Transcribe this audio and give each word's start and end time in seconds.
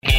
Hola, 0.00 0.12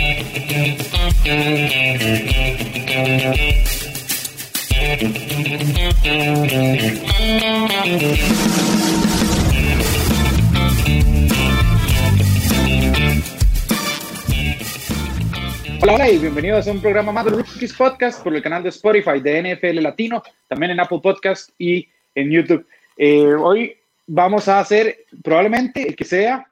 hola 15.94 16.10
y 16.10 16.18
bienvenidos 16.18 16.68
a 16.68 16.72
un 16.72 16.82
programa 16.82 17.14
más 17.14 17.24
de 17.26 17.32
Rookies 17.32 17.74
Podcast 17.74 18.22
por 18.22 18.36
el 18.36 18.42
canal 18.42 18.62
de 18.64 18.70
Spotify 18.70 19.22
de 19.22 19.56
NFL 19.56 19.82
Latino, 19.82 20.22
también 20.50 20.72
en 20.72 20.82
Apple 20.82 21.00
Podcast 21.02 21.52
y 21.58 21.88
en 22.16 22.30
YouTube. 22.30 22.68
Eh, 22.98 23.34
hoy 23.34 23.78
vamos 24.08 24.50
a 24.50 24.60
hacer 24.60 25.06
probablemente 25.24 25.88
el 25.88 25.96
que 25.96 26.04
sea 26.04 26.46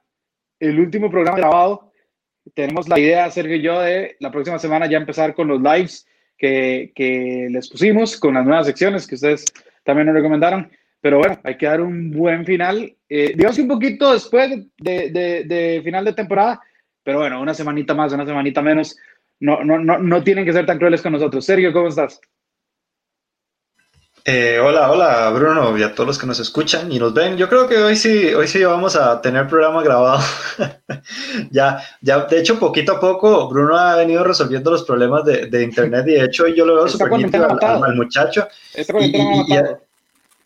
el 0.62 0.80
último 0.80 1.10
programa 1.12 1.38
grabado. 1.38 1.87
Tenemos 2.54 2.88
la 2.88 3.00
idea, 3.00 3.30
Sergio 3.30 3.56
y 3.56 3.62
yo, 3.62 3.80
de 3.80 4.16
la 4.20 4.32
próxima 4.32 4.60
semana 4.60 4.88
ya 4.88 4.98
empezar 4.98 5.34
con 5.34 5.48
los 5.48 5.62
lives 5.62 6.08
que, 6.38 6.92
que 6.96 7.48
les 7.50 7.70
pusimos, 7.70 8.18
con 8.18 8.36
las 8.36 8.46
nuevas 8.46 8.68
secciones 8.68 9.08
que 9.08 9.16
ustedes 9.16 9.46
también 9.84 10.08
nos 10.08 10.16
recomendaron. 10.16 10.70
Pero 11.02 11.20
bueno, 11.20 11.40
hay 11.44 11.58
que 11.58 11.66
dar 11.66 11.82
un 11.82 12.12
buen 12.12 12.46
final. 12.46 12.96
Eh, 13.08 13.34
digamos 13.36 13.56
que 13.56 13.62
un 13.62 13.68
poquito 13.68 14.14
después 14.14 14.50
de, 14.78 15.10
de, 15.10 15.44
de, 15.46 15.82
final 15.84 16.04
de 16.04 16.14
temporada, 16.14 16.62
pero 17.04 17.20
bueno, 17.20 17.42
una 17.42 17.54
semanita 17.54 17.94
más, 17.94 18.14
una 18.14 18.26
semanita 18.26 18.62
menos. 18.62 18.98
No, 19.40 19.64
no, 19.64 19.78
no, 19.78 20.00
no 20.00 20.24
tienen 20.24 20.46
que 20.46 20.54
ser 20.54 20.66
tan 20.66 20.80
crueles 20.80 21.02
con 21.02 21.14
nosotros. 21.14 21.46
Sergio, 21.46 21.72
¿cómo 21.72 21.88
estás? 21.88 22.20
Eh, 24.30 24.60
hola, 24.60 24.92
hola 24.92 25.30
Bruno 25.30 25.78
y 25.78 25.84
a 25.84 25.96
todos 25.96 26.06
los 26.06 26.18
que 26.20 26.28
nos 26.28 26.38
escuchan 26.42 26.92
y 26.92 27.00
nos 27.00 27.14
ven. 27.14 27.38
Yo 27.38 27.48
creo 27.48 27.66
que 27.66 27.78
hoy 27.78 27.96
sí, 27.96 28.34
hoy 28.34 28.46
sí 28.46 28.62
vamos 28.62 28.98
a 28.98 29.22
tener 29.22 29.48
programa 29.48 29.82
grabado. 29.82 30.22
ya, 31.50 31.82
ya, 32.02 32.26
de 32.26 32.38
hecho, 32.38 32.60
poquito 32.60 32.92
a 32.92 33.00
poco 33.00 33.48
Bruno 33.48 33.78
ha 33.78 33.96
venido 33.96 34.26
resolviendo 34.26 34.70
los 34.70 34.84
problemas 34.84 35.24
de, 35.24 35.46
de 35.46 35.64
internet 35.64 36.04
y 36.08 36.16
de 36.16 36.26
hecho 36.26 36.46
yo 36.50 36.66
lo 36.66 36.76
veo 36.76 36.90
súper 36.90 37.10
nítido 37.14 37.46
al, 37.46 37.58
al, 37.64 37.84
al, 37.86 37.96
muchacho. 37.96 38.50
Y, 38.76 38.82
y, 38.82 39.54
y, 39.54 39.60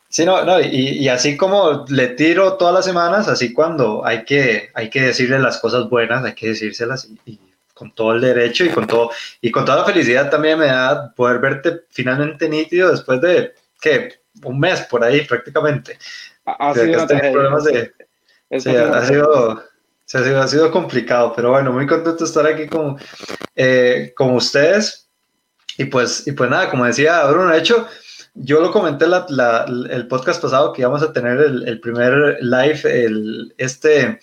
sí, 0.09 0.25
no, 0.25 0.45
no, 0.45 0.61
y, 0.61 1.09
así 1.09 1.35
como 1.35 1.83
le 1.89 2.09
tiro 2.09 2.57
todas 2.57 2.75
las 2.75 2.85
semanas, 2.85 3.27
así 3.27 3.51
cuando 3.51 4.05
hay 4.05 4.25
que, 4.25 4.69
hay 4.75 4.91
que 4.91 5.01
decirle 5.01 5.39
las 5.39 5.57
cosas 5.57 5.89
buenas, 5.89 6.23
hay 6.23 6.35
que 6.35 6.49
decírselas 6.49 7.09
y, 7.25 7.39
con 7.73 7.91
todo 7.95 8.11
el 8.13 8.21
derecho 8.21 8.63
y 8.63 8.69
con 8.69 8.85
todo 8.85 9.09
y 9.41 9.49
con 9.49 9.65
toda 9.65 9.79
la 9.79 9.85
felicidad 9.85 10.29
también 10.29 10.59
me 10.59 10.67
da 10.67 11.11
poder 11.15 11.39
verte 11.39 11.81
finalmente 11.89 12.47
nítido 12.47 12.91
después 12.91 13.19
de 13.21 13.55
que 13.81 14.21
un 14.43 14.59
mes 14.59 14.81
por 14.81 15.03
ahí 15.03 15.25
prácticamente. 15.25 15.97
Ha 16.45 16.73
sido, 16.73 17.07
problemas 17.07 17.63
de, 17.65 17.93
sí, 18.59 18.69
ha, 18.69 19.05
sido, 19.05 19.51
ha, 20.13 20.23
sido, 20.23 20.41
ha 20.41 20.47
sido 20.47 20.71
complicado, 20.71 21.33
pero 21.35 21.51
bueno, 21.51 21.71
muy 21.73 21.85
contento 21.85 22.23
de 22.23 22.25
estar 22.25 22.47
aquí 22.47 22.67
con, 22.67 22.97
eh, 23.55 24.13
con 24.15 24.33
ustedes. 24.35 25.09
Y 25.77 25.85
pues, 25.85 26.27
y 26.27 26.31
pues 26.33 26.49
nada, 26.49 26.69
como 26.69 26.85
decía 26.85 27.25
Bruno, 27.25 27.51
de 27.51 27.59
hecho, 27.59 27.87
yo 28.33 28.61
lo 28.61 28.71
comenté 28.71 29.07
la, 29.07 29.25
la, 29.29 29.65
el 29.89 30.07
podcast 30.07 30.41
pasado 30.41 30.73
que 30.73 30.81
íbamos 30.81 31.01
a 31.01 31.13
tener 31.13 31.39
el, 31.39 31.67
el 31.67 31.79
primer 31.79 32.37
live 32.41 32.81
el, 32.83 33.53
este, 33.57 34.19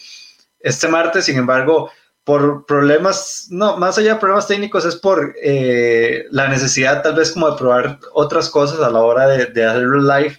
este 0.60 0.88
martes, 0.88 1.24
sin 1.24 1.38
embargo, 1.38 1.90
por 2.28 2.66
problemas, 2.66 3.46
no, 3.48 3.78
más 3.78 3.96
allá 3.96 4.12
de 4.12 4.20
problemas 4.20 4.46
técnicos, 4.46 4.84
es 4.84 4.96
por 4.96 5.34
eh, 5.42 6.26
la 6.30 6.46
necesidad 6.46 7.02
tal 7.02 7.14
vez 7.14 7.32
como 7.32 7.50
de 7.50 7.56
probar 7.56 7.98
otras 8.12 8.50
cosas 8.50 8.80
a 8.80 8.90
la 8.90 9.00
hora 9.00 9.26
de, 9.26 9.46
de 9.46 9.64
hacerlo 9.64 10.02
live. 10.02 10.38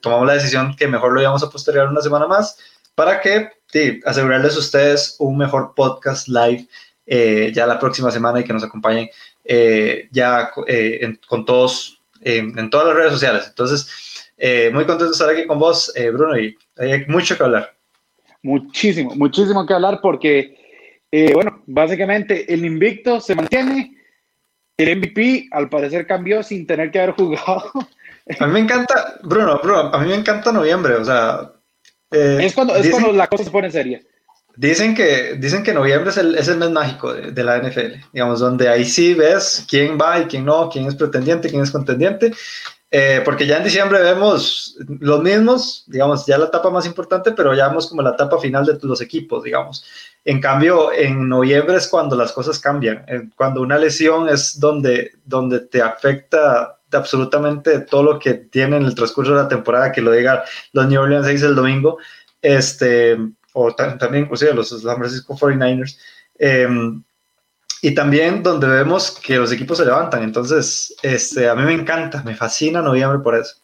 Tomamos 0.00 0.28
la 0.28 0.34
decisión 0.34 0.76
que 0.76 0.86
mejor 0.86 1.12
lo 1.12 1.20
íbamos 1.20 1.42
a 1.42 1.50
postergar 1.50 1.88
una 1.88 2.00
semana 2.00 2.28
más 2.28 2.56
para 2.94 3.20
que 3.20 3.50
sí, 3.72 4.00
asegurarles 4.04 4.54
a 4.54 4.60
ustedes 4.60 5.16
un 5.18 5.36
mejor 5.36 5.72
podcast 5.74 6.28
live 6.28 6.68
eh, 7.06 7.50
ya 7.52 7.66
la 7.66 7.80
próxima 7.80 8.12
semana 8.12 8.38
y 8.38 8.44
que 8.44 8.52
nos 8.52 8.62
acompañen 8.62 9.10
eh, 9.44 10.06
ya 10.12 10.52
eh, 10.68 11.00
en, 11.02 11.18
con 11.26 11.44
todos 11.44 12.00
en 12.20 12.70
todas 12.70 12.86
las 12.86 12.96
redes 12.96 13.12
sociales. 13.14 13.46
Entonces, 13.48 14.30
muy 14.72 14.84
contento 14.86 15.06
de 15.06 15.10
estar 15.10 15.28
aquí 15.28 15.44
con 15.44 15.58
vos, 15.58 15.92
Bruno, 16.12 16.38
y 16.38 16.56
hay 16.76 17.04
mucho 17.08 17.36
que 17.36 17.42
hablar. 17.42 17.74
Muchísimo, 18.44 19.12
muchísimo 19.16 19.66
que 19.66 19.74
hablar 19.74 19.98
porque 20.00 20.63
eh, 21.16 21.30
bueno, 21.32 21.62
básicamente 21.66 22.52
el 22.52 22.64
invicto 22.64 23.20
se 23.20 23.36
mantiene. 23.36 23.96
El 24.76 24.98
MVP 24.98 25.46
al 25.52 25.68
parecer 25.68 26.08
cambió 26.08 26.42
sin 26.42 26.66
tener 26.66 26.90
que 26.90 26.98
haber 26.98 27.14
jugado. 27.14 27.70
A 28.40 28.46
mí 28.48 28.52
me 28.54 28.58
encanta, 28.58 29.20
Bruno, 29.22 29.60
Bruno 29.62 29.94
a 29.94 29.98
mí 30.00 30.08
me 30.08 30.16
encanta 30.16 30.50
noviembre, 30.50 30.94
o 30.94 31.04
sea. 31.04 31.52
Eh, 32.10 32.38
es 32.40 32.52
cuando, 32.52 32.74
dicen, 32.74 32.90
es 32.90 32.98
cuando 32.98 33.12
la 33.12 33.28
cosa 33.28 33.44
se 33.44 33.50
pone 33.52 33.70
seria. 33.70 34.00
Dicen 34.56 34.92
que, 34.96 35.34
dicen 35.34 35.62
que 35.62 35.72
noviembre 35.72 36.10
es 36.10 36.16
el, 36.16 36.34
es 36.34 36.48
el 36.48 36.58
mes 36.58 36.70
mágico 36.70 37.14
de, 37.14 37.30
de, 37.30 37.44
la 37.44 37.58
NFL, 37.58 38.10
digamos, 38.12 38.40
donde 38.40 38.68
ahí 38.68 38.84
sí 38.84 39.14
ves 39.14 39.64
quién 39.68 39.96
va 39.96 40.18
y 40.18 40.24
quién 40.24 40.44
no, 40.44 40.68
quién 40.68 40.86
es 40.86 40.96
pretendiente, 40.96 41.48
quién 41.48 41.62
es 41.62 41.70
contendiente. 41.70 42.32
Eh, 42.96 43.22
porque 43.24 43.44
ya 43.44 43.56
en 43.56 43.64
diciembre 43.64 44.00
vemos 44.00 44.76
los 45.00 45.20
mismos, 45.20 45.82
digamos, 45.88 46.26
ya 46.26 46.38
la 46.38 46.44
etapa 46.44 46.70
más 46.70 46.86
importante, 46.86 47.32
pero 47.32 47.52
ya 47.52 47.66
vemos 47.66 47.88
como 47.88 48.02
la 48.02 48.10
etapa 48.10 48.38
final 48.38 48.64
de 48.64 48.78
los 48.82 49.00
equipos, 49.00 49.42
digamos. 49.42 49.84
En 50.24 50.40
cambio, 50.40 50.92
en 50.92 51.28
noviembre 51.28 51.74
es 51.76 51.88
cuando 51.88 52.14
las 52.14 52.30
cosas 52.30 52.60
cambian, 52.60 53.04
cuando 53.34 53.62
una 53.62 53.78
lesión 53.78 54.28
es 54.28 54.60
donde, 54.60 55.10
donde 55.24 55.58
te 55.58 55.82
afecta 55.82 56.78
absolutamente 56.92 57.80
todo 57.80 58.04
lo 58.04 58.18
que 58.20 58.34
tiene 58.34 58.76
en 58.76 58.84
el 58.84 58.94
transcurso 58.94 59.34
de 59.34 59.42
la 59.42 59.48
temporada, 59.48 59.90
que 59.90 60.00
lo 60.00 60.12
diga 60.12 60.44
los 60.72 60.86
New 60.86 61.02
Orleans 61.02 61.26
Saints 61.26 61.42
el 61.42 61.56
domingo, 61.56 61.98
este, 62.40 63.18
o 63.54 63.74
también 63.74 64.22
inclusive 64.26 64.54
los 64.54 64.68
San 64.68 64.98
Francisco 64.98 65.36
49ers. 65.36 65.98
Eh, 66.38 66.68
y 67.84 67.94
también 67.94 68.42
donde 68.42 68.66
vemos 68.66 69.10
que 69.10 69.36
los 69.36 69.52
equipos 69.52 69.76
se 69.76 69.84
levantan. 69.84 70.22
Entonces, 70.22 70.96
este, 71.02 71.50
a 71.50 71.54
mí 71.54 71.64
me 71.64 71.74
encanta, 71.74 72.22
me 72.22 72.34
fascina 72.34 72.80
noviembre 72.80 73.18
por 73.18 73.34
eso. 73.34 73.56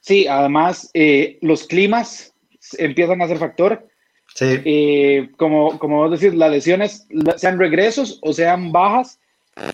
Sí, 0.00 0.26
además, 0.26 0.90
eh, 0.94 1.38
los 1.42 1.62
climas 1.62 2.34
empiezan 2.76 3.22
a 3.22 3.28
ser 3.28 3.38
factor. 3.38 3.86
Sí. 4.34 4.60
Eh, 4.64 5.30
como, 5.36 5.78
como 5.78 5.98
vos 5.98 6.20
decís, 6.20 6.36
las 6.36 6.50
lesiones, 6.50 7.06
sean 7.36 7.56
regresos 7.56 8.18
o 8.22 8.32
sean 8.32 8.72
bajas, 8.72 9.20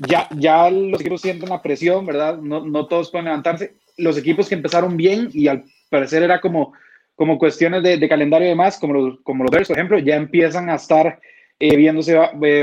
ya, 0.07 0.29
ya 0.37 0.69
los 0.69 1.01
equipos 1.01 1.23
sienten 1.23 1.49
la 1.49 1.63
presión, 1.63 2.05
¿verdad? 2.05 2.37
No, 2.37 2.63
no 2.63 2.87
todos 2.87 3.11
pueden 3.11 3.25
levantarse. 3.25 3.77
Los 3.97 4.19
equipos 4.19 4.51
que 4.51 4.55
empezaron 4.55 4.99
bien 4.99 5.31
y 5.33 5.49
al 5.49 5.65
parecer 5.89 6.23
era 6.23 6.43
como, 6.43 6.75
como 7.17 7.39
cuestiones 7.39 7.83
de, 7.83 7.97
de 7.97 8.09
calendario 8.11 8.49
y 8.49 8.51
demás, 8.51 8.77
como 8.79 8.93
los, 8.93 9.21
como 9.23 9.45
los 9.45 9.51
Bears, 9.51 9.69
por 9.69 9.79
ejemplo, 9.79 9.99
ya 9.99 10.17
empiezan 10.17 10.69
a 10.69 10.75
estar 10.75 11.19
eh, 11.59 11.75
viéndose 11.75 12.15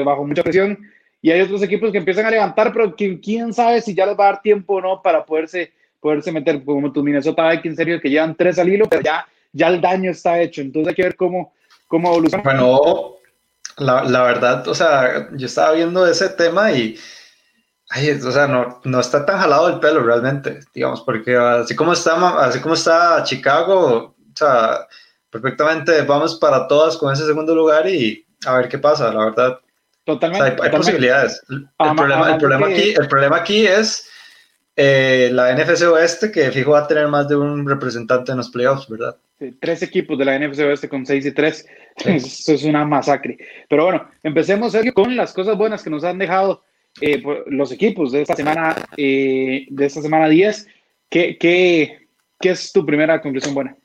bajo 0.05 0.23
mucha 0.23 0.43
presión 0.43 0.77
y 1.21 1.29
hay 1.29 1.41
otros 1.41 1.61
equipos 1.61 1.91
que 1.91 1.99
empiezan 1.99 2.25
a 2.25 2.31
levantar, 2.31 2.73
pero 2.73 2.95
que, 2.95 3.19
quién 3.19 3.53
sabe 3.53 3.81
si 3.81 3.93
ya 3.93 4.05
les 4.05 4.17
va 4.17 4.29
a 4.29 4.31
dar 4.31 4.41
tiempo 4.41 4.75
o 4.75 4.81
no 4.81 5.01
para 5.01 5.23
poderse, 5.23 5.71
poderse 5.99 6.31
meter, 6.31 6.63
como 6.63 6.91
tu 6.91 7.03
Minnesota 7.03 7.47
Vikings, 7.49 7.73
en 7.73 7.75
serio, 7.75 8.01
que 8.01 8.09
llevan 8.09 8.35
tres 8.35 8.57
al 8.57 8.69
hilo, 8.69 8.89
pero 8.89 9.03
ya, 9.03 9.27
ya 9.53 9.67
el 9.67 9.79
daño 9.79 10.09
está 10.09 10.41
hecho. 10.41 10.61
Entonces 10.61 10.89
hay 10.89 10.95
que 10.95 11.03
ver 11.03 11.15
cómo, 11.15 11.53
cómo 11.87 12.09
evoluciona. 12.09 12.43
Bueno, 12.43 13.17
la, 13.77 14.03
la 14.03 14.23
verdad, 14.23 14.67
o 14.67 14.73
sea, 14.73 15.29
yo 15.33 15.45
estaba 15.45 15.73
viendo 15.73 16.07
ese 16.07 16.27
tema 16.29 16.71
y, 16.71 16.97
ay, 17.89 18.09
o 18.09 18.31
sea, 18.31 18.47
no, 18.47 18.81
no 18.83 18.99
está 18.99 19.23
tan 19.23 19.37
jalado 19.39 19.69
el 19.69 19.79
pelo 19.79 20.01
realmente, 20.01 20.59
digamos, 20.73 21.01
porque 21.01 21.35
así 21.35 21.75
como 21.75 21.93
está, 21.93 22.43
así 22.43 22.59
como 22.61 22.73
está 22.73 23.23
Chicago, 23.23 24.15
o 24.17 24.35
sea, 24.35 24.87
perfectamente 25.29 26.01
vamos 26.01 26.35
para 26.39 26.67
todas 26.67 26.97
con 26.97 27.13
ese 27.13 27.27
segundo 27.27 27.53
lugar 27.53 27.87
y 27.87 28.25
a 28.47 28.57
ver 28.57 28.69
qué 28.69 28.79
pasa, 28.79 29.13
la 29.13 29.25
verdad. 29.25 29.59
Totalmente. 30.03 30.43
O 30.43 30.45
sea, 30.45 30.51
hay, 30.51 30.55
totalmente. 30.55 30.77
posibilidades. 30.77 31.43
El, 31.49 31.57
el 31.57 31.95
problema, 31.95 32.31
el, 32.31 32.37
problema 32.37 32.67
que... 32.67 32.73
aquí, 32.73 32.93
el 32.99 33.07
problema 33.07 33.37
aquí 33.37 33.67
es 33.67 34.09
eh, 34.75 35.29
la 35.31 35.53
NFC 35.53 35.83
Oeste, 35.83 36.31
que 36.31 36.51
fijo 36.51 36.71
va 36.71 36.79
a 36.79 36.87
tener 36.87 37.07
más 37.07 37.27
de 37.27 37.35
un 37.35 37.67
representante 37.67 38.31
en 38.31 38.37
los 38.37 38.49
playoffs, 38.49 38.87
¿verdad? 38.89 39.17
Sí, 39.37 39.57
tres 39.59 39.81
equipos 39.83 40.17
de 40.17 40.25
la 40.25 40.39
NFC 40.39 40.59
Oeste 40.59 40.89
con 40.89 41.05
6 41.05 41.25
y 41.25 41.31
3. 41.31 41.67
Sí. 41.97 42.09
Eso 42.15 42.53
es 42.53 42.63
una 42.63 42.85
masacre. 42.85 43.37
Pero 43.69 43.85
bueno, 43.85 44.09
empecemos 44.23 44.71
Sergio, 44.71 44.93
con 44.93 45.15
las 45.15 45.33
cosas 45.33 45.57
buenas 45.57 45.83
que 45.83 45.89
nos 45.89 46.03
han 46.03 46.17
dejado 46.17 46.63
eh, 46.99 47.21
los 47.47 47.71
equipos 47.71 48.11
de 48.11 48.21
esta 48.21 48.35
semana, 48.35 48.75
eh, 48.97 49.65
de 49.69 49.85
esta 49.85 50.01
semana 50.01 50.27
10. 50.27 50.67
¿Qué, 51.09 51.37
qué, 51.37 52.07
¿Qué 52.39 52.49
es 52.49 52.71
tu 52.71 52.85
primera 52.85 53.21
conclusión 53.21 53.53
buena? 53.53 53.75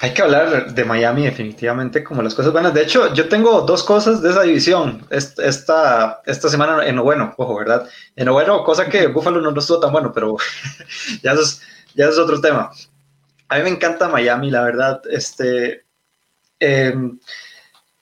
Hay 0.00 0.12
que 0.12 0.22
hablar 0.22 0.74
de 0.74 0.84
Miami 0.84 1.24
definitivamente 1.24 2.02
como 2.02 2.22
las 2.22 2.34
cosas 2.34 2.52
buenas. 2.52 2.74
De 2.74 2.82
hecho, 2.82 3.14
yo 3.14 3.28
tengo 3.28 3.60
dos 3.62 3.84
cosas 3.84 4.20
de 4.20 4.30
esa 4.30 4.42
división 4.42 5.06
esta, 5.10 6.20
esta 6.26 6.48
semana 6.48 6.84
en 6.86 7.00
bueno, 7.00 7.32
ojo, 7.36 7.56
¿verdad? 7.56 7.88
En 8.16 8.30
bueno, 8.32 8.64
cosa 8.64 8.88
que 8.88 9.06
Buffalo 9.06 9.40
no 9.40 9.58
estuvo 9.58 9.80
tan 9.80 9.92
bueno, 9.92 10.12
pero 10.12 10.36
ya, 11.22 11.32
eso 11.32 11.42
es, 11.42 11.62
ya 11.94 12.06
eso 12.06 12.14
es 12.14 12.18
otro 12.18 12.40
tema. 12.40 12.70
A 13.48 13.56
mí 13.58 13.62
me 13.62 13.70
encanta 13.70 14.08
Miami, 14.08 14.50
la 14.50 14.62
verdad. 14.62 15.00
Este, 15.08 15.84
eh, 16.58 16.94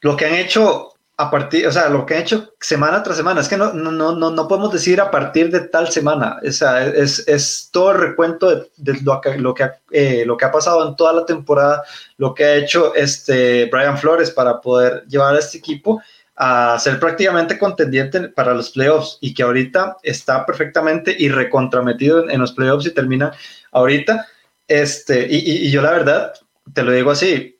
lo 0.00 0.16
que 0.16 0.26
han 0.26 0.34
hecho 0.34 0.91
a 1.16 1.30
partir, 1.30 1.66
o 1.66 1.72
sea, 1.72 1.88
lo 1.88 2.06
que 2.06 2.14
ha 2.14 2.20
hecho 2.20 2.54
semana 2.58 3.02
tras 3.02 3.18
semana, 3.18 3.40
es 3.40 3.48
que 3.48 3.56
no, 3.56 3.72
no, 3.74 3.92
no, 3.92 4.30
no 4.30 4.48
podemos 4.48 4.72
decir 4.72 5.00
a 5.00 5.10
partir 5.10 5.50
de 5.50 5.60
tal 5.60 5.88
semana, 5.88 6.38
o 6.42 6.46
es, 6.46 7.28
es 7.28 7.68
todo 7.70 7.92
el 7.92 7.98
recuento 7.98 8.48
de, 8.76 9.00
lo, 9.02 9.20
que, 9.54 9.70
eh, 9.90 10.24
lo 10.26 10.36
que 10.36 10.44
ha 10.44 10.50
pasado 10.50 10.88
en 10.88 10.96
toda 10.96 11.12
la 11.12 11.26
temporada, 11.26 11.82
lo 12.16 12.34
que 12.34 12.44
ha 12.44 12.54
hecho 12.54 12.94
este 12.94 13.66
Brian 13.66 13.98
Flores 13.98 14.30
para 14.30 14.60
poder 14.60 15.04
llevar 15.06 15.34
a 15.36 15.38
este 15.38 15.58
equipo 15.58 16.02
a 16.34 16.78
ser 16.78 16.98
prácticamente 16.98 17.58
contendiente 17.58 18.28
para 18.28 18.54
los 18.54 18.70
playoffs 18.70 19.18
y 19.20 19.34
que 19.34 19.42
ahorita 19.42 19.98
está 20.02 20.46
perfectamente 20.46 21.14
y 21.16 21.28
recontrametido 21.28 22.28
en, 22.28 22.40
los 22.40 22.52
playoffs 22.52 22.86
y 22.86 22.90
termina 22.90 23.32
ahorita. 23.70 24.26
Este, 24.66 25.26
y, 25.30 25.66
y 25.66 25.70
yo 25.70 25.82
la 25.82 25.90
verdad, 25.90 26.32
te 26.72 26.82
lo 26.82 26.92
digo 26.92 27.10
así, 27.10 27.58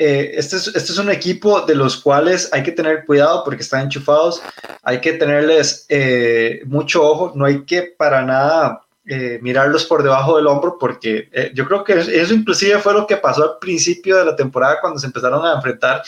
eh, 0.00 0.38
este, 0.38 0.54
es, 0.56 0.68
este, 0.68 0.92
es, 0.92 0.98
un 0.98 1.10
equipo 1.10 1.62
de 1.62 1.74
los 1.74 1.96
cuales 1.96 2.48
hay 2.52 2.62
que 2.62 2.70
tener 2.70 3.04
cuidado 3.04 3.42
porque 3.42 3.62
están 3.62 3.82
enchufados, 3.82 4.40
hay 4.84 5.00
que 5.00 5.14
tenerles 5.14 5.86
eh, 5.88 6.62
mucho 6.66 7.02
ojo, 7.02 7.32
no 7.34 7.44
hay 7.44 7.64
que 7.64 7.82
para 7.82 8.22
nada 8.22 8.82
eh, 9.04 9.40
mirarlos 9.42 9.84
por 9.86 10.04
debajo 10.04 10.36
del 10.36 10.46
hombro 10.46 10.78
porque 10.78 11.50
yo 11.52 11.66
creo 11.66 11.82
que 11.82 11.94
eso 11.94 12.32
inclusive 12.32 12.78
fue 12.78 12.92
lo 12.94 13.08
que 13.08 13.16
pasó 13.16 13.42
al 13.42 13.58
principio 13.58 14.18
de 14.18 14.26
la 14.26 14.36
temporada 14.36 14.80
cuando 14.80 15.00
se 15.00 15.06
empezaron 15.06 15.44
a 15.44 15.54
enfrentar 15.54 16.02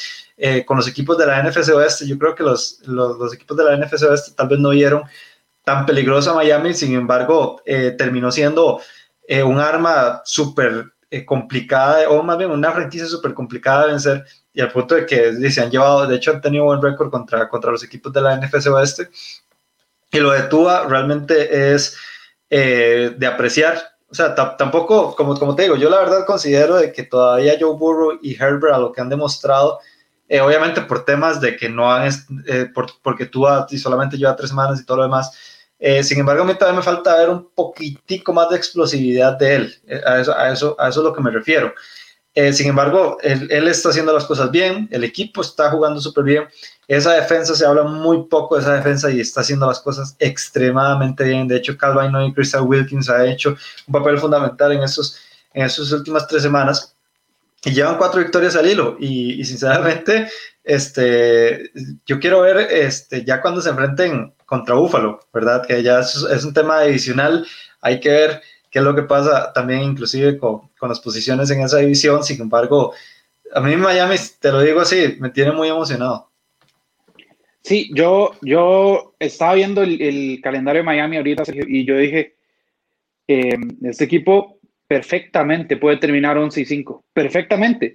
con 0.67 0.77
los 0.77 0.87
equipos 0.87 1.19
de 1.19 1.27
la 1.27 1.43
NFC 1.43 1.71
Oeste. 1.71 2.07
Yo 2.07 2.19
creo 2.19 2.35
que 2.35 2.45
los, 2.45 2.81
los, 2.87 3.35
equipos 3.35 3.57
de 3.57 3.65
la 3.65 3.77
NFC 3.77 4.05
Oeste 4.05 4.33
tal 4.37 4.49
vez 4.49 4.59
no 4.61 4.71
vieron 4.71 5.03
tan 5.65 5.85
peligroso 5.85 6.31
a 6.31 6.35
Miami, 6.35 6.75
sin 6.75 6.95
embargo 6.95 7.61
terminó 7.99 8.31
siendo 8.31 8.81
un 9.45 9.59
arma 9.59 10.23
súper 10.25 10.93
eh, 11.13 11.25
complicada, 11.25 12.09
o 12.09 12.23
más 12.23 12.39
bien 12.39 12.53
una 12.53 12.71
franquicia 12.71 13.05
súper 13.05 13.35
complicada 13.35 13.87
de 13.87 13.93
vencer, 13.93 14.25
y 14.53 14.61
al 14.61 14.71
punto 14.71 14.95
de 14.95 15.07
que 15.07 15.51
se 15.51 15.61
han 15.61 15.69
llevado, 15.69 16.07
de 16.07 16.15
hecho 16.15 16.31
han 16.31 16.41
tenido 16.41 16.65
buen 16.65 16.81
récord 16.81 17.11
contra, 17.11 17.49
contra 17.49 17.73
los 17.73 17.83
equipos 17.83 18.13
de 18.13 18.21
la 18.21 18.37
NFC 18.37 18.69
Oeste. 18.69 19.11
Y 20.13 20.21
lo 20.21 20.31
de 20.31 20.43
Tua 20.45 20.87
realmente 20.87 21.75
es 21.75 21.97
eh, 22.49 23.13
de 23.17 23.27
apreciar. 23.27 23.77
O 24.09 24.15
sea, 24.15 24.35
tampoco, 24.35 25.17
como, 25.17 25.37
como 25.37 25.57
te 25.57 25.63
digo, 25.65 25.77
yo 25.77 25.91
la 25.91 25.99
verdad 25.99 26.27
considero 26.27 26.77
de 26.77 26.93
que 26.93 27.03
todavía 27.03 27.57
Joe 27.59 27.77
Burrow 27.77 28.19
y 28.23 28.35
Herbert 28.35 28.75
a 28.75 28.79
lo 28.79 28.93
que 28.93 29.01
han 29.01 29.09
demostrado, 29.09 29.81
eh, 30.29 30.41
obviamente 30.41 30.81
por 30.83 31.05
temas 31.05 31.41
de 31.41 31.57
que 31.57 31.69
no 31.69 31.91
han, 31.93 32.09
por, 32.73 32.87
porque 33.03 33.27
Tua 33.27 33.67
solamente 33.79 34.17
lleva 34.17 34.37
tres 34.37 34.51
semanas 34.51 34.81
y 34.81 34.85
todo 34.85 34.99
lo 34.99 35.03
demás, 35.05 35.33
eh, 35.81 36.05
sin 36.05 36.21
embargo, 36.21 36.43
a 36.43 36.47
mí 36.47 36.55
todavía 36.55 36.79
me 36.79 36.85
falta 36.85 37.17
ver 37.17 37.31
un 37.31 37.49
poquitico 37.55 38.35
más 38.35 38.51
de 38.51 38.57
explosividad 38.57 39.39
de 39.39 39.55
él. 39.55 39.75
Eh, 39.87 40.01
a, 40.07 40.21
eso, 40.21 40.37
a, 40.37 40.53
eso, 40.53 40.77
a 40.79 40.91
eso 40.91 41.01
es 41.01 41.05
lo 41.05 41.15
que 41.15 41.23
me 41.23 41.31
refiero. 41.31 41.73
Eh, 42.35 42.53
sin 42.53 42.69
embargo, 42.69 43.17
él, 43.23 43.49
él, 43.51 43.67
está 43.67 43.89
haciendo 43.89 44.13
las 44.13 44.25
cosas 44.25 44.51
bien, 44.51 44.89
el 44.93 45.03
equipo 45.03 45.41
está 45.41 45.71
jugando 45.71 45.99
súper 46.01 46.25
bien. 46.25 46.45
Esa 46.87 47.15
defensa 47.15 47.55
se 47.55 47.65
habla 47.65 47.83
muy 47.85 48.25
poco 48.25 48.57
de 48.57 48.63
esa 48.63 48.75
defensa 48.75 49.11
y 49.11 49.21
está 49.21 49.41
haciendo 49.41 49.67
las 49.67 49.81
cosas 49.81 50.17
extremadamente 50.19 51.25
bien. 51.25 51.49
De 51.49 51.57
hecho, 51.57 51.77
Calvin 51.79 52.15
y 52.23 52.35
Crystal 52.35 52.63
Wilkins 52.63 53.09
ha 53.09 53.27
hecho 53.27 53.57
un 53.87 53.93
papel 53.93 54.19
fundamental 54.19 54.73
en, 54.73 54.83
esos, 54.83 55.19
en 55.55 55.65
esas 55.65 55.91
últimas 55.93 56.27
tres 56.29 56.43
semanas 56.43 56.95
y 57.65 57.73
llevan 57.73 57.97
cuatro 57.97 58.21
victorias 58.21 58.55
al 58.55 58.71
hilo. 58.71 58.97
Y, 59.01 59.41
y 59.41 59.45
sinceramente, 59.45 60.29
este, 60.63 61.71
yo 62.07 62.21
quiero 62.21 62.43
ver 62.43 62.59
este, 62.71 63.25
ya 63.25 63.41
cuando 63.41 63.61
se 63.61 63.71
enfrenten 63.71 64.35
contra 64.51 64.75
Búfalo, 64.75 65.21
¿verdad? 65.33 65.65
Que 65.65 65.81
ya 65.81 66.01
es, 66.01 66.45
un 66.45 66.53
tema 66.53 66.81
adicional, 66.81 67.47
hay 67.81 68.01
que 68.01 68.09
ver 68.09 68.41
qué 68.69 68.81
es 68.81 68.85
lo 68.85 68.97
que 68.97 69.05
pasa 69.05 69.53
también 69.53 69.83
inclusive 69.83 70.39
con, 70.39 70.63
las 70.83 70.99
posiciones 70.99 71.53
en 71.53 71.61
esa 71.61 71.79
división, 71.79 72.25
sin 72.25 72.41
embargo, 72.43 72.93
a 73.55 73.61
mí 73.61 73.77
Miami, 73.77 74.17
te 74.41 74.51
lo 74.51 74.61
digo 74.61 74.81
así, 74.81 75.17
me 75.21 75.31
tiene 75.31 75.53
muy 75.53 75.69
emocionado. 75.69 76.29
Sí, 77.63 77.91
yo, 77.95 78.33
yo 78.43 79.15
estaba 79.21 79.55
viendo 79.55 79.83
el, 79.83 80.41
calendario 80.43 80.81
de 80.81 80.87
Miami 80.87 81.19
ahorita 81.19 81.45
y 81.69 81.85
yo 81.85 81.97
dije, 81.97 82.35
eh, 83.29 83.57
este 83.85 84.05
equipo 84.05 84.59
perfectamente 84.89 85.77
puede 85.77 85.99
terminar 85.99 86.37
11 86.37 86.61
y 86.61 86.65
5, 86.65 87.05
perfectamente. 87.13 87.95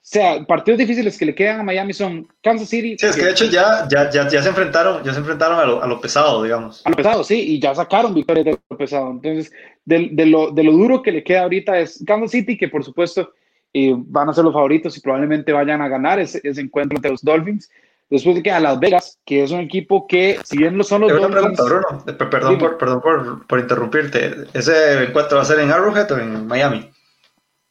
O 0.00 0.10
sea, 0.10 0.42
partidos 0.46 0.78
difíciles 0.78 1.18
que 1.18 1.26
le 1.26 1.34
quedan 1.34 1.60
a 1.60 1.62
Miami 1.62 1.92
son 1.92 2.26
Kansas 2.42 2.68
City. 2.68 2.96
Sí, 2.98 3.06
es 3.06 3.16
que 3.16 3.24
de 3.24 3.30
hecho 3.32 3.44
ya, 3.44 3.86
ya, 3.90 4.08
ya, 4.08 4.26
ya 4.26 4.42
se 4.42 4.48
enfrentaron, 4.48 5.04
ya 5.04 5.12
se 5.12 5.18
enfrentaron 5.18 5.58
a 5.58 5.66
lo, 5.66 5.82
a 5.82 5.86
lo, 5.86 6.00
pesado, 6.00 6.42
digamos. 6.42 6.80
A 6.86 6.90
lo 6.90 6.96
pesado, 6.96 7.22
sí, 7.22 7.38
y 7.38 7.60
ya 7.60 7.74
sacaron 7.74 8.14
victorias 8.14 8.46
de 8.46 8.58
lo 8.70 8.78
pesado. 8.78 9.10
Entonces, 9.10 9.52
de, 9.84 10.08
de, 10.12 10.26
lo, 10.26 10.50
de 10.50 10.64
lo 10.64 10.72
duro 10.72 11.02
que 11.02 11.12
le 11.12 11.22
queda 11.22 11.42
ahorita 11.42 11.78
es 11.78 12.02
Kansas 12.06 12.30
City, 12.30 12.56
que 12.56 12.68
por 12.68 12.84
supuesto 12.84 13.32
eh, 13.74 13.92
van 13.96 14.30
a 14.30 14.32
ser 14.32 14.44
los 14.44 14.54
favoritos 14.54 14.96
y 14.96 15.00
probablemente 15.00 15.52
vayan 15.52 15.82
a 15.82 15.88
ganar 15.88 16.18
ese, 16.18 16.40
ese 16.42 16.62
encuentro 16.62 16.96
entre 16.96 17.10
los 17.10 17.22
Dolphins. 17.22 17.70
Después 18.08 18.36
de 18.36 18.42
que 18.42 18.50
a 18.50 18.60
Las 18.60 18.80
Vegas, 18.80 19.18
que 19.26 19.42
es 19.42 19.50
un 19.50 19.60
equipo 19.60 20.06
que, 20.06 20.38
si 20.42 20.56
bien 20.56 20.78
lo 20.78 20.84
son 20.84 21.02
los 21.02 21.12
Dolphins. 21.12 21.58
Bruno, 21.58 22.04
eh, 22.06 22.12
perdón, 22.14 22.56
por, 22.56 22.78
perdón 22.78 23.02
por, 23.02 23.46
por 23.46 23.58
interrumpirte. 23.58 24.46
¿Ese 24.54 25.04
encuentro 25.04 25.36
va 25.36 25.42
a 25.42 25.46
ser 25.46 25.58
en 25.58 25.70
Arrowhead 25.70 26.10
o 26.12 26.18
en 26.18 26.46
Miami? 26.46 26.90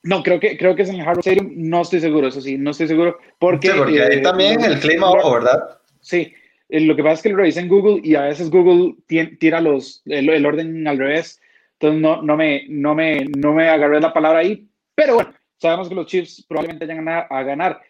No, 0.08 0.24
creo 0.24 0.40
que, 0.40 0.58
creo 0.58 0.74
que 0.74 0.84
es 0.84 0.90
en 0.90 1.02
el 1.02 1.06
Hard 1.06 1.20
Stadium, 1.20 1.52
no 1.54 1.82
estoy 1.82 2.00
seguro, 2.00 2.30
eso 2.30 2.40
sí, 2.40 2.58
no 2.58 2.72
estoy 2.72 2.88
seguro. 2.88 3.20
Porque, 3.40 3.68
sí, 3.68 3.74
porque 3.78 4.02
ahí 4.02 4.20
eh, 4.20 4.22
también 4.22 4.64
el 4.64 4.80
clima 4.80 5.10
ojo, 5.10 5.34
¿verdad? 5.34 5.80
Sí, 6.00 6.34
eh, 6.70 6.80
lo 6.80 6.96
que 6.96 7.04
pasa 7.04 7.16
es 7.16 7.22
que 7.24 7.30
lo 7.30 7.36
revisé 7.36 7.60
en 7.60 7.68
Google 7.68 8.00
y 8.02 8.16
a 8.16 8.22
veces 8.22 8.50
Google 8.50 8.96
tira 9.38 9.60
los, 9.60 10.02
el, 10.06 10.46
orden 10.46 10.88
al 10.88 10.98
revés, 10.98 11.42
entonces 11.74 12.02
no, 12.02 12.22
no, 12.22 12.38
me, 12.38 12.64
no, 12.70 12.96
me, 12.96 13.26
no 13.36 13.52
me 13.52 13.68
agarré 13.68 14.00
la 14.00 14.14
palabra 14.14 14.40
ahí, 14.40 14.66
pero 14.96 15.16
bueno, 15.16 15.34
sabemos 15.58 15.90
que 15.90 15.96
los 15.96 16.06
Chiefs 16.06 16.46
probablemente 16.48 16.86
vayan 16.86 17.10
a, 17.10 17.20
a 17.20 17.44
ganar. 17.44 17.82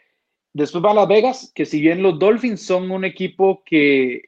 Después 0.54 0.84
va 0.84 0.90
a 0.90 0.96
Las 0.96 1.08
Vegas, 1.08 1.52
que 1.54 1.68
si 1.68 1.80
bien 1.80 2.02
los 2.02 2.18
Dolphins 2.18 2.64
son 2.64 2.90
un 2.90 3.06
equipo 3.06 3.62
que, 3.64 4.24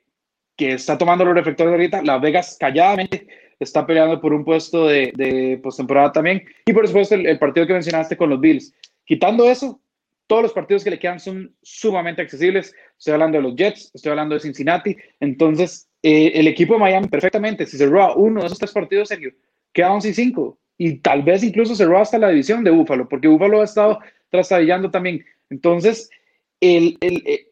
que 0.56 0.74
está 0.74 0.96
tomando 0.96 1.26
los 1.26 1.34
reflectores 1.34 1.72
ahorita, 1.72 2.04
Las 2.04 2.22
Vegas 2.22 2.56
calladamente 2.60 3.28
está 3.60 3.86
peleando 3.86 4.22
por 4.22 4.34
un 4.34 4.46
puesto 4.46 4.88
de, 4.88 5.12
de 5.16 5.60
postemporada 5.62 6.12
también. 6.12 6.44
Y 6.66 6.74
por 6.74 6.88
supuesto, 6.88 7.16
el, 7.16 7.38
partido 7.40 7.68
que 7.68 7.74
mencionaste 7.74 8.18
con 8.18 8.30
los 8.30 8.40
Bills. 8.40 8.74
Quitando 9.06 9.50
eso, 9.50 9.82
todos 10.28 10.44
los 10.44 10.54
partidos 10.54 10.84
que 10.84 10.92
le 10.92 11.00
quedan 11.00 11.20
son 11.20 11.54
sumamente 11.62 12.22
accesibles. 12.22 12.74
Estoy 12.98 13.14
hablando 13.14 13.38
de 13.38 13.44
los 13.44 13.56
Jets, 13.56 13.92
estoy 13.94 14.12
hablando 14.12 14.36
de 14.36 14.42
Cincinnati. 14.42 14.96
Entonces, 15.20 15.90
eh, 16.02 16.32
el 16.36 16.48
equipo 16.48 16.74
de 16.76 16.80
Miami 16.80 17.08
perfectamente, 17.08 17.66
si 17.66 17.84
roba 17.86 18.16
uno 18.16 18.42
de 18.42 18.46
esos 18.46 18.60
tres 18.60 18.72
partidos, 18.72 19.10
Sergio, 19.10 19.34
queda 19.74 19.92
11 19.92 20.10
y 20.10 20.14
5. 20.14 20.60
Y 20.78 20.96
tal 21.00 21.24
vez 21.24 21.44
incluso 21.44 21.84
roba 21.86 22.02
hasta 22.02 22.18
la 22.18 22.30
división 22.30 22.64
de 22.64 22.72
Búfalo, 22.72 23.10
porque 23.10 23.28
Búfalo 23.28 23.62
ha 23.62 23.66
estado 23.66 24.00
trastabillando 24.30 24.90
también. 24.90 25.26
Entonces, 25.50 26.10
el, 26.62 26.98
el, 27.02 27.49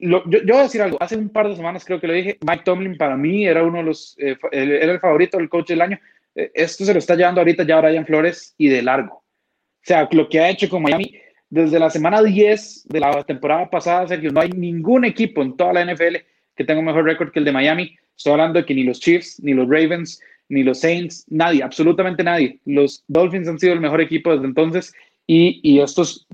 eh, 0.00 0.06
yo, 0.26 0.40
voy 0.46 0.56
a 0.56 0.62
decir 0.62 0.82
algo, 0.82 0.96
hace 1.00 1.16
un 1.16 1.28
par 1.28 1.48
de 1.48 1.56
semanas 1.56 1.84
creo 1.84 2.00
que 2.00 2.06
lo 2.06 2.14
dije, 2.14 2.38
Mike 2.46 2.62
Tomlin 2.64 2.96
para 2.96 3.16
mí 3.16 3.46
era 3.46 3.62
uno 3.62 3.78
de 3.78 3.84
los, 3.84 4.16
eh, 4.18 4.36
era 4.52 4.92
el 4.92 5.00
favorito 5.00 5.36
del 5.36 5.48
coach 5.48 5.68
del 5.68 5.82
año. 5.82 5.98
Eh, 6.34 6.50
esto 6.54 6.84
se 6.84 6.92
lo 6.92 6.98
está 6.98 7.14
llevando 7.14 7.40
ahorita 7.40 7.64
ya 7.64 7.80
Brian 7.80 8.06
Flores 8.06 8.54
y 8.56 8.68
de 8.68 8.82
largo. 8.82 9.14
O 9.14 9.82
sea, 9.82 10.08
lo 10.12 10.28
que 10.28 10.40
ha 10.40 10.50
hecho 10.50 10.68
con 10.68 10.82
Miami 10.82 11.14
desde 11.48 11.78
la 11.78 11.90
semana 11.90 12.22
10 12.22 12.88
de 12.88 13.00
la 13.00 13.24
temporada 13.24 13.68
pasada, 13.68 14.06
Sergio, 14.06 14.30
no 14.30 14.40
hay 14.40 14.50
ningún 14.50 15.04
equipo 15.04 15.42
en 15.42 15.56
toda 15.56 15.72
la 15.72 15.84
NFL 15.84 16.16
que 16.54 16.64
tenga 16.64 16.80
un 16.80 16.86
mejor 16.86 17.04
récord 17.04 17.30
que 17.30 17.38
el 17.38 17.44
de 17.44 17.52
Miami. 17.52 17.96
Estoy 18.16 18.32
hablando 18.32 18.60
de 18.60 18.66
que 18.66 18.74
ni 18.74 18.84
los 18.84 19.00
Chiefs, 19.00 19.40
ni 19.42 19.54
los 19.54 19.68
Ravens, 19.68 20.20
ni 20.48 20.62
los 20.62 20.80
Saints, 20.80 21.24
nadie, 21.28 21.62
absolutamente 21.62 22.22
nadie. 22.22 22.60
Los 22.66 23.04
Dolphins 23.08 23.48
han 23.48 23.58
sido 23.58 23.72
el 23.72 23.80
mejor 23.80 24.00
equipo 24.00 24.32
desde 24.32 24.46
entonces 24.46 24.92
y 25.26 25.78
esto 25.78 26.02
es 26.02 26.26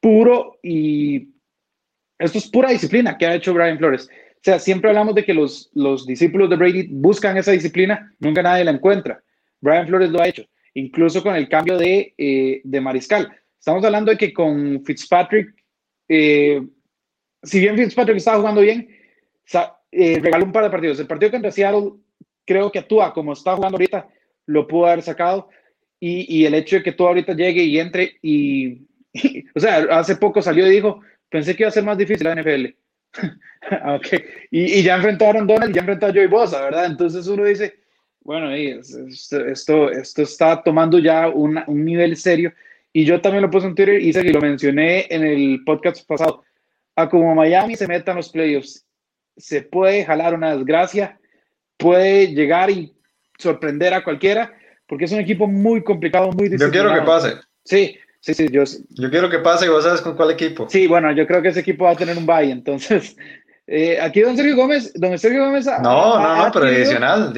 puro 0.00 0.58
y 0.62 1.33
esto 2.18 2.38
es 2.38 2.48
pura 2.48 2.70
disciplina 2.70 3.16
que 3.18 3.26
ha 3.26 3.34
hecho 3.34 3.54
Brian 3.54 3.78
Flores. 3.78 4.08
O 4.08 4.40
sea, 4.44 4.58
siempre 4.58 4.90
hablamos 4.90 5.14
de 5.14 5.24
que 5.24 5.34
los, 5.34 5.70
los 5.74 6.06
discípulos 6.06 6.50
de 6.50 6.56
Brady 6.56 6.88
buscan 6.90 7.36
esa 7.36 7.52
disciplina, 7.52 8.12
nunca 8.18 8.42
nadie 8.42 8.64
la 8.64 8.72
encuentra. 8.72 9.22
Brian 9.60 9.86
Flores 9.86 10.10
lo 10.10 10.20
ha 10.20 10.28
hecho, 10.28 10.44
incluso 10.74 11.22
con 11.22 11.34
el 11.34 11.48
cambio 11.48 11.78
de, 11.78 12.14
eh, 12.18 12.60
de 12.62 12.80
mariscal. 12.80 13.32
Estamos 13.58 13.82
hablando 13.84 14.10
de 14.10 14.18
que 14.18 14.32
con 14.32 14.84
Fitzpatrick, 14.84 15.54
eh, 16.08 16.62
si 17.42 17.60
bien 17.60 17.76
Fitzpatrick 17.76 18.18
estaba 18.18 18.38
jugando 18.38 18.60
bien, 18.60 18.88
eh, 19.90 20.18
regaló 20.20 20.44
un 20.44 20.52
par 20.52 20.64
de 20.64 20.70
partidos. 20.70 21.00
El 21.00 21.06
partido 21.06 21.30
contra 21.30 21.50
Seattle, 21.50 21.92
creo 22.44 22.70
que 22.70 22.80
actúa 22.80 23.14
como 23.14 23.32
está 23.32 23.56
jugando 23.56 23.76
ahorita, 23.76 24.08
lo 24.46 24.66
pudo 24.66 24.86
haber 24.86 25.02
sacado. 25.02 25.48
Y, 25.98 26.40
y 26.40 26.44
el 26.44 26.54
hecho 26.54 26.76
de 26.76 26.82
que 26.82 26.92
tú 26.92 27.06
ahorita 27.06 27.32
llegue 27.32 27.62
y 27.62 27.78
entre 27.78 28.18
y, 28.20 28.86
o 29.54 29.60
sea, 29.60 29.78
hace 29.90 30.16
poco 30.16 30.42
salió 30.42 30.66
y 30.66 30.74
dijo, 30.74 31.00
Pensé 31.30 31.54
que 31.54 31.62
iba 31.62 31.68
a 31.68 31.72
ser 31.72 31.84
más 31.84 31.98
difícil 31.98 32.24
la 32.24 32.34
NFL. 32.34 32.66
okay. 33.96 34.24
y, 34.50 34.78
y, 34.78 34.82
ya 34.82 34.96
enfrentaron 34.96 35.46
Donald 35.46 35.70
y 35.70 35.74
ya 35.74 35.80
enfrentó 35.80 36.06
a 36.06 36.12
Joey 36.12 36.26
Bosa, 36.26 36.62
¿verdad? 36.62 36.86
Entonces 36.86 37.26
uno 37.28 37.44
dice, 37.44 37.74
bueno, 38.24 38.50
esto, 38.50 39.90
esto 39.90 40.22
está 40.22 40.62
tomando 40.62 40.98
ya 40.98 41.28
un 41.28 41.62
nivel 41.68 42.16
serio. 42.16 42.52
Y 42.96 43.04
yo 43.04 43.20
también 43.20 43.42
lo 43.42 43.50
puse 43.50 43.66
en 43.66 43.74
Twitter 43.74 44.00
y 44.00 44.12
lo 44.32 44.40
mencioné 44.40 45.06
en 45.10 45.24
el 45.24 45.62
podcast 45.64 46.06
pasado. 46.06 46.44
A 46.96 47.08
como 47.08 47.34
Miami 47.34 47.74
se 47.74 47.88
meta 47.88 48.12
en 48.12 48.18
los 48.18 48.30
playoffs, 48.30 48.86
se 49.36 49.62
puede 49.62 50.04
jalar 50.04 50.32
una 50.32 50.54
desgracia, 50.56 51.18
puede 51.76 52.28
llegar 52.28 52.70
y 52.70 52.94
sorprender 53.36 53.92
a 53.94 54.04
cualquiera, 54.04 54.56
porque 54.86 55.06
es 55.06 55.12
un 55.12 55.18
equipo 55.18 55.48
muy 55.48 55.82
complicado, 55.82 56.30
muy 56.30 56.44
difícil. 56.44 56.68
Yo 56.68 56.70
quiero 56.70 56.94
que 56.94 57.02
pase. 57.02 57.32
Sí, 57.64 57.98
Sí, 58.24 58.32
sí, 58.32 58.48
yo... 58.50 58.64
Yo 58.88 59.10
quiero 59.10 59.28
que 59.28 59.38
pase 59.40 59.66
y 59.66 59.68
vos 59.68 59.84
sabes 59.84 60.00
con 60.00 60.16
cuál 60.16 60.30
equipo. 60.30 60.66
Sí, 60.70 60.86
bueno, 60.86 61.12
yo 61.12 61.26
creo 61.26 61.42
que 61.42 61.48
ese 61.48 61.60
equipo 61.60 61.84
va 61.84 61.90
a 61.90 61.96
tener 61.96 62.16
un 62.16 62.24
bye, 62.26 62.50
entonces... 62.50 63.16
Eh, 63.66 63.98
aquí 63.98 64.20
don 64.20 64.36
Sergio 64.36 64.56
Gómez, 64.56 64.92
don 64.92 65.18
Sergio 65.18 65.46
Gómez... 65.46 65.64
no, 65.64 66.20
no, 66.20 66.36
no, 66.36 66.52
pero 66.52 66.66
divisional, 66.66 67.32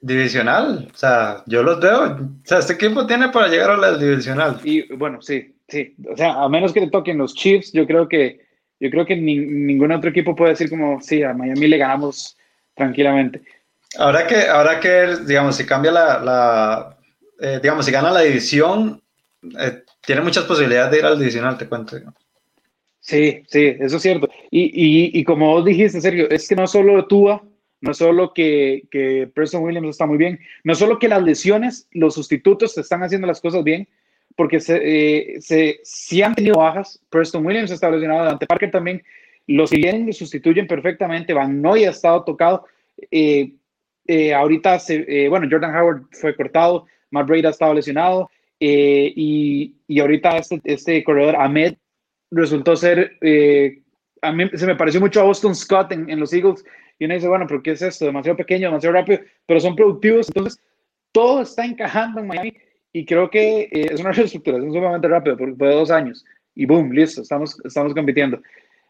divisional. 0.00 0.88
O 0.90 0.96
sea, 0.96 1.42
yo 1.44 1.62
los 1.62 1.78
veo. 1.80 2.02
O 2.14 2.30
sea, 2.44 2.60
este 2.60 2.72
equipo 2.72 3.06
tiene 3.06 3.28
para 3.28 3.48
llegar 3.48 3.72
a 3.72 3.76
la 3.76 3.98
divisional. 3.98 4.58
Y 4.64 4.90
bueno, 4.94 5.20
sí, 5.20 5.54
sí. 5.68 5.94
O 6.10 6.16
sea, 6.16 6.32
a 6.32 6.48
menos 6.48 6.72
que 6.72 6.80
le 6.80 6.88
toquen 6.88 7.18
los 7.18 7.34
Chiefs, 7.34 7.72
yo 7.72 7.86
creo 7.86 8.08
que, 8.08 8.40
yo 8.80 8.90
creo 8.90 9.04
que 9.04 9.16
ningún 9.16 9.92
otro 9.92 10.08
equipo 10.08 10.34
puede 10.34 10.52
decir 10.52 10.70
como, 10.70 10.98
sí, 11.02 11.22
a 11.22 11.34
Miami 11.34 11.68
le 11.68 11.76
ganamos 11.76 12.38
tranquilamente. 12.74 13.42
Ahora 13.98 14.26
que, 14.26 14.48
ahora 14.48 14.80
que 14.80 15.16
digamos, 15.26 15.56
si 15.56 15.66
cambia 15.66 15.92
la, 15.92 16.18
la 16.20 16.96
eh, 17.38 17.60
digamos, 17.62 17.84
si 17.84 17.92
gana 17.92 18.10
la 18.10 18.22
división, 18.22 19.02
eh, 19.58 19.82
tiene 20.06 20.22
muchas 20.22 20.44
posibilidades 20.44 20.92
de 20.92 20.98
ir 20.98 21.04
al 21.04 21.18
divisional, 21.18 21.58
te 21.58 21.68
cuento. 21.68 21.96
Sí, 23.00 23.42
sí, 23.46 23.76
eso 23.78 23.96
es 23.96 24.02
cierto. 24.02 24.28
Y, 24.50 24.62
y, 24.62 25.20
y, 25.20 25.24
como 25.24 25.48
vos 25.48 25.64
dijiste, 25.64 26.00
Sergio, 26.00 26.28
es 26.30 26.48
que 26.48 26.56
no 26.56 26.66
solo 26.66 27.06
Tua, 27.06 27.42
no 27.80 27.94
solo 27.94 28.32
que, 28.32 28.84
que 28.90 29.30
Preston 29.34 29.62
Williams 29.62 29.90
está 29.90 30.06
muy 30.06 30.16
bien, 30.16 30.38
no 30.64 30.74
solo 30.74 30.98
que 30.98 31.08
las 31.08 31.22
lesiones, 31.22 31.88
los 31.92 32.14
sustitutos 32.14 32.76
están 32.78 33.02
haciendo 33.02 33.26
las 33.26 33.40
cosas 33.40 33.62
bien, 33.62 33.88
porque 34.34 34.60
se, 34.60 34.80
eh, 34.82 35.40
se, 35.40 35.80
si 35.82 36.22
han 36.22 36.34
tenido 36.34 36.58
bajas, 36.58 37.00
Preston 37.10 37.44
Williams 37.44 37.70
está 37.70 37.90
lesionado, 37.90 38.24
Dante 38.24 38.46
Parker 38.46 38.70
también, 38.70 39.02
los 39.46 39.70
que 39.70 39.76
vienen 39.76 40.12
sustituyen 40.12 40.66
perfectamente, 40.66 41.32
Van 41.32 41.60
Noy 41.62 41.84
ha 41.84 41.90
estado 41.90 42.24
tocado, 42.24 42.66
eh, 43.10 43.52
eh, 44.06 44.34
ahorita, 44.34 44.78
se, 44.78 45.28
bueno, 45.28 45.46
Jordan 45.50 45.76
Howard 45.76 46.02
fue 46.12 46.34
cortado, 46.34 46.86
Matt 47.10 47.28
Braid 47.28 47.46
ha 47.46 47.50
estado 47.50 47.74
lesionado, 47.74 48.30
y, 48.58 49.74
y, 49.86 50.00
ahorita 50.00 50.38
este, 50.38 50.60
este 50.64 51.04
corredor 51.04 51.36
Ahmed 51.36 51.74
resultó 52.30 52.74
ser, 52.76 53.18
a 54.22 54.32
mí 54.32 54.50
se 54.54 54.66
me 54.66 54.76
pareció 54.76 55.00
mucho 55.00 55.20
a 55.20 55.24
Boston 55.24 55.54
Scott 55.54 55.92
en, 55.92 56.08
en, 56.08 56.20
los 56.20 56.32
Eagles, 56.32 56.64
y 56.98 57.04
uno 57.04 57.14
dice, 57.14 57.28
bueno, 57.28 57.46
pero 57.46 57.62
¿qué 57.62 57.72
es 57.72 57.82
esto? 57.82 58.06
Demasiado 58.06 58.36
pequeño, 58.36 58.68
demasiado 58.68 58.94
rápido, 58.94 59.20
pero 59.46 59.60
son 59.60 59.76
productivos, 59.76 60.28
entonces 60.28 60.60
todo 61.12 61.42
está 61.42 61.64
encajando 61.64 62.20
en 62.20 62.26
Miami 62.26 62.54
y 62.92 63.04
creo 63.04 63.30
que 63.30 63.62
eh, 63.72 63.88
es 63.92 64.00
una 64.00 64.12
reestructuración 64.12 64.72
sumamente 64.72 65.08
rápida, 65.08 65.36
porque 65.36 65.54
fue 65.54 65.74
dos 65.74 65.90
años 65.90 66.24
y 66.54 66.64
boom, 66.64 66.90
listo, 66.90 67.22
estamos, 67.22 67.60
estamos 67.64 67.94
compitiendo. 67.94 68.40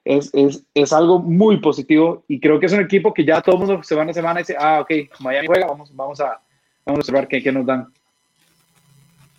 Es, 0.05 0.33
es, 0.33 0.65
es, 0.73 0.93
algo 0.93 1.19
muy 1.19 1.59
positivo 1.59 2.25
y 2.29 2.39
creo 2.39 2.61
que 2.61 2.67
es 2.67 2.73
un 2.73 2.81
equipo 2.81 3.13
que 3.13 3.25
ya 3.25 3.43
todo 3.43 3.57
el 3.57 3.67
mundo 3.67 3.83
semana 3.83 4.13
a 4.13 4.15
semana 4.15 4.39
dice, 4.39 4.55
ah, 4.57 4.81
ok, 4.81 4.91
Miami 5.19 5.49
juega, 5.49 5.67
vamos, 5.67 5.95
vamos, 5.95 6.21
a, 6.21 6.41
vamos 6.85 6.99
a 6.99 7.01
observar 7.01 7.27
qué, 7.27 7.43
qué 7.43 7.51
nos 7.51 7.67
dan. 7.67 7.93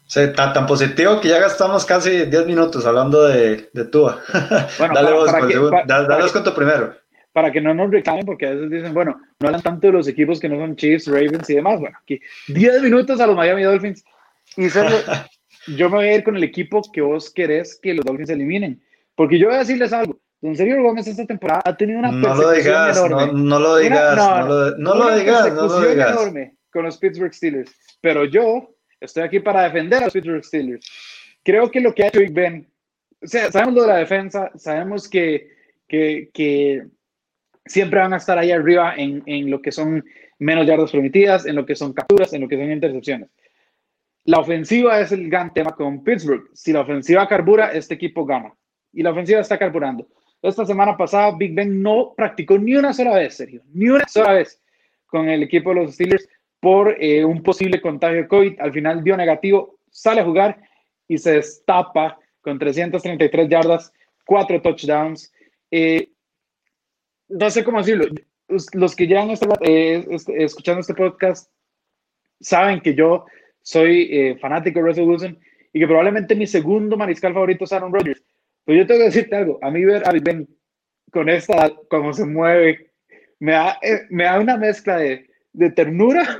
Sí, 0.07 0.21
tan, 0.33 0.53
tan, 0.53 0.65
positivo 0.65 1.19
que 1.19 1.27
ya 1.27 1.39
gastamos 1.39 1.85
casi 1.85 2.25
10 2.25 2.45
minutos 2.47 2.85
hablando 2.85 3.27
de, 3.27 3.69
de 3.73 3.85
Tua. 3.85 4.21
Bueno, 4.79 4.93
dale 4.93 5.11
vos, 5.11 5.31
dale, 5.85 6.31
con 6.31 6.43
tu 6.43 6.53
primero. 6.53 6.95
Para 7.33 7.51
que 7.51 7.61
no 7.61 7.73
nos 7.73 7.91
reclamen, 7.91 8.25
porque 8.25 8.47
a 8.47 8.51
veces 8.51 8.71
dicen, 8.71 8.93
bueno, 8.93 9.19
no 9.39 9.47
hablan 9.47 9.61
tanto 9.61 9.87
de 9.87 9.93
los 9.93 10.07
equipos 10.07 10.39
que 10.39 10.49
no 10.49 10.57
son 10.57 10.75
Chiefs, 10.75 11.07
Ravens 11.07 11.49
y 11.49 11.55
demás. 11.55 11.79
Bueno, 11.79 11.97
aquí 12.01 12.19
10 12.47 12.81
minutos 12.81 13.19
a 13.19 13.27
los 13.27 13.35
Miami 13.35 13.63
Dolphins 13.63 14.03
y 14.55 14.69
yo 15.77 15.89
me 15.89 15.97
voy 15.97 16.07
a 16.07 16.15
ir 16.15 16.23
con 16.23 16.37
el 16.37 16.43
equipo 16.43 16.81
que 16.91 17.01
vos 17.01 17.31
querés 17.31 17.77
que 17.81 17.93
los 17.93 18.05
Dolphins 18.05 18.29
eliminen. 18.29 18.81
Porque 19.13 19.37
yo 19.37 19.47
voy 19.47 19.55
a 19.55 19.59
decirles 19.59 19.91
algo. 19.91 20.19
Don 20.39 20.55
Sergio 20.55 20.81
Gómez 20.81 21.07
esta 21.07 21.25
temporada 21.25 21.61
ha 21.65 21.75
tenido 21.75 21.99
una 21.99 22.11
no 22.11 22.33
lo 22.35 22.51
digas, 22.51 22.97
enorme. 22.97 23.33
No, 23.33 23.59
lo 23.59 23.77
digas, 23.77 24.15
no, 24.15 24.47
lo, 24.47 24.77
no 24.77 24.95
lo 24.95 25.17
digas, 25.17 25.53
no 25.53 25.67
lo 25.67 25.81
digas. 25.81 26.11
enorme 26.11 26.55
con 26.71 26.85
los 26.85 26.97
Pittsburgh 26.97 27.33
Steelers. 27.33 27.71
Pero 28.01 28.25
yo 28.25 28.69
estoy 28.99 29.23
aquí 29.23 29.39
para 29.39 29.63
defender 29.63 30.01
a 30.01 30.05
los 30.05 30.13
Pittsburgh 30.13 30.43
Steelers. 30.43 30.89
Creo 31.43 31.69
que 31.71 31.79
lo 31.79 31.93
que 31.93 32.03
ha 32.03 32.07
hecho 32.07 32.19
Big 32.19 32.33
Ben, 32.33 32.67
o 33.21 33.27
sea, 33.27 33.51
sabemos 33.51 33.75
lo 33.75 33.81
de 33.83 33.87
la 33.87 33.97
defensa, 33.97 34.51
sabemos 34.55 35.07
que, 35.09 35.49
que, 35.87 36.29
que 36.33 36.85
siempre 37.65 37.99
van 37.99 38.13
a 38.13 38.17
estar 38.17 38.37
ahí 38.37 38.51
arriba 38.51 38.95
en, 38.95 39.23
en 39.25 39.49
lo 39.49 39.61
que 39.61 39.71
son 39.71 40.03
menos 40.39 40.67
yardas 40.67 40.91
permitidas, 40.91 41.45
en 41.45 41.55
lo 41.55 41.65
que 41.65 41.75
son 41.75 41.93
capturas, 41.93 42.33
en 42.33 42.41
lo 42.41 42.47
que 42.47 42.57
son 42.57 42.71
intercepciones. 42.71 43.29
La 44.25 44.39
ofensiva 44.39 44.99
es 44.99 45.11
el 45.13 45.29
gran 45.29 45.53
tema 45.53 45.71
con 45.71 46.03
Pittsburgh. 46.03 46.49
Si 46.53 46.73
la 46.73 46.81
ofensiva 46.81 47.27
carbura, 47.27 47.71
este 47.71 47.93
equipo 47.93 48.25
gana. 48.25 48.53
Y 48.91 49.01
la 49.01 49.11
ofensiva 49.11 49.39
está 49.39 49.57
carburando. 49.57 50.07
Esta 50.41 50.65
semana 50.65 50.95
pasada, 50.95 51.35
Big 51.35 51.55
Ben 51.55 51.81
no 51.81 52.13
practicó 52.15 52.57
ni 52.57 52.75
una 52.75 52.93
sola 52.93 53.15
vez, 53.15 53.35
Sergio, 53.35 53.61
ni 53.73 53.89
una 53.89 54.07
sola 54.07 54.33
vez 54.33 54.61
con 55.07 55.29
el 55.29 55.43
equipo 55.43 55.69
de 55.69 55.75
los 55.77 55.93
Steelers 55.93 56.27
por 56.59 56.95
eh, 56.99 57.23
un 57.23 57.43
posible 57.43 57.81
contagio 57.81 58.17
de 58.17 58.27
COVID. 58.27 58.59
Al 58.59 58.73
final 58.73 59.03
dio 59.03 59.15
negativo, 59.17 59.79
sale 59.89 60.21
a 60.21 60.25
jugar 60.25 60.59
y 61.07 61.17
se 61.17 61.33
destapa 61.33 62.19
con 62.41 62.59
333 62.59 63.49
yardas, 63.49 63.93
cuatro 64.25 64.61
touchdowns. 64.61 65.31
Eh, 65.71 66.09
no 67.29 67.49
sé 67.49 67.63
cómo 67.63 67.79
decirlo. 67.79 68.05
Los 68.73 68.95
que 68.95 69.07
llevan 69.07 69.29
este, 69.29 69.47
eh, 69.61 70.05
este, 70.09 70.43
escuchando 70.43 70.81
este 70.81 70.93
podcast 70.93 71.51
saben 72.39 72.79
que 72.79 72.95
yo 72.95 73.25
soy 73.61 74.07
eh, 74.11 74.37
fanático 74.39 74.79
de 74.79 74.85
Russell 74.85 75.07
Wilson 75.07 75.39
y 75.73 75.79
que 75.79 75.87
probablemente 75.87 76.35
mi 76.35 76.47
segundo 76.47 76.95
mariscal 76.95 77.33
favorito 77.33 77.65
es 77.65 77.73
Aaron 77.73 77.93
Rodgers. 77.93 78.23
Pero 78.63 78.79
yo 78.79 78.87
tengo 78.87 78.99
que 78.99 79.05
decirte 79.05 79.35
algo, 79.35 79.59
a 79.61 79.71
mí 79.71 79.83
ver 79.83 80.07
a 80.07 80.11
Ben 80.11 80.47
con 81.11 81.29
esta, 81.29 81.73
cómo 81.89 82.13
se 82.13 82.25
mueve, 82.25 82.91
me 83.39 83.53
da, 83.53 83.77
eh, 83.81 84.01
me 84.09 84.23
da 84.23 84.39
una 84.39 84.57
mezcla 84.57 84.97
de, 84.97 85.26
de 85.57 85.71
ternura, 85.71 86.37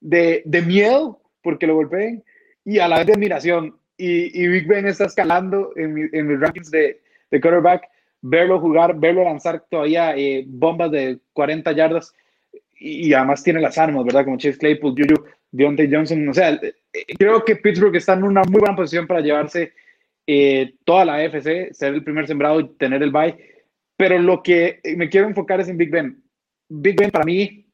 de, 0.00 0.42
de, 0.44 0.62
miedo, 0.62 1.20
porque 1.42 1.66
lo 1.66 1.74
golpeen, 1.74 2.24
y 2.64 2.78
a 2.78 2.88
la 2.88 2.98
vez 2.98 3.06
de 3.06 3.12
admiración. 3.12 3.76
Y, 3.98 4.42
y 4.42 4.48
Big 4.48 4.66
Ben 4.66 4.86
está 4.86 5.06
escalando 5.06 5.72
en, 5.76 6.10
en 6.12 6.26
mis 6.26 6.40
rankings 6.40 6.70
de, 6.70 7.00
de 7.30 7.40
quarterback, 7.40 7.88
verlo 8.20 8.60
jugar, 8.60 8.98
verlo 8.98 9.24
lanzar 9.24 9.64
todavía 9.70 10.16
eh, 10.16 10.44
bombas 10.46 10.90
de 10.90 11.18
40 11.32 11.72
yardas, 11.72 12.12
y, 12.78 13.08
y, 13.08 13.14
además 13.14 13.42
tiene 13.42 13.60
las 13.60 13.78
armas, 13.78 14.04
¿verdad? 14.04 14.24
Como 14.24 14.36
Chase 14.36 14.58
Claypool, 14.58 14.94
Juju. 14.98 15.24
Deontay 15.52 15.90
Johnson, 15.90 16.28
o 16.28 16.34
sea, 16.34 16.50
eh, 16.50 16.74
creo 17.18 17.44
que 17.44 17.56
Pittsburgh 17.56 17.96
está 17.96 18.14
en 18.14 18.24
una 18.24 18.42
muy 18.42 18.60
buena 18.60 18.76
posición 18.76 19.06
para 19.06 19.20
llevarse 19.20 19.72
eh, 20.26 20.74
toda 20.84 21.04
la 21.04 21.14
AFC, 21.14 21.72
ser 21.72 21.94
el 21.94 22.04
primer 22.04 22.26
sembrado 22.26 22.60
y 22.60 22.68
tener 22.74 23.02
el 23.02 23.12
bye. 23.12 23.36
Pero 23.96 24.18
lo 24.18 24.42
que 24.42 24.80
me 24.96 25.08
quiero 25.08 25.26
enfocar 25.26 25.60
es 25.60 25.68
en 25.68 25.78
Big 25.78 25.90
Ben. 25.90 26.22
Big 26.68 26.96
Ben 26.96 27.10
para 27.10 27.24
mí, 27.24 27.65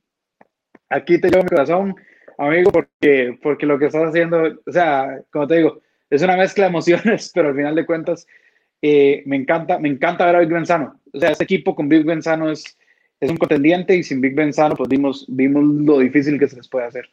aquí 0.92 1.20
te 1.20 1.28
llevo 1.28 1.44
mi 1.44 1.49
corazón, 1.49 1.96
amigo, 2.38 2.70
porque, 2.70 3.38
porque 3.42 3.66
lo 3.66 3.78
que 3.78 3.87
estás 3.87 4.08
haciendo, 4.08 4.42
o 4.66 4.72
sea, 4.72 5.20
como 5.30 5.46
te 5.46 5.56
digo, 5.56 5.80
es 6.11 6.22
una 6.22 6.37
mezcla 6.37 6.64
de 6.64 6.70
emociones, 6.70 7.30
pero 7.34 7.49
al 7.49 7.56
final 7.56 7.75
de 7.75 7.87
cuentas, 7.87 8.26
eh, 8.80 9.22
me 9.26 9.37
encanta, 9.37 9.78
me 9.78 9.88
encanta 9.88 10.26
ver 10.26 10.37
a 10.37 10.40
Big 10.40 10.50
Ben 10.50 10.66
sano. 10.66 11.00
O 11.12 11.18
sea, 11.18 11.30
este 11.30 11.44
equipo 11.44 11.75
con 11.75 11.88
Big 11.88 12.04
Ben 12.04 12.22
sano 12.22 12.50
es, 12.50 12.76
es 13.20 13.30
un 13.30 13.37
contendiente 13.37 13.94
y 13.94 14.02
sin 14.02 14.20
Big 14.20 14.34
Ben 14.34 14.52
sano, 14.52 14.75
pues 14.76 14.88
vimos, 14.88 15.25
vimos 15.28 15.64
lo 15.64 15.99
difícil 15.99 16.38
que 16.38 16.49
se 16.49 16.56
les 16.56 16.68
puede 16.68 16.87
hacer. 16.87 17.08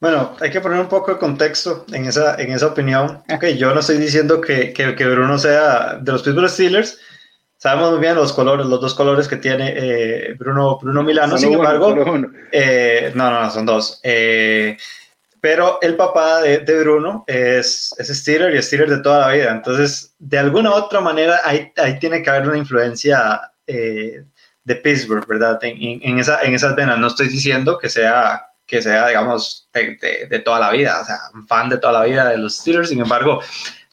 Bueno, 0.00 0.34
hay 0.40 0.50
que 0.50 0.62
poner 0.62 0.80
un 0.80 0.88
poco 0.88 1.12
de 1.12 1.18
contexto 1.18 1.84
en 1.92 2.06
esa, 2.06 2.40
en 2.40 2.52
esa 2.52 2.68
opinión. 2.68 3.22
Okay, 3.34 3.58
yo 3.58 3.74
no 3.74 3.80
estoy 3.80 3.98
diciendo 3.98 4.40
que, 4.40 4.72
que, 4.72 4.94
que, 4.94 5.06
Bruno 5.06 5.36
sea 5.36 5.98
de 6.00 6.12
los 6.12 6.22
Pittsburgh 6.22 6.48
Steelers. 6.48 6.98
Sabemos 7.60 7.90
muy 7.90 8.00
bien 8.00 8.14
los 8.14 8.32
colores, 8.32 8.64
los 8.64 8.80
dos 8.80 8.94
colores 8.94 9.28
que 9.28 9.36
tiene 9.36 9.74
eh, 9.76 10.34
Bruno, 10.38 10.78
Bruno 10.80 11.02
Milano. 11.02 11.36
Sin 11.36 11.52
embargo, 11.52 11.94
eh, 12.52 13.12
no, 13.14 13.30
no, 13.30 13.50
son 13.50 13.66
dos. 13.66 14.00
Eh, 14.02 14.78
pero 15.42 15.78
el 15.82 15.94
papá 15.94 16.40
de, 16.40 16.60
de, 16.60 16.80
Bruno 16.80 17.22
es, 17.26 17.94
es 17.98 18.08
Steeler 18.08 18.54
y 18.54 18.62
Steeler 18.62 18.88
de 18.88 19.02
toda 19.02 19.26
la 19.26 19.34
vida. 19.34 19.50
Entonces, 19.50 20.14
de 20.18 20.38
alguna 20.38 20.70
u 20.70 20.72
otra 20.72 21.02
manera, 21.02 21.38
ahí, 21.44 21.70
ahí 21.76 21.98
tiene 21.98 22.22
que 22.22 22.30
haber 22.30 22.48
una 22.48 22.56
influencia 22.56 23.42
de 23.66 24.74
Pittsburgh, 24.82 25.26
¿verdad? 25.26 25.58
En, 25.60 26.00
en, 26.02 26.18
esa, 26.18 26.40
en 26.40 26.54
esas 26.54 26.74
venas. 26.74 26.98
No 26.98 27.08
estoy 27.08 27.28
diciendo 27.28 27.76
que 27.78 27.90
sea 27.90 28.46
que 28.66 28.80
sea, 28.80 29.08
digamos, 29.08 29.68
de, 29.74 30.28
de, 30.30 30.38
toda 30.38 30.60
la 30.60 30.70
vida, 30.70 31.00
o 31.02 31.04
sea, 31.04 31.18
un 31.34 31.44
fan 31.48 31.68
de 31.68 31.78
toda 31.78 31.92
la 31.92 32.04
vida 32.04 32.28
de 32.28 32.38
los 32.38 32.54
Steelers. 32.54 32.88
Sin 32.88 33.00
embargo, 33.00 33.42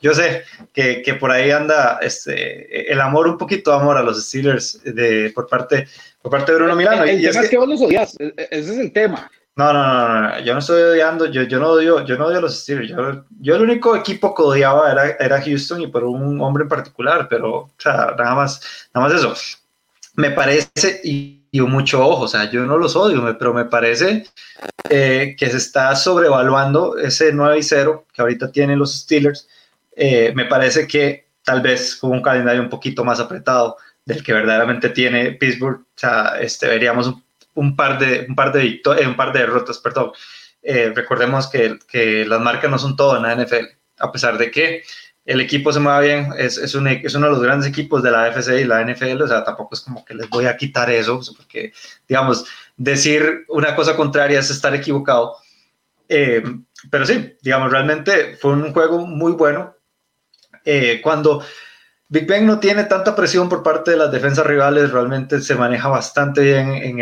yo 0.02 0.14
sé 0.14 0.44
que, 0.74 1.02
que 1.02 1.14
por 1.16 1.32
ahí 1.32 1.52
anda 1.52 2.00
este, 2.02 2.92
el 2.92 3.02
amor, 3.02 3.28
un 3.28 3.38
poquito 3.38 3.72
de 3.72 3.78
amor 3.78 3.98
a 3.98 4.04
los 4.04 4.24
Steelers 4.24 4.82
de, 4.84 5.32
por, 5.34 5.48
parte, 5.48 5.88
por 6.22 6.32
parte 6.32 6.52
de 6.52 6.58
Bruno 6.60 6.76
Milano. 6.76 7.04
El, 7.04 7.22
tema 7.22 7.44
es, 7.44 7.50
que, 7.50 7.58
vos 7.58 7.68
los 7.68 7.82
odias, 7.82 8.16
e, 8.20 8.34
e, 8.38 8.48
ese 8.52 8.74
es 8.74 8.78
el 8.78 8.92
tema. 8.92 9.30
No, 9.56 9.74
no, 9.74 9.84
no, 9.84 10.22
no, 10.22 10.40
yo 10.42 10.54
no 10.54 10.60
estoy 10.60 10.82
odiando, 10.84 11.26
yo, 11.26 11.42
yo, 11.44 11.60
no, 11.60 11.70
odio, 11.70 12.06
yo 12.06 12.18
no 12.18 12.28
odio 12.28 12.38
a 12.38 12.42
los 12.42 12.60
Steelers. 12.60 12.90
Yo, 12.90 13.24
yo 13.40 13.56
el 13.56 13.64
único 13.64 13.96
equipo 13.96 14.36
que 14.36 14.44
odiaba 14.44 14.92
era, 14.92 15.18
era 15.20 15.42
Houston 15.42 15.82
y 15.82 15.88
por 15.88 16.04
un 16.04 16.40
hombre 16.42 16.64
en 16.64 16.70
particular, 16.70 17.28
pero, 17.28 17.56
o 17.56 17.74
sea, 17.78 18.14
nada 18.18 18.36
más, 18.36 18.90
nada 18.94 19.08
más 19.08 19.18
eso. 19.18 19.34
Me 20.16 20.30
parece, 20.30 21.02
y 21.04 21.38
y 21.52 21.62
mucho 21.62 22.06
ojo, 22.06 22.24
o 22.24 22.28
sea, 22.28 22.50
yo 22.50 22.66
no 22.66 22.78
los 22.78 22.96
odio, 22.96 23.36
pero 23.38 23.54
me 23.54 23.66
parece 23.66 24.26
eh, 24.90 25.36
que 25.38 25.50
se 25.50 25.58
está 25.58 25.96
sobrevaluando 25.96 26.98
ese 26.98 27.32
9 27.34 27.60
y 27.60 27.64
0 27.64 28.06
que 28.14 28.22
ahorita 28.22 28.52
tienen 28.52 28.80
los 28.80 28.94
Steelers. 28.94 29.48
Eh, 29.98 30.32
me 30.36 30.46
parece 30.46 30.88
que 30.88 31.28
tal 31.44 31.62
vez 31.62 31.96
con 31.96 32.12
un 32.12 32.22
calendario 32.22 32.62
un 32.62 32.70
poquito 32.70 33.04
más 33.04 33.20
apretado 33.20 33.78
del 34.06 34.24
que 34.24 34.32
verdaderamente 34.32 34.90
tiene 34.90 35.32
Pittsburgh, 35.32 35.82
o 35.82 35.86
sea, 35.96 36.40
este, 36.40 36.68
veríamos 36.68 37.14
un, 37.56 37.76
par 37.76 37.98
de 37.98 38.26
un 38.30 38.36
par 38.36 38.54
de 38.54 38.68
eh, 38.68 39.08
un 39.08 39.16
par 39.16 39.34
de 39.34 39.40
derrotas, 39.40 39.80
perdón. 39.80 40.12
recordemos 40.96 41.48
que, 41.48 41.80
que, 41.90 42.26
las 42.26 42.40
marcas 42.40 42.70
no 42.70 42.78
son 42.78 42.96
todo 42.96 43.18
en 43.18 43.24
la 43.24 43.36
NFL. 43.36 43.66
a 44.00 44.12
pesar 44.12 44.38
de 44.38 44.52
que 44.52 44.84
el 45.28 45.42
equipo 45.42 45.74
se 45.74 45.82
mueva 45.82 46.00
bien, 46.00 46.30
es, 46.38 46.58
es, 46.58 46.74
un, 46.74 46.88
es, 46.88 47.14
uno 47.14 47.26
de 47.26 47.34
los 47.34 47.44
grandes 47.44 47.68
equipos 47.68 48.02
de 48.02 48.12
la 48.12 48.30
FC 48.30 48.62
y 48.62 48.64
la 48.64 48.82
NFL, 48.82 49.22
o 49.22 49.28
sea, 49.28 49.44
tampoco 49.44 49.76
es 49.76 49.82
como 49.82 50.06
que 50.06 50.14
les 50.14 50.30
voy 50.30 50.46
a 50.46 50.56
quitar 50.56 50.90
eso, 50.90 51.20
porque, 51.36 51.74
digamos, 52.08 52.46
decir 52.78 53.44
una 53.50 53.76
cosa 53.76 53.98
contraria 53.98 54.40
es 54.40 54.50
estar 54.50 54.74
equivocado. 54.74 55.36
Eh, 56.08 56.42
pero 56.90 57.06
sí, 57.06 57.36
digamos, 57.42 57.72
realmente 57.72 58.38
fue 58.38 58.54
un 58.54 58.72
juego 58.72 59.06
muy 59.06 59.34
bueno. 59.34 59.76
Eh, 60.70 61.00
cuando 61.02 61.42
Big 62.10 62.28
Ben 62.28 62.46
no 62.46 62.60
tiene 62.60 62.84
tanta 62.84 63.16
presión 63.16 63.48
por 63.48 63.64
parte 63.64 63.92
de 63.92 63.98
las 63.98 64.12
defensas 64.12 64.46
rivales, 64.46 64.92
realmente 64.92 65.40
se 65.40 65.56
maneja 65.56 65.88
bastante 65.88 66.42
bien 66.42 66.74
en 66.74 67.00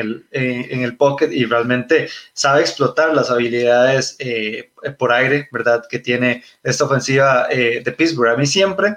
el, 0.84 0.98
pocket 0.98 1.32
y 1.32 1.46
realmente 1.46 2.08
sabe 2.34 2.62
explotar 2.62 3.16
las 3.16 3.32
habilidades 3.32 4.18
eh, 4.20 4.72
por 5.00 5.12
aire, 5.12 5.50
¿verdad? 5.52 5.84
Que 5.90 5.98
tiene 5.98 6.44
esta 6.62 6.86
ofensiva 6.86 7.48
eh, 7.50 7.82
de 7.84 7.92
Pittsburgh. 7.92 8.34
A 8.34 8.38
mí 8.38 8.46
siempre 8.46 8.96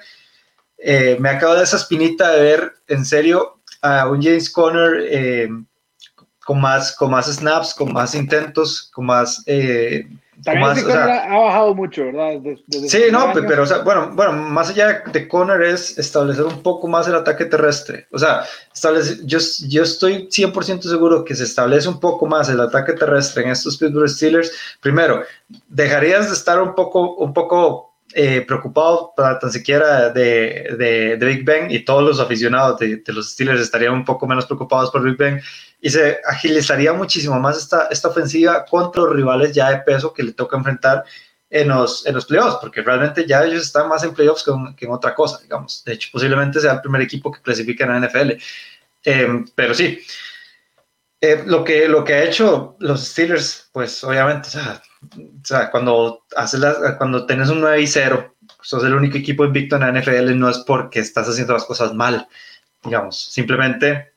me 1.18 1.30
acabo 1.30 1.54
de 1.54 1.64
esa 1.64 1.78
espinita 1.78 2.30
de 2.30 2.42
ver 2.42 2.74
en 2.88 3.06
serio 3.06 3.60
a 3.80 4.06
un 4.06 4.22
James 4.22 4.50
Conner 4.50 5.48
con, 6.44 6.60
más, 6.60 6.94
con 6.94 7.10
más 7.10 7.26
snaps, 7.26 7.74
con 7.74 7.92
más 7.92 8.14
intentos, 8.14 8.90
con 8.92 9.06
más 9.06 9.42
también 10.44 10.90
ha 10.90 11.38
bajado 11.38 11.74
mucho, 11.74 12.04
¿verdad? 12.04 12.40
sí, 12.86 13.04
no, 13.10 13.32
pero, 13.32 13.62
o 13.62 13.66
sea, 13.66 13.78
bueno, 13.78 14.10
bueno, 14.14 14.32
más 14.32 14.70
allá 14.70 15.02
de 15.12 15.28
Conner 15.28 15.62
es 15.62 15.98
establecer 15.98 16.44
un 16.44 16.62
poco 16.62 16.86
más 16.86 17.08
el 17.08 17.14
ataque 17.14 17.44
terrestre. 17.44 18.06
O 18.12 18.18
sea, 18.18 18.44
establece, 18.72 19.18
yo, 19.24 19.38
yo 19.68 19.82
estoy 19.82 20.28
100% 20.28 20.82
seguro 20.82 21.24
que 21.24 21.34
se 21.34 21.44
establece 21.44 21.88
un 21.88 21.98
poco 22.00 22.26
más 22.26 22.48
el 22.48 22.60
ataque 22.60 22.92
terrestre 22.92 23.44
en 23.44 23.50
estos 23.50 23.76
Pittsburgh 23.76 24.08
Steelers. 24.08 24.52
Primero, 24.80 25.22
dejarías 25.68 26.28
de 26.28 26.34
estar 26.34 26.60
un 26.62 26.74
poco, 26.74 27.16
un 27.16 27.32
poco 27.32 27.87
eh, 28.14 28.40
preocupado 28.40 29.12
para 29.16 29.38
tan 29.38 29.52
siquiera 29.52 30.08
de, 30.08 30.74
de, 30.78 31.16
de, 31.18 31.26
Big 31.26 31.44
Ben 31.44 31.70
y 31.70 31.80
todos 31.80 32.02
los 32.02 32.20
aficionados 32.20 32.78
de, 32.78 32.96
de, 32.96 33.12
los 33.12 33.32
Steelers 33.32 33.60
estarían 33.60 33.92
un 33.92 34.04
poco 34.04 34.26
menos 34.26 34.46
preocupados 34.46 34.90
por 34.90 35.02
Big 35.02 35.16
Ben 35.16 35.42
y 35.80 35.90
se 35.90 36.18
agilizaría 36.26 36.92
muchísimo 36.92 37.38
más 37.38 37.58
esta, 37.58 37.88
esta 37.90 38.08
ofensiva 38.08 38.64
contra 38.64 39.02
los 39.02 39.14
rivales 39.14 39.52
ya 39.52 39.70
de 39.70 39.78
peso 39.78 40.12
que 40.12 40.22
le 40.22 40.32
toca 40.32 40.56
enfrentar 40.56 41.04
en 41.50 41.68
los, 41.68 42.06
en 42.06 42.14
los 42.14 42.26
playoffs, 42.26 42.58
porque 42.60 42.82
realmente 42.82 43.26
ya 43.26 43.44
ellos 43.44 43.62
están 43.62 43.88
más 43.88 44.02
en 44.04 44.14
playoffs 44.14 44.44
que, 44.44 44.84
en 44.84 44.92
otra 44.92 45.14
cosa, 45.14 45.38
digamos. 45.42 45.82
De 45.84 45.94
hecho, 45.94 46.10
posiblemente 46.12 46.60
sea 46.60 46.72
el 46.72 46.80
primer 46.80 47.02
equipo 47.02 47.32
que 47.32 47.40
clasifique 47.40 47.84
en 47.84 47.90
la 47.90 48.06
NFL. 48.06 48.32
Em, 49.04 49.46
pero 49.54 49.72
sí, 49.74 50.00
eh, 51.20 51.42
lo, 51.46 51.64
que, 51.64 51.88
lo 51.88 52.04
que 52.04 52.14
ha 52.14 52.24
hecho 52.24 52.76
los 52.80 53.08
Steelers, 53.08 53.70
pues 53.72 54.02
obviamente, 54.04 54.48
o 54.48 54.50
sea, 54.50 54.82
cuando, 55.70 56.24
haces 56.36 56.60
cuando 56.98 57.26
tenés 57.26 57.48
un 57.48 57.60
9 57.60 57.80
y 57.80 57.86
0, 57.86 58.34
sos 58.62 58.84
el 58.84 58.94
único 58.94 59.18
equipo 59.18 59.44
invicto 59.44 59.76
en 59.76 59.82
la 59.82 59.92
NFL, 59.92 60.36
no 60.38 60.48
es 60.48 60.58
porque 60.58 61.00
estás 61.00 61.28
haciendo 61.28 61.54
las 61.54 61.64
cosas 61.64 61.94
mal, 61.94 62.26
digamos, 62.82 63.20
simplemente 63.20 64.12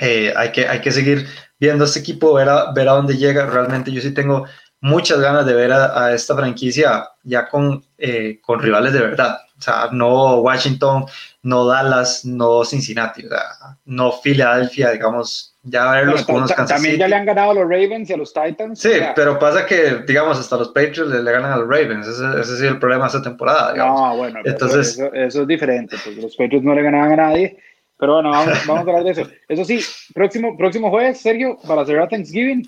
eh, 0.00 0.32
hay, 0.36 0.52
que, 0.52 0.66
hay 0.68 0.80
que 0.80 0.92
seguir 0.92 1.26
viendo 1.58 1.84
este 1.84 2.00
equipo, 2.00 2.34
ver 2.34 2.48
a, 2.48 2.72
ver 2.72 2.88
a 2.88 2.92
dónde 2.92 3.16
llega. 3.16 3.46
Realmente 3.46 3.92
yo 3.92 4.00
sí 4.00 4.12
tengo 4.12 4.46
muchas 4.80 5.20
ganas 5.20 5.46
de 5.46 5.54
ver 5.54 5.72
a, 5.72 6.12
esta 6.12 6.34
franquicia 6.34 7.08
ya 7.22 7.48
con, 7.48 7.84
eh, 7.98 8.40
con 8.42 8.60
rivales 8.60 8.92
de 8.92 9.00
verdad. 9.00 9.38
O 9.58 9.62
sea, 9.62 9.88
no 9.92 10.36
Washington, 10.40 11.06
no 11.42 11.66
Dallas, 11.66 12.24
no 12.24 12.64
Cincinnati, 12.64 13.24
o 13.24 13.28
sea, 13.28 13.78
no 13.84 14.12
Filadelfia, 14.12 14.90
digamos, 14.90 15.53
ya 15.64 15.90
verlos 15.90 16.24
con 16.24 16.36
unos 16.36 16.52
Kansas 16.52 16.76
También 16.76 16.98
ya 16.98 17.08
le 17.08 17.16
han 17.16 17.26
ganado 17.26 17.50
a 17.50 17.54
los 17.54 17.64
Ravens 17.64 18.08
y 18.08 18.12
a 18.12 18.16
los 18.16 18.32
Titans. 18.32 18.78
Sí, 18.78 18.92
pero 19.16 19.38
pasa 19.38 19.66
que, 19.66 20.04
digamos, 20.06 20.38
hasta 20.38 20.56
los 20.56 20.68
Patriots 20.68 21.10
le, 21.10 21.22
ganan 21.22 21.52
a 21.52 21.56
los 21.56 21.68
Ravens. 21.68 22.06
Ese, 22.06 22.40
ese, 22.40 22.54
es 22.54 22.60
el 22.60 22.78
problema 22.78 23.04
de 23.04 23.08
esta 23.08 23.22
temporada, 23.22 23.72
digamos. 23.72 24.00
No, 24.00 24.16
bueno, 24.16 24.40
Entonces, 24.44 24.98
eso, 24.98 25.12
eso, 25.12 25.42
es 25.42 25.48
diferente, 25.48 25.96
porque 26.04 26.20
los 26.20 26.36
Patriots 26.36 26.64
no 26.64 26.74
le 26.74 26.82
ganaban 26.82 27.12
a 27.12 27.16
nadie 27.16 27.58
pero 27.98 28.14
bueno, 28.14 28.30
vamos, 28.30 28.48
vamos 28.66 28.86
a 28.86 28.90
hablar 28.90 29.04
de 29.04 29.10
eso. 29.12 29.30
Eso 29.48 29.64
sí, 29.64 29.80
próximo, 30.12 30.56
próximo 30.56 30.90
jueves, 30.90 31.20
Sergio, 31.20 31.58
para 31.66 31.84
cerrar 31.84 32.08
Thanksgiving, 32.08 32.62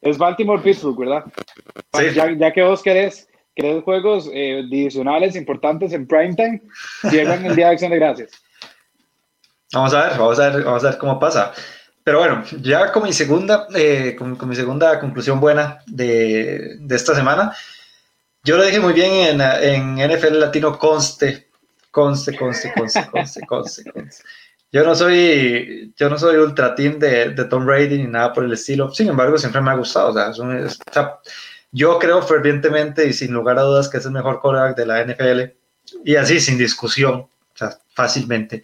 es 0.00 0.18
Baltimore-Pittsburgh, 0.18 0.98
¿verdad? 0.98 1.24
Sí. 1.94 2.10
Ya, 2.14 2.30
ya, 2.32 2.52
que 2.52 2.62
vos 2.62 2.82
querés, 2.82 3.28
querés 3.54 3.82
juegos 3.84 4.28
eh, 4.32 4.64
divisionales 4.68 5.36
importantes 5.36 5.92
en 5.92 6.06
primetime, 6.06 6.60
llegan 7.10 7.46
el 7.46 7.56
Día 7.56 7.68
de 7.68 7.72
Acción 7.72 7.90
de 7.90 7.98
Gracias. 7.98 8.32
Vamos 9.72 9.94
a 9.94 10.08
ver, 10.08 10.18
vamos 10.18 10.38
a 10.38 10.50
ver, 10.50 10.64
vamos 10.64 10.84
a 10.84 10.90
ver 10.90 10.98
cómo 10.98 11.18
pasa. 11.18 11.52
Pero 12.04 12.18
bueno, 12.18 12.44
ya 12.60 12.90
con 12.90 13.04
mi 13.04 13.12
segunda, 13.12 13.68
eh, 13.74 14.16
mi 14.20 14.56
segunda 14.56 14.98
conclusión 14.98 15.38
buena 15.38 15.78
de, 15.86 16.76
de, 16.80 16.96
esta 16.96 17.14
semana, 17.14 17.54
yo 18.42 18.56
lo 18.56 18.64
dije 18.64 18.80
muy 18.80 18.92
bien 18.92 19.40
en, 19.40 19.40
en 19.40 20.10
NFL 20.10 20.40
Latino, 20.40 20.76
conste, 20.78 21.48
conste, 21.90 22.36
conste, 22.36 22.72
conste, 22.76 23.06
conste, 23.10 23.46
conste. 23.46 23.92
conste. 23.92 24.24
Yo 24.72 24.84
no 24.84 24.94
soy, 24.94 25.92
yo 25.98 26.08
no 26.08 26.18
soy 26.18 26.36
ultra 26.36 26.74
team 26.74 26.98
de, 26.98 27.30
de, 27.30 27.44
Tom 27.44 27.66
Brady 27.66 27.98
ni 27.98 28.06
nada 28.06 28.32
por 28.32 28.44
el 28.44 28.54
estilo. 28.54 28.90
Sin 28.90 29.06
embargo, 29.06 29.36
siempre 29.36 29.60
me 29.60 29.70
ha 29.70 29.74
gustado. 29.74 30.08
O 30.08 30.12
sea, 30.14 31.20
yo 31.70 31.98
creo 31.98 32.22
fervientemente 32.22 33.06
y 33.06 33.12
sin 33.12 33.32
lugar 33.32 33.58
a 33.58 33.62
dudas 33.62 33.90
que 33.90 33.98
es 33.98 34.06
el 34.06 34.12
mejor 34.12 34.40
quarterback 34.40 34.76
de 34.76 34.86
la 34.86 35.04
NFL. 35.04 35.40
Y 36.06 36.16
así, 36.16 36.40
sin 36.40 36.56
discusión, 36.56 37.14
o 37.14 37.28
sea, 37.54 37.76
fácilmente. 37.94 38.62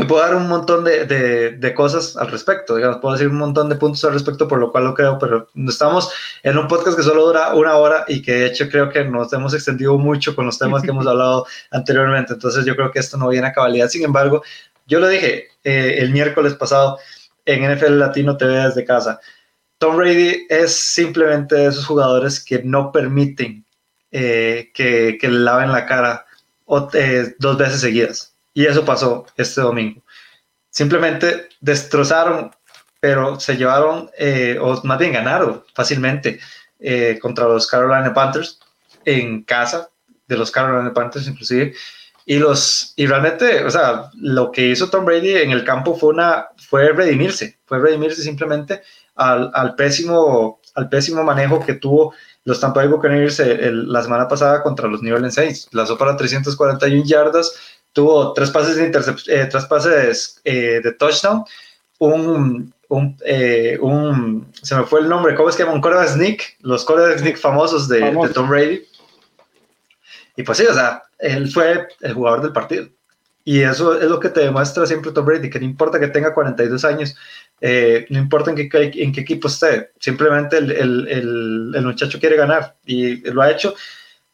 Me 0.00 0.06
puedo 0.06 0.22
dar 0.22 0.34
un 0.34 0.48
montón 0.48 0.82
de, 0.82 1.04
de, 1.04 1.50
de, 1.50 1.74
cosas 1.74 2.16
al 2.16 2.30
respecto, 2.30 2.76
digamos, 2.76 2.98
puedo 3.02 3.12
decir 3.12 3.28
un 3.28 3.36
montón 3.36 3.68
de 3.68 3.76
puntos 3.76 4.02
al 4.04 4.14
respecto 4.14 4.48
por 4.48 4.58
lo 4.58 4.72
cual 4.72 4.84
lo 4.84 4.94
creo, 4.94 5.18
pero 5.18 5.48
estamos 5.68 6.10
en 6.42 6.56
un 6.56 6.68
podcast 6.68 6.96
que 6.96 7.02
solo 7.02 7.26
dura 7.26 7.54
una 7.54 7.76
hora 7.76 8.06
y 8.08 8.22
que 8.22 8.32
de 8.32 8.46
hecho 8.46 8.70
creo 8.70 8.88
que 8.88 9.04
nos 9.04 9.30
hemos 9.34 9.52
extendido 9.52 9.98
mucho 9.98 10.34
con 10.34 10.46
los 10.46 10.58
temas 10.58 10.82
que 10.82 10.88
hemos 10.88 11.06
hablado 11.06 11.46
anteriormente, 11.70 12.32
entonces 12.32 12.64
yo 12.64 12.74
creo 12.76 12.90
que 12.90 12.98
esto 12.98 13.18
no 13.18 13.28
viene 13.28 13.48
a 13.48 13.52
cabalidad, 13.52 13.88
sin 13.88 14.02
embargo, 14.02 14.42
yo 14.86 15.00
lo 15.00 15.08
dije 15.08 15.48
eh, 15.64 15.96
el 15.98 16.10
miércoles 16.12 16.54
pasado 16.54 16.98
en 17.44 17.70
NFL 17.70 17.98
Latino 17.98 18.38
TV 18.38 18.54
desde 18.54 18.86
casa. 18.86 19.20
Tom 19.76 19.96
Brady 19.98 20.46
es 20.48 20.74
simplemente 20.74 21.56
de 21.56 21.66
esos 21.66 21.84
jugadores 21.84 22.42
que 22.42 22.62
no 22.62 22.90
permiten 22.90 23.66
eh, 24.10 24.70
que, 24.74 25.18
le 25.22 25.28
laven 25.28 25.72
la 25.72 25.84
cara 25.86 26.26
eh, 26.94 27.34
dos 27.38 27.58
veces 27.58 27.80
seguidas. 27.80 28.29
Y 28.52 28.66
eso 28.66 28.84
pasó 28.84 29.26
este 29.36 29.60
domingo. 29.60 30.02
Simplemente 30.70 31.48
destrozaron, 31.60 32.50
pero 33.00 33.38
se 33.40 33.56
llevaron, 33.56 34.10
o 34.60 34.80
más 34.84 34.98
bien 34.98 35.12
ganaron 35.12 35.64
fácilmente 35.74 36.40
contra 37.20 37.46
los 37.46 37.66
Carolina 37.66 38.12
Panthers 38.14 38.60
en 39.04 39.42
casa 39.42 39.90
de 40.26 40.36
los 40.36 40.50
Carolina 40.50 40.92
Panthers 40.92 41.26
inclusive. 41.26 41.74
Y, 42.26 42.38
los, 42.38 42.92
y 42.96 43.06
realmente, 43.06 43.64
o 43.64 43.70
sea, 43.70 44.10
lo 44.14 44.52
que 44.52 44.68
hizo 44.68 44.90
Tom 44.90 45.04
Brady 45.04 45.36
en 45.38 45.50
el 45.50 45.64
campo 45.64 45.96
fue, 45.96 46.10
una, 46.10 46.48
fue 46.56 46.92
redimirse, 46.92 47.58
fue 47.64 47.80
redimirse 47.80 48.22
simplemente 48.22 48.82
al, 49.16 49.74
pésimo, 49.74 50.60
al 50.74 50.88
pésimo 50.88 51.24
manejo 51.24 51.64
que 51.64 51.74
tuvo 51.74 52.14
los 52.44 52.60
Tampa 52.60 52.80
Bay 52.80 52.88
Buccaneers 52.88 53.42
la 53.60 54.02
semana 54.02 54.28
pasada 54.28 54.62
contra 54.62 54.88
los 54.88 55.02
New 55.02 55.14
Orleans 55.14 55.34
Saints. 55.34 55.68
Lanzó 55.72 55.98
para 55.98 56.16
341 56.16 57.04
yardas, 57.04 57.52
tuvo 57.92 58.32
tres 58.32 58.50
pases 58.50 58.76
de, 58.76 58.86
eh, 58.86 59.46
tres 59.50 59.64
pases, 59.66 60.40
eh, 60.44 60.80
de 60.82 60.92
touchdown, 60.92 61.44
un, 61.98 62.72
un, 62.88 63.16
eh, 63.24 63.78
un, 63.80 64.50
se 64.62 64.74
me 64.74 64.84
fue 64.84 65.00
el 65.00 65.08
nombre, 65.08 65.34
¿cómo 65.34 65.48
es 65.48 65.56
que 65.56 65.62
llama? 65.62 65.74
Un 65.74 65.80
quarterback 65.80 66.08
sneak, 66.08 66.56
los 66.60 66.84
quarterback 66.84 67.18
sneak 67.18 67.36
famosos 67.38 67.88
de, 67.88 68.00
de 68.00 68.28
Tom 68.30 68.48
Brady. 68.48 68.86
Y 70.36 70.42
pues 70.42 70.58
sí, 70.58 70.64
o 70.66 70.74
sea, 70.74 71.02
él 71.18 71.50
fue 71.50 71.88
el 72.00 72.14
jugador 72.14 72.42
del 72.42 72.52
partido. 72.52 72.88
Y 73.44 73.62
eso 73.62 73.98
es 73.98 74.08
lo 74.08 74.20
que 74.20 74.28
te 74.28 74.40
demuestra 74.40 74.86
siempre 74.86 75.12
Tom 75.12 75.24
Brady, 75.24 75.50
que 75.50 75.58
no 75.58 75.64
importa 75.64 75.98
que 75.98 76.08
tenga 76.08 76.34
42 76.34 76.84
años, 76.84 77.16
eh, 77.60 78.06
no 78.10 78.18
importa 78.18 78.50
en 78.50 78.56
qué, 78.56 78.90
en 78.94 79.12
qué 79.12 79.20
equipo 79.20 79.48
esté, 79.48 79.90
simplemente 79.98 80.58
el, 80.58 80.70
el, 80.70 81.72
el, 81.74 81.84
muchacho 81.84 82.18
quiere 82.18 82.36
ganar 82.36 82.76
y 82.86 83.16
lo 83.30 83.42
ha 83.42 83.50
hecho 83.50 83.74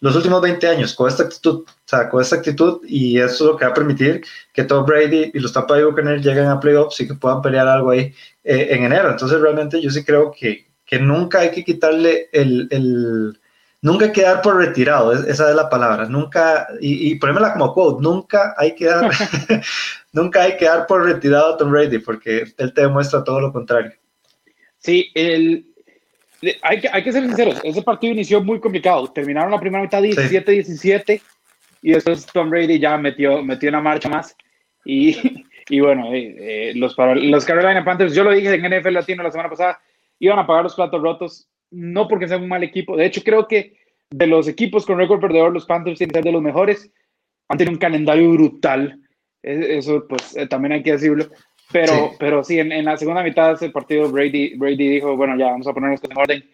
los 0.00 0.14
últimos 0.14 0.42
20 0.42 0.68
años 0.68 0.94
con 0.94 1.08
esta 1.08 1.24
actitud, 1.24 1.64
o 1.66 1.74
sea, 1.84 2.08
con 2.08 2.20
esta 2.20 2.36
actitud 2.36 2.80
y 2.86 3.18
eso 3.18 3.44
es 3.44 3.50
lo 3.52 3.56
que 3.56 3.64
va 3.64 3.70
a 3.70 3.74
permitir 3.74 4.22
que 4.52 4.64
Tom 4.64 4.84
Brady 4.84 5.30
y 5.32 5.38
los 5.38 5.52
Tampa 5.52 5.74
Bay 5.74 5.84
Buccaneers 5.84 6.24
lleguen 6.24 6.46
a 6.46 6.60
playoffs 6.60 7.00
y 7.00 7.08
que 7.08 7.14
puedan 7.14 7.40
pelear 7.40 7.66
algo 7.66 7.90
ahí 7.90 8.12
eh, 8.44 8.68
en 8.70 8.84
enero. 8.84 9.10
Entonces 9.10 9.40
realmente 9.40 9.80
yo 9.80 9.90
sí 9.90 10.04
creo 10.04 10.30
que, 10.30 10.66
que 10.84 10.98
nunca 10.98 11.40
hay 11.40 11.50
que 11.50 11.64
quitarle 11.64 12.28
el, 12.32 12.68
el 12.70 13.38
nunca 13.80 14.12
quedar 14.12 14.42
por 14.42 14.56
retirado, 14.56 15.12
esa 15.12 15.50
es 15.50 15.56
la 15.56 15.68
palabra, 15.68 16.06
nunca, 16.06 16.66
y, 16.80 17.12
y 17.12 17.14
ponémela 17.16 17.52
como 17.52 17.72
quote, 17.72 18.02
nunca 18.02 18.54
hay 18.58 18.74
que 18.74 18.86
dar, 18.86 19.10
nunca 20.12 20.42
hay 20.42 20.56
que 20.56 20.64
dar 20.64 20.86
por 20.86 21.04
retirado 21.04 21.54
a 21.54 21.56
Tom 21.56 21.70
Brady, 21.70 21.98
porque 21.98 22.44
él 22.58 22.74
te 22.74 22.80
demuestra 22.82 23.24
todo 23.24 23.40
lo 23.40 23.52
contrario. 23.52 23.92
Sí, 24.78 25.10
el, 25.14 25.66
hay, 26.62 26.80
que, 26.80 26.88
hay 26.92 27.02
que 27.02 27.12
ser 27.12 27.24
sinceros, 27.24 27.60
ese 27.64 27.82
partido 27.82 28.12
inició 28.12 28.42
muy 28.42 28.60
complicado, 28.60 29.10
terminaron 29.12 29.50
la 29.50 29.60
primera 29.60 29.82
mitad 29.82 30.02
17-17, 30.02 31.20
y 31.82 31.92
después 31.92 32.26
Tom 32.26 32.50
Brady 32.50 32.78
ya 32.78 32.96
metió, 32.96 33.42
metió 33.42 33.68
una 33.68 33.80
marcha 33.80 34.08
más, 34.08 34.36
y, 34.84 35.44
y 35.68 35.80
bueno, 35.80 36.12
eh, 36.12 36.36
eh, 36.38 36.72
los, 36.74 36.96
los 36.96 37.44
Carolina 37.44 37.84
Panthers, 37.84 38.14
yo 38.14 38.24
lo 38.24 38.32
dije 38.32 38.54
en 38.54 38.80
NFL 38.80 38.92
Latino 38.92 39.22
la 39.22 39.30
semana 39.30 39.50
pasada, 39.50 39.80
iban 40.18 40.38
a 40.38 40.46
pagar 40.46 40.64
los 40.64 40.74
platos 40.74 41.02
rotos 41.02 41.48
no 41.70 42.08
porque 42.08 42.28
sea 42.28 42.38
un 42.38 42.48
mal 42.48 42.62
equipo. 42.62 42.96
De 42.96 43.06
hecho, 43.06 43.22
creo 43.22 43.46
que 43.46 43.76
de 44.10 44.26
los 44.26 44.48
equipos 44.48 44.86
con 44.86 44.98
récord 44.98 45.20
perdedor, 45.20 45.52
los 45.52 45.66
Panthers 45.66 45.98
tienen 45.98 46.12
que 46.12 46.18
ser 46.18 46.24
de 46.24 46.32
los 46.32 46.42
mejores. 46.42 46.90
Han 47.48 47.58
tenido 47.58 47.72
un 47.72 47.78
calendario 47.78 48.30
brutal. 48.32 49.00
E, 49.42 49.78
eso, 49.78 50.06
pues, 50.08 50.36
eh, 50.36 50.46
también 50.46 50.72
hay 50.72 50.82
que 50.82 50.92
decirlo. 50.92 51.26
Pero 51.72 51.92
sí, 51.92 52.16
pero 52.18 52.44
sí 52.44 52.58
en, 52.58 52.70
en, 52.72 52.84
la 52.84 52.96
segunda 52.96 53.22
mitad 53.22 53.48
de 53.48 53.54
ese 53.54 53.70
partido, 53.70 54.08
Brady, 54.10 54.54
Brady 54.56 54.88
dijo, 54.88 55.16
bueno, 55.16 55.36
ya 55.36 55.46
vamos 55.46 55.66
a 55.66 55.72
poner 55.72 55.92
esto 55.92 56.08
en 56.10 56.18
orden. 56.18 56.50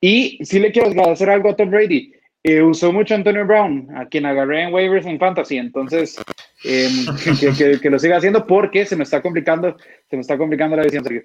Y 0.00 0.38
sí 0.44 0.58
le 0.58 0.72
quiero 0.72 0.88
agradecer 0.88 1.30
algo 1.30 1.50
a 1.50 1.56
Tom 1.56 1.70
Brady. 1.70 2.12
Eh, 2.44 2.60
usó 2.60 2.92
mucho 2.92 3.14
Antonio 3.14 3.46
Brown, 3.46 3.88
a 3.96 4.06
quien 4.06 4.26
agarré 4.26 4.64
en 4.64 4.74
waivers 4.74 5.06
en 5.06 5.18
fantasy, 5.18 5.58
entonces 5.58 6.20
eh, 6.64 6.88
que, 7.40 7.52
que, 7.52 7.80
que, 7.80 7.90
lo 7.90 8.00
siga 8.00 8.16
haciendo 8.16 8.46
porque 8.46 8.84
se 8.84 8.96
me 8.96 9.04
está 9.04 9.22
complicando, 9.22 9.76
se 10.10 10.16
me 10.16 10.22
está 10.22 10.36
complicando 10.36 10.76
la 10.76 10.82
visión, 10.82 11.04
Sergio. 11.04 11.22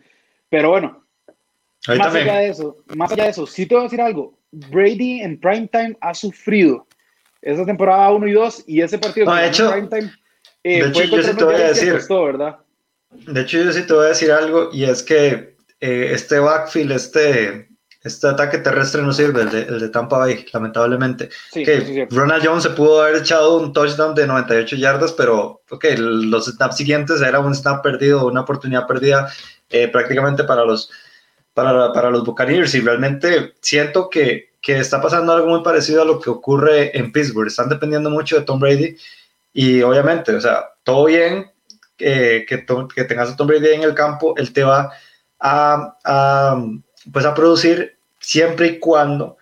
Pero 0.49 0.69
bueno, 0.69 1.03
Ahí 1.87 1.97
más 1.97 2.07
también. 2.07 2.29
allá 2.29 2.39
de 2.41 2.49
eso, 2.49 2.77
más 2.95 3.11
allá 3.11 3.23
de 3.23 3.29
eso, 3.31 3.47
sí 3.47 3.65
te 3.65 3.73
voy 3.73 3.81
a 3.81 3.83
decir 3.85 4.01
algo. 4.01 4.37
Brady 4.51 5.21
en 5.21 5.39
primetime 5.39 5.97
ha 6.01 6.13
sufrido 6.13 6.87
esa 7.41 7.65
temporada 7.65 8.11
1 8.11 8.27
y 8.27 8.31
2 8.33 8.63
y 8.67 8.81
ese 8.81 8.99
partido 8.99 9.25
no, 9.25 9.35
de 9.35 9.47
hecho, 9.47 9.71
primetime 9.71 10.11
eh, 10.63 10.83
de 10.83 10.89
hecho 10.89 11.03
yo 11.03 11.23
sí 11.23 11.35
te 11.35 11.43
voy 11.43 11.55
a 11.55 11.67
decir, 11.69 11.93
costó, 11.93 12.25
¿verdad? 12.25 12.57
De 13.09 13.41
hecho, 13.41 13.57
yo 13.57 13.71
sí 13.71 13.83
te 13.83 13.93
voy 13.93 14.05
a 14.05 14.09
decir 14.09 14.31
algo 14.31 14.69
y 14.71 14.83
es 14.83 15.03
que 15.03 15.55
eh, 15.79 16.09
este 16.11 16.39
backfield, 16.39 16.91
este 16.91 17.67
este 18.07 18.27
ataque 18.27 18.59
terrestre 18.59 19.01
no 19.01 19.11
sirve, 19.11 19.41
el 19.41 19.49
de, 19.49 19.61
el 19.63 19.79
de 19.79 19.89
Tampa 19.89 20.17
Bay, 20.17 20.45
lamentablemente. 20.53 21.29
Sí, 21.51 21.63
okay, 21.63 21.85
sí, 21.85 22.05
Ronald 22.15 22.45
Jones 22.45 22.63
se 22.63 22.69
pudo 22.71 23.01
haber 23.01 23.17
echado 23.17 23.57
un 23.57 23.73
touchdown 23.73 24.15
de 24.15 24.25
98 24.25 24.75
yardas, 24.77 25.11
pero 25.13 25.61
okay, 25.69 25.97
los 25.97 26.45
snaps 26.45 26.77
siguientes 26.77 27.21
era 27.21 27.39
un 27.39 27.53
snap 27.53 27.83
perdido, 27.83 28.25
una 28.25 28.41
oportunidad 28.41 28.87
perdida 28.87 29.31
eh, 29.69 29.87
prácticamente 29.87 30.43
para 30.43 30.63
los, 30.63 30.89
para, 31.53 31.91
para, 31.91 32.09
los 32.09 32.23
Buccaneers. 32.23 32.73
Y 32.75 32.81
realmente 32.81 33.55
siento 33.61 34.09
que, 34.09 34.51
que 34.61 34.79
está 34.79 35.01
pasando 35.01 35.33
algo 35.33 35.49
muy 35.49 35.63
parecido 35.63 36.01
a 36.01 36.05
lo 36.05 36.19
que 36.19 36.29
ocurre 36.29 36.97
en 36.97 37.11
Pittsburgh. 37.11 37.47
Están 37.47 37.69
dependiendo 37.69 38.09
mucho 38.09 38.37
de 38.37 38.45
Tom 38.45 38.59
Brady 38.59 38.95
y 39.53 39.81
obviamente, 39.81 40.35
o 40.35 40.41
sea, 40.41 40.65
todo 40.83 41.05
bien 41.05 41.51
que, 41.97 42.45
que 42.45 43.03
tengas 43.03 43.29
a 43.29 43.35
Tom 43.35 43.47
Brady 43.47 43.73
en 43.73 43.83
el 43.83 43.93
campo, 43.93 44.35
él 44.37 44.53
te 44.53 44.63
va 44.63 44.91
a, 45.39 45.97
a 46.03 46.63
pues 47.11 47.25
a 47.25 47.33
producir 47.33 47.97
siempre 48.19 48.67
y 48.67 48.79
cuando 48.79 49.37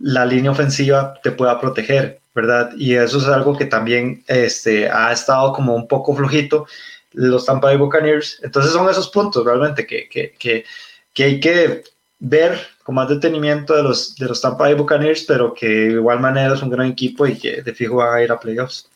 la 0.00 0.24
línea 0.24 0.50
ofensiva 0.50 1.14
te 1.22 1.30
pueda 1.30 1.60
proteger, 1.60 2.20
¿verdad? 2.34 2.70
Y 2.76 2.94
eso 2.94 3.18
es 3.18 3.26
algo 3.26 3.56
que 3.56 3.66
también 3.66 4.24
este, 4.26 4.88
ha 4.90 5.12
estado 5.12 5.52
como 5.52 5.74
un 5.74 5.88
poco 5.88 6.14
flojito 6.14 6.66
los 7.12 7.46
Tampa 7.46 7.68
Bay 7.68 7.76
Buccaneers. 7.76 8.40
Entonces 8.42 8.72
son 8.72 8.90
esos 8.90 9.08
puntos 9.08 9.44
realmente 9.44 9.86
que, 9.86 10.08
que, 10.08 10.34
que, 10.38 10.64
que 11.14 11.24
hay 11.24 11.40
que 11.40 11.84
ver 12.18 12.58
con 12.82 12.94
más 12.94 13.08
detenimiento 13.08 13.74
de 13.74 13.82
los, 13.82 14.14
de 14.16 14.26
los 14.26 14.40
Tampa 14.40 14.64
Bay 14.64 14.74
Buccaneers, 14.74 15.24
pero 15.24 15.54
que 15.54 15.66
de 15.66 15.92
igual 15.92 16.20
manera 16.20 16.54
es 16.54 16.62
un 16.62 16.70
gran 16.70 16.88
equipo 16.88 17.26
y 17.26 17.38
que 17.38 17.62
de 17.62 17.74
fijo 17.74 17.96
van 17.96 18.14
a 18.14 18.22
ir 18.22 18.30
a 18.30 18.38
playoffs. 18.38 18.88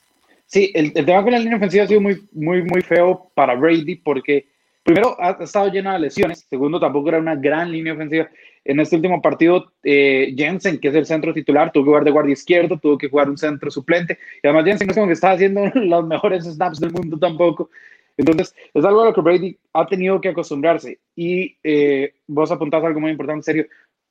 Sí, 0.50 0.72
el, 0.74 0.92
el 0.96 1.06
tema 1.06 1.22
con 1.22 1.32
la 1.32 1.38
línea 1.38 1.56
ofensiva 1.56 1.84
ha 1.84 1.86
sido 1.86 2.00
muy, 2.00 2.26
muy, 2.32 2.62
muy 2.62 2.82
feo 2.82 3.30
para 3.34 3.54
Brady 3.54 3.94
porque 3.96 4.48
primero 4.82 5.16
ha 5.20 5.38
estado 5.40 5.70
lleno 5.70 5.92
de 5.92 6.00
lesiones, 6.00 6.44
segundo 6.50 6.80
tampoco 6.80 7.10
era 7.10 7.18
una 7.18 7.36
gran 7.36 7.70
línea 7.70 7.92
ofensiva 7.92 8.28
en 8.64 8.80
este 8.80 8.96
último 8.96 9.22
partido, 9.22 9.72
eh, 9.82 10.34
Jensen, 10.36 10.78
que 10.80 10.88
es 10.88 10.94
el 10.94 11.06
centro 11.06 11.32
titular, 11.32 11.72
tuvo 11.72 11.84
que 11.84 11.88
jugar 11.88 12.04
de 12.04 12.10
guardia 12.10 12.32
izquierdo, 12.32 12.78
tuvo 12.78 12.98
que 12.98 13.08
jugar 13.08 13.30
un 13.30 13.38
centro 13.38 13.70
suplente. 13.70 14.18
Y 14.42 14.46
además 14.46 14.66
Jensen 14.66 14.86
no 14.86 14.90
es 14.90 14.96
como 14.96 15.06
que 15.06 15.12
está 15.14 15.30
haciendo 15.32 15.66
los 15.74 16.06
mejores 16.06 16.44
snaps 16.44 16.80
del 16.80 16.92
mundo 16.92 17.18
tampoco. 17.18 17.70
Entonces, 18.16 18.54
es 18.74 18.84
algo 18.84 19.02
a 19.02 19.06
lo 19.06 19.14
que 19.14 19.20
Brady 19.20 19.58
ha 19.72 19.86
tenido 19.86 20.20
que 20.20 20.28
acostumbrarse. 20.28 20.98
Y 21.16 21.56
eh, 21.62 22.12
vos 22.26 22.50
apuntás 22.50 22.84
algo 22.84 23.00
muy 23.00 23.12
importante, 23.12 23.38
en 23.38 23.44
serio. 23.44 23.66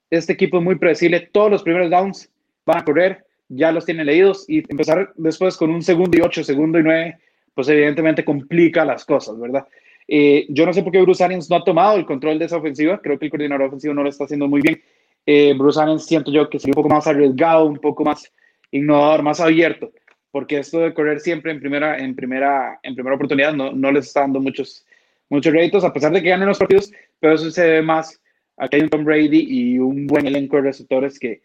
Este 0.10 0.34
equipo 0.34 0.58
es 0.58 0.64
muy 0.64 0.76
predecible. 0.76 1.30
Todos 1.32 1.52
los 1.52 1.64
primeros 1.64 1.92
downs 1.92 2.32
van 2.66 2.80
a 2.80 2.86
correr, 2.86 3.24
ya 3.50 3.72
los 3.72 3.86
tienen 3.86 4.06
leídos. 4.06 4.46
Y 4.48 4.60
empezar 4.70 5.12
después 5.16 5.58
con 5.58 5.72
un 5.72 5.82
segundo 5.82 6.18
y 6.18 6.22
ocho, 6.22 6.44
segundo 6.44 6.80
y 6.80 6.84
nueve, 6.84 7.18
pues 7.54 7.68
evidentemente 7.68 8.24
complica 8.24 8.86
las 8.86 9.04
cosas, 9.04 9.38
¿verdad? 9.40 9.68
Eh, 10.08 10.48
yo 10.50 10.66
no 10.66 10.74
sé 10.74 10.82
por 10.82 10.92
qué 10.92 11.02
Bruce 11.02 11.24
Arians 11.24 11.50
no 11.50 11.58
ha 11.58 11.64
tomado 11.64 11.98
el 11.98 12.06
control 12.06 12.40
de 12.40 12.46
esa 12.46 12.58
ofensiva. 12.58 13.00
Creo 13.02 13.20
que 13.20 13.26
el 13.26 13.32
coordinador 13.32 13.68
ofensivo 13.68 13.94
no 13.94 14.04
lo 14.04 14.10
está 14.10 14.24
haciendo 14.24 14.48
muy 14.48 14.62
bien. 14.62 14.82
Eh, 15.26 15.54
Bruce 15.58 15.80
Arians 15.80 16.06
siento 16.06 16.32
yo 16.32 16.50
que 16.50 16.60
sería 16.60 16.72
un 16.72 16.84
poco 16.84 16.90
más 16.90 17.06
arriesgado, 17.06 17.66
un 17.66 17.78
poco 17.78 18.04
más 18.04 18.32
innovador, 18.72 19.22
más 19.22 19.40
abierto, 19.40 19.92
porque 20.32 20.60
esto 20.60 20.80
de 20.80 20.94
correr 20.94 21.20
siempre 21.20 21.52
en 21.52 21.60
primera, 21.60 21.98
en 21.98 22.16
primera, 22.16 22.80
en 22.84 22.96
primera 22.96 23.16
oportunidad 23.16 23.54
no, 23.54 23.72
no 23.72 23.92
les 23.92 24.08
está 24.08 24.22
dando 24.22 24.40
muchos, 24.40 24.86
muchos 25.30 25.54
réditos, 25.54 25.84
a 25.84 25.94
pesar 25.94 26.12
de 26.12 26.22
que 26.22 26.30
ganen 26.30 26.48
los 26.48 26.58
partidos, 26.58 26.92
pero 27.20 27.34
eso 27.34 27.50
se 27.52 27.68
ve 27.68 27.82
más. 27.82 28.20
Aquí 28.58 28.78
hay 28.78 28.84
un 28.84 28.90
Tom 28.90 29.04
Brady 29.04 29.46
y 29.48 29.80
un 29.80 30.08
buen 30.08 30.28
elenco 30.28 30.58
de 30.58 30.64
receptores 30.64 31.20
que, 31.20 31.42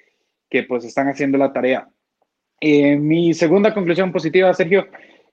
que 0.54 0.62
pues 0.62 0.84
están 0.84 1.08
haciendo 1.08 1.36
la 1.36 1.52
tarea. 1.52 1.88
Eh, 2.60 2.96
mi 2.96 3.34
segunda 3.34 3.74
conclusión 3.74 4.12
positiva, 4.12 4.54
Sergio, 4.54 4.86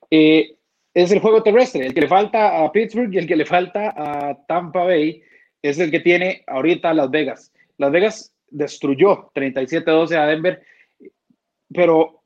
eh, 0.09 0.55
es 0.95 1.11
el 1.11 1.19
juego 1.19 1.43
terrestre. 1.43 1.85
El 1.85 1.93
que 1.93 2.01
le 2.01 2.07
falta 2.07 2.63
a 2.63 2.71
Pittsburgh 2.71 3.13
y 3.13 3.19
el 3.19 3.27
que 3.27 3.35
le 3.35 3.45
falta 3.45 3.93
a 3.95 4.35
Tampa 4.47 4.83
Bay 4.83 5.21
es 5.61 5.77
el 5.77 5.91
que 5.91 5.99
tiene 5.99 6.43
ahorita 6.47 6.91
Las 6.95 7.11
Vegas. 7.11 7.53
Las 7.77 7.91
Vegas 7.91 8.33
destruyó 8.49 9.31
37-12 9.35 10.17
a 10.17 10.25
Denver, 10.25 10.63
pero, 11.71 12.23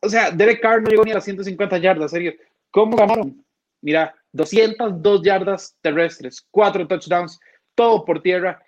o 0.00 0.08
sea, 0.08 0.30
Derek 0.30 0.60
Carr 0.60 0.80
no 0.80 0.90
llegó 0.90 1.04
ni 1.04 1.10
a 1.10 1.14
las 1.14 1.24
150 1.24 1.78
yardas, 1.78 2.12
serio. 2.12 2.34
¿Cómo 2.70 2.96
ganaron? 2.96 3.44
Mira, 3.80 4.14
202 4.30 5.22
yardas 5.24 5.76
terrestres, 5.80 6.46
4 6.52 6.86
touchdowns, 6.86 7.40
todo 7.74 8.04
por 8.04 8.22
tierra. 8.22 8.62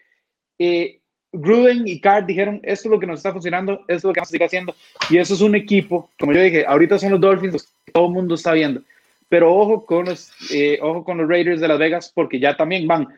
Eh, 0.59 1.03
Gruden 1.35 1.87
y 1.87 2.01
Carr 2.01 2.27
dijeron, 2.27 2.61
esto 2.63 2.89
es 2.89 2.93
lo 2.93 3.01
que 3.01 3.07
nos 3.07 3.19
está 3.19 3.33
funcionando, 3.33 3.81
esto 3.89 3.95
es 3.95 4.05
lo 4.05 4.13
que 4.13 4.21
vamos 4.21 4.29
a 4.29 4.31
seguir 4.31 4.47
haciendo. 4.47 4.75
Y 5.11 5.19
eso 5.19 5.35
es 5.35 5.41
un 5.41 5.55
equipo, 5.55 6.11
como 6.19 6.33
yo 6.33 6.41
dije, 6.41 6.65
ahorita 6.67 6.99
son 6.99 7.11
los 7.11 7.21
Dolphins, 7.21 7.75
todo 7.93 8.07
el 8.07 8.13
mundo 8.13 8.35
está 8.35 8.53
viendo. 8.53 8.83
Pero 9.29 9.55
ojo 9.55 9.85
con 9.85 10.07
los, 10.07 10.33
eh, 10.53 10.79
ojo 10.81 11.05
con 11.05 11.19
los 11.19 11.29
Raiders 11.29 11.61
de 11.61 11.69
Las 11.69 11.79
Vegas, 11.79 12.13
porque 12.15 12.39
ya 12.39 12.57
también 12.57 12.87
van 12.87 13.09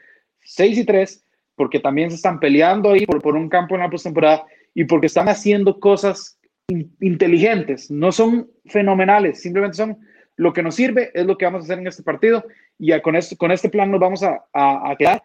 6 0.44 0.78
y 0.78 0.84
3, 0.84 1.24
porque 1.54 1.78
también 1.78 2.10
se 2.10 2.16
están 2.16 2.40
peleando 2.40 2.92
ahí 2.92 3.04
por, 3.04 3.20
por 3.20 3.34
un 3.34 3.48
campo 3.48 3.74
en 3.74 3.82
la 3.82 3.90
postemporada 3.90 4.44
y 4.74 4.84
porque 4.84 5.06
están 5.06 5.28
haciendo 5.28 5.78
cosas 5.78 6.38
in, 6.68 6.90
inteligentes. 7.00 7.90
No 7.90 8.12
son 8.12 8.48
fenomenales, 8.66 9.42
simplemente 9.42 9.76
son 9.76 9.98
lo 10.36 10.52
que 10.52 10.62
nos 10.62 10.74
sirve, 10.74 11.10
es 11.14 11.26
lo 11.26 11.36
que 11.36 11.46
vamos 11.46 11.62
a 11.62 11.64
hacer 11.64 11.78
en 11.78 11.86
este 11.86 12.02
partido 12.02 12.44
y 12.78 12.98
con, 13.00 13.16
este, 13.16 13.36
con 13.36 13.50
este 13.50 13.68
plan 13.68 13.90
nos 13.90 14.00
vamos 14.00 14.22
a, 14.22 14.44
a, 14.52 14.90
a, 14.90 14.96
quedar. 14.96 15.22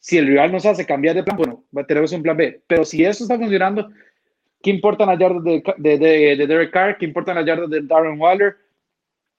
Si 0.00 0.16
el 0.16 0.26
rival 0.26 0.52
nos 0.52 0.64
hace 0.66 0.86
cambiar 0.86 1.16
de 1.16 1.24
plan, 1.24 1.36
bueno, 1.36 1.64
tenemos 1.86 2.12
un 2.12 2.22
plan 2.22 2.36
B. 2.36 2.62
Pero 2.66 2.84
si 2.84 3.04
eso 3.04 3.24
está 3.24 3.36
funcionando, 3.36 3.90
¿qué 4.62 4.70
importan 4.70 5.08
las 5.08 5.18
yardas 5.18 5.42
de, 5.44 5.62
de, 5.76 5.98
de, 5.98 6.36
de 6.36 6.46
Derek 6.46 6.70
Carr? 6.70 6.96
¿Qué 6.98 7.04
importan 7.04 7.36
las 7.36 7.46
yardas 7.46 7.68
de 7.70 7.82
Darren 7.82 8.20
Waller? 8.20 8.56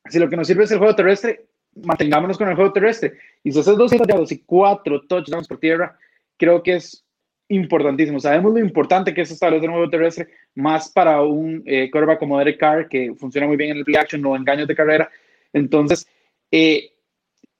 si 0.09 0.19
lo 0.19 0.29
que 0.29 0.35
nos 0.35 0.47
sirve 0.47 0.63
es 0.63 0.71
el 0.71 0.79
juego 0.79 0.95
terrestre, 0.95 1.45
mantengámonos 1.75 2.37
con 2.37 2.49
el 2.49 2.55
juego 2.55 2.73
terrestre. 2.73 3.13
Y 3.43 3.51
si 3.51 3.59
haces 3.59 3.77
200 3.77 4.07
yardas 4.07 4.31
y 4.31 4.39
4 4.39 5.01
touchdowns 5.07 5.47
por 5.47 5.59
tierra, 5.59 5.97
creo 6.37 6.63
que 6.63 6.75
es 6.75 7.05
importantísimo. 7.49 8.19
Sabemos 8.19 8.53
lo 8.53 8.59
importante 8.59 9.13
que 9.13 9.21
es 9.21 9.31
establecer 9.31 9.69
un 9.69 9.75
juego 9.75 9.89
terrestre, 9.89 10.27
más 10.55 10.89
para 10.91 11.21
un 11.21 11.63
eh, 11.65 11.91
como 12.19 12.37
Derek 12.37 12.59
Carr, 12.59 12.87
que 12.87 13.13
funciona 13.15 13.47
muy 13.47 13.57
bien 13.57 13.71
en 13.71 13.77
el 13.77 13.85
play 13.85 13.97
action 13.97 14.25
o 14.25 14.35
engaños 14.35 14.67
de 14.67 14.75
carrera. 14.75 15.09
Entonces, 15.53 16.07
eh, 16.51 16.91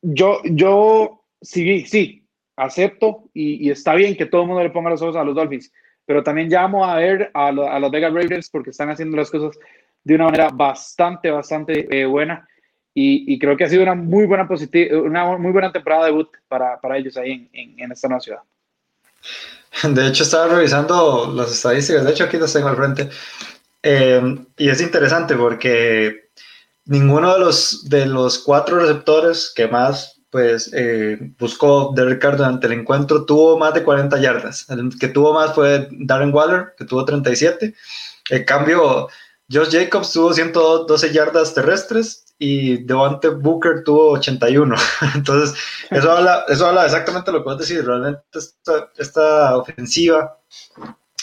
yo, 0.02 0.42
yo 0.46 1.24
sí, 1.42 1.86
sí, 1.86 2.24
acepto 2.60 3.30
y, 3.34 3.68
y, 3.68 3.72
está 3.72 3.96
bien 3.96 4.16
que 4.16 4.26
todo 4.26 4.42
el 4.42 4.48
mundo 4.48 4.64
le 4.64 4.70
ponga 4.70 4.90
los 4.90 5.02
ojos 5.02 5.16
a 5.16 5.24
los 5.24 5.36
Dolphins, 5.36 5.72
pero 6.06 6.24
también 6.24 6.50
llamo 6.50 6.86
a 6.86 6.96
ver 6.96 7.32
a, 7.34 7.52
lo, 7.52 7.70
a 7.70 7.80
los 7.80 7.92
Vegas 7.92 8.14
Raiders 8.14 8.50
porque 8.50 8.72
están 8.72 8.90
haciendo 8.90 9.18
las 9.18 9.30
cosas 9.30 9.58
de 10.04 10.16
una 10.16 10.26
manera 10.26 10.50
bastante, 10.50 11.30
bastante 11.30 11.88
eh, 11.90 12.06
buena. 12.06 12.48
Y, 12.94 13.34
y, 13.34 13.40
creo 13.40 13.56
que 13.56 13.64
ha 13.64 13.70
sido 13.70 13.84
una 13.84 13.96
muy 13.96 14.26
buena, 14.26 14.48
una 15.04 15.38
muy 15.38 15.52
buena 15.52 15.72
temporada 15.72 16.06
de 16.06 16.12
debut 16.12 16.30
para, 16.48 16.82
para 16.82 16.98
ellos 16.98 17.16
ahí 17.16 17.32
en, 17.32 17.50
en, 17.54 17.80
en, 17.80 17.92
esta 17.92 18.08
nueva 18.08 18.22
ciudad. 18.22 18.40
De 19.84 20.08
hecho, 20.08 20.24
estaba 20.24 20.54
revisando 20.54 21.32
las 21.34 21.52
estadísticas, 21.52 22.04
de 22.04 22.12
hecho 22.12 22.24
aquí 22.24 22.38
las 22.38 22.52
tengo 22.52 22.68
al 22.68 22.76
frente, 22.76 23.10
eh, 23.84 24.38
y 24.58 24.70
es 24.70 24.82
interesante 24.82 25.36
porque 25.36 26.30
ninguno 26.86 27.34
de 27.34 27.40
los, 27.40 27.88
de 27.88 28.08
los 28.08 28.40
cuatro 28.40 28.80
receptores 28.80 29.54
que 29.56 29.68
más 29.68 30.19
pues 30.30 30.72
eh, 30.74 31.18
buscó 31.38 31.92
Derek 31.96 32.22
Carr 32.22 32.38
durante 32.38 32.68
el 32.68 32.74
encuentro 32.74 33.26
tuvo 33.26 33.58
más 33.58 33.74
de 33.74 33.84
40 33.84 34.20
yardas. 34.20 34.70
El 34.70 34.98
que 35.00 35.08
tuvo 35.08 35.34
más 35.34 35.54
fue 35.54 35.88
Darren 35.92 36.34
Waller, 36.34 36.74
que 36.78 36.86
tuvo 36.86 37.06
37. 37.06 37.74
En 38.30 38.46
cambio, 38.46 39.08
Josh 39.52 39.72
Jacobs 39.72 40.12
tuvo 40.12 40.34
112 40.34 41.12
yardas 41.12 41.54
terrestres 41.54 42.26
y 42.38 42.84
Devante 42.84 43.30
Booker 43.30 43.84
tuvo 43.84 44.12
81. 44.12 44.76
Entonces, 45.16 45.60
eso 45.90 46.12
habla, 46.12 46.46
eso 46.48 46.68
habla 46.68 46.86
exactamente 46.86 47.32
lo 47.32 47.40
que 47.40 47.50
vos 47.50 47.60
decís. 47.60 47.84
Realmente 47.84 48.22
esta, 48.34 48.90
esta 48.98 49.58
ofensiva 49.58 50.38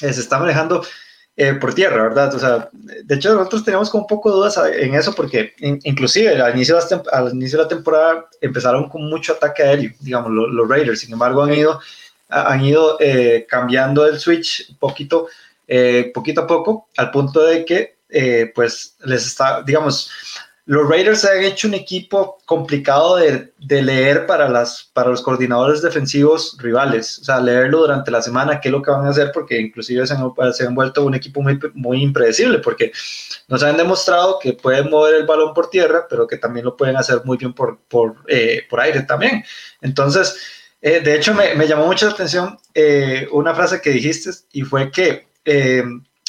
eh, 0.03 0.13
se 0.13 0.21
está 0.21 0.39
manejando 0.39 0.85
eh, 1.37 1.55
por 1.55 1.75
tierra, 1.75 2.03
¿verdad? 2.03 2.35
O 2.35 2.39
sea, 2.39 2.71
de 2.73 3.15
hecho, 3.15 3.35
nosotros 3.35 3.65
teníamos 3.65 3.91
como 3.91 4.05
un 4.05 4.07
poco 4.07 4.31
de 4.31 4.37
dudas 4.37 4.59
en 4.75 4.95
eso 4.95 5.15
porque 5.15 5.53
in, 5.59 5.79
inclusive 5.85 6.41
al 6.41 6.55
inicio, 6.55 6.77
de 6.77 6.83
la, 6.91 7.03
al 7.13 7.35
inicio 7.35 7.59
de 7.59 7.65
la 7.65 7.69
temporada 7.69 8.27
empezaron 8.41 8.89
con 8.89 9.09
mucho 9.09 9.35
ataque 9.35 9.63
aéreo, 9.63 9.91
digamos, 10.01 10.31
los, 10.33 10.51
los 10.51 10.69
Raiders. 10.69 11.01
Sin 11.01 11.13
embargo, 11.13 11.43
han 11.43 11.53
ido, 11.53 11.81
han 12.29 12.65
ido 12.65 12.97
eh, 13.01 13.47
cambiando 13.49 14.07
el 14.07 14.19
switch 14.19 14.77
poquito 14.79 15.29
eh, 15.69 16.11
poquito 16.15 16.43
a 16.43 16.47
poco, 16.47 16.89
al 16.97 17.11
punto 17.11 17.43
de 17.43 17.65
que, 17.65 17.97
pues, 18.55 18.97
les 19.05 19.27
está, 19.27 19.63
digamos, 19.63 20.11
los 20.67 20.89
Raiders 20.89 21.25
han 21.25 21.45
hecho 21.45 21.69
un 21.69 21.75
equipo 21.75 22.39
complicado 22.45 23.17
de, 23.17 23.53
leer 23.69 24.27
para, 24.27 24.49
las, 24.49 24.91
para 24.93 25.11
los 25.11 25.23
coordinadores 25.23 25.81
defensivos 25.81 26.57
rivales, 26.61 27.21
o 27.21 27.25
sea, 27.25 27.41
leerlo 27.41 27.79
durante 27.79 28.11
la 28.11 28.21
semana, 28.21 28.61
qué 28.61 28.69
es 28.69 28.73
lo 28.73 28.83
que 28.83 28.91
van 28.91 29.07
a 29.07 29.11
hacer, 29.11 29.31
porque 29.33 29.61
inclusive 29.61 30.05
se 30.09 30.15
han, 30.15 30.33
se 30.53 30.67
han 30.67 30.75
vuelto 30.75 31.05
un 31.05 31.15
equipo 31.15 31.41
muy, 31.41 31.57
muy 31.75 32.03
impredecible, 32.03 32.59
porque 32.59 32.91
nos 33.47 33.63
han 33.63 33.77
demostrado 33.77 34.41
que 34.41 34.55
pueden 34.55 34.91
mover 34.91 35.15
el 35.15 35.25
balón 35.27 35.55
por 35.55 35.71
tierra, 35.71 36.07
pero 36.11 36.27
que 36.27 36.37
también 36.37 36.65
lo 36.65 36.77
pueden 36.77 36.97
hacer 36.97 37.21
muy 37.25 37.37
bien 37.37 37.53
por, 37.53 37.79
por, 37.89 38.17
eh, 38.27 38.63
por 38.69 38.81
aire 38.81 39.03
también. 39.03 39.45
Entonces, 39.81 40.37
eh, 40.83 40.99
de 40.99 41.15
hecho, 41.15 41.33
me, 41.33 41.55
me, 41.55 41.69
llamó 41.69 41.87
mucho 41.87 42.07
la 42.07 42.13
atención 42.13 42.59
eh, 42.75 43.29
una 43.31 43.55
frase 43.55 43.81
que 43.81 43.91
dijiste 43.91 44.31
y 44.53 44.63
fue 44.63 44.91
que 44.91 45.27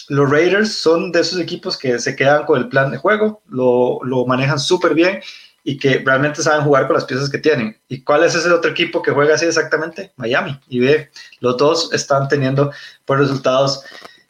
los 0.10 0.30
Raiders 0.30 0.74
son 0.74 1.12
de 1.12 1.22
esos 1.22 1.40
equipos 1.40 1.78
que 1.78 2.00
se 2.00 2.16
quedan 2.16 2.46
con 2.46 2.60
el 2.60 2.70
plan 2.70 2.92
de 2.92 2.98
juego, 2.98 3.42
lo, 3.50 4.00
lo 4.04 4.26
manejan 4.26 4.60
súper 4.60 4.94
bien 4.94 5.20
y 5.64 5.78
que 5.78 6.02
realmente 6.06 6.42
saben 6.42 6.64
jugar 6.64 6.88
con 6.88 6.96
las 6.96 7.04
piezas 7.04 7.30
que 7.30 7.40
tienen. 7.40 7.78
¿Y 7.90 8.02
cuál 8.02 8.24
es 8.24 8.34
ese 8.34 8.50
otro 8.50 8.72
equipo 8.72 9.02
que 9.02 9.12
juega 9.12 9.36
así 9.36 9.46
exactamente? 9.46 10.14
Miami. 10.16 10.58
Y 10.70 10.80
ve, 10.80 11.10
los 11.42 11.58
dos 11.58 11.92
están 11.92 12.30
teniendo 12.30 12.72
pues, 13.04 13.20
resultados 13.20 13.84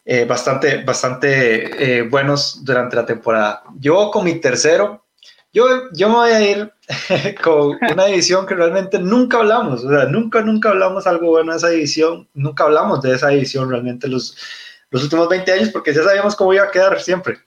eh, 0.04 0.24
bastante, 0.24 0.82
bastante 0.82 1.98
eh, 1.98 2.02
buenos 2.02 2.64
durante 2.64 2.96
la 2.96 3.06
temporada. 3.06 3.62
Yo 3.78 4.10
con 4.10 4.24
mi 4.24 4.40
tercero, 4.40 5.04
yo, 5.52 5.92
yo 5.92 6.08
me 6.08 6.14
voy 6.16 6.30
a 6.30 6.50
ir 6.50 6.72
con 7.42 7.78
una 7.92 8.06
división 8.06 8.44
que 8.44 8.54
realmente 8.54 8.98
nunca 8.98 9.36
hablamos, 9.36 9.84
o 9.84 9.90
sea, 9.90 10.06
nunca, 10.06 10.40
nunca 10.42 10.70
hablamos 10.70 11.06
algo 11.06 11.28
bueno 11.28 11.52
de 11.52 11.58
esa 11.58 11.68
división, 11.68 12.26
nunca 12.34 12.64
hablamos 12.64 13.00
de 13.02 13.14
esa 13.14 13.28
división 13.28 13.70
realmente 13.70 14.08
los 14.08 14.36
los 14.90 15.02
últimos 15.02 15.28
20 15.28 15.52
años 15.52 15.68
porque 15.70 15.94
ya 15.94 16.02
sabíamos 16.02 16.36
cómo 16.36 16.54
iba 16.54 16.64
a 16.64 16.70
quedar 16.70 17.00
siempre. 17.00 17.38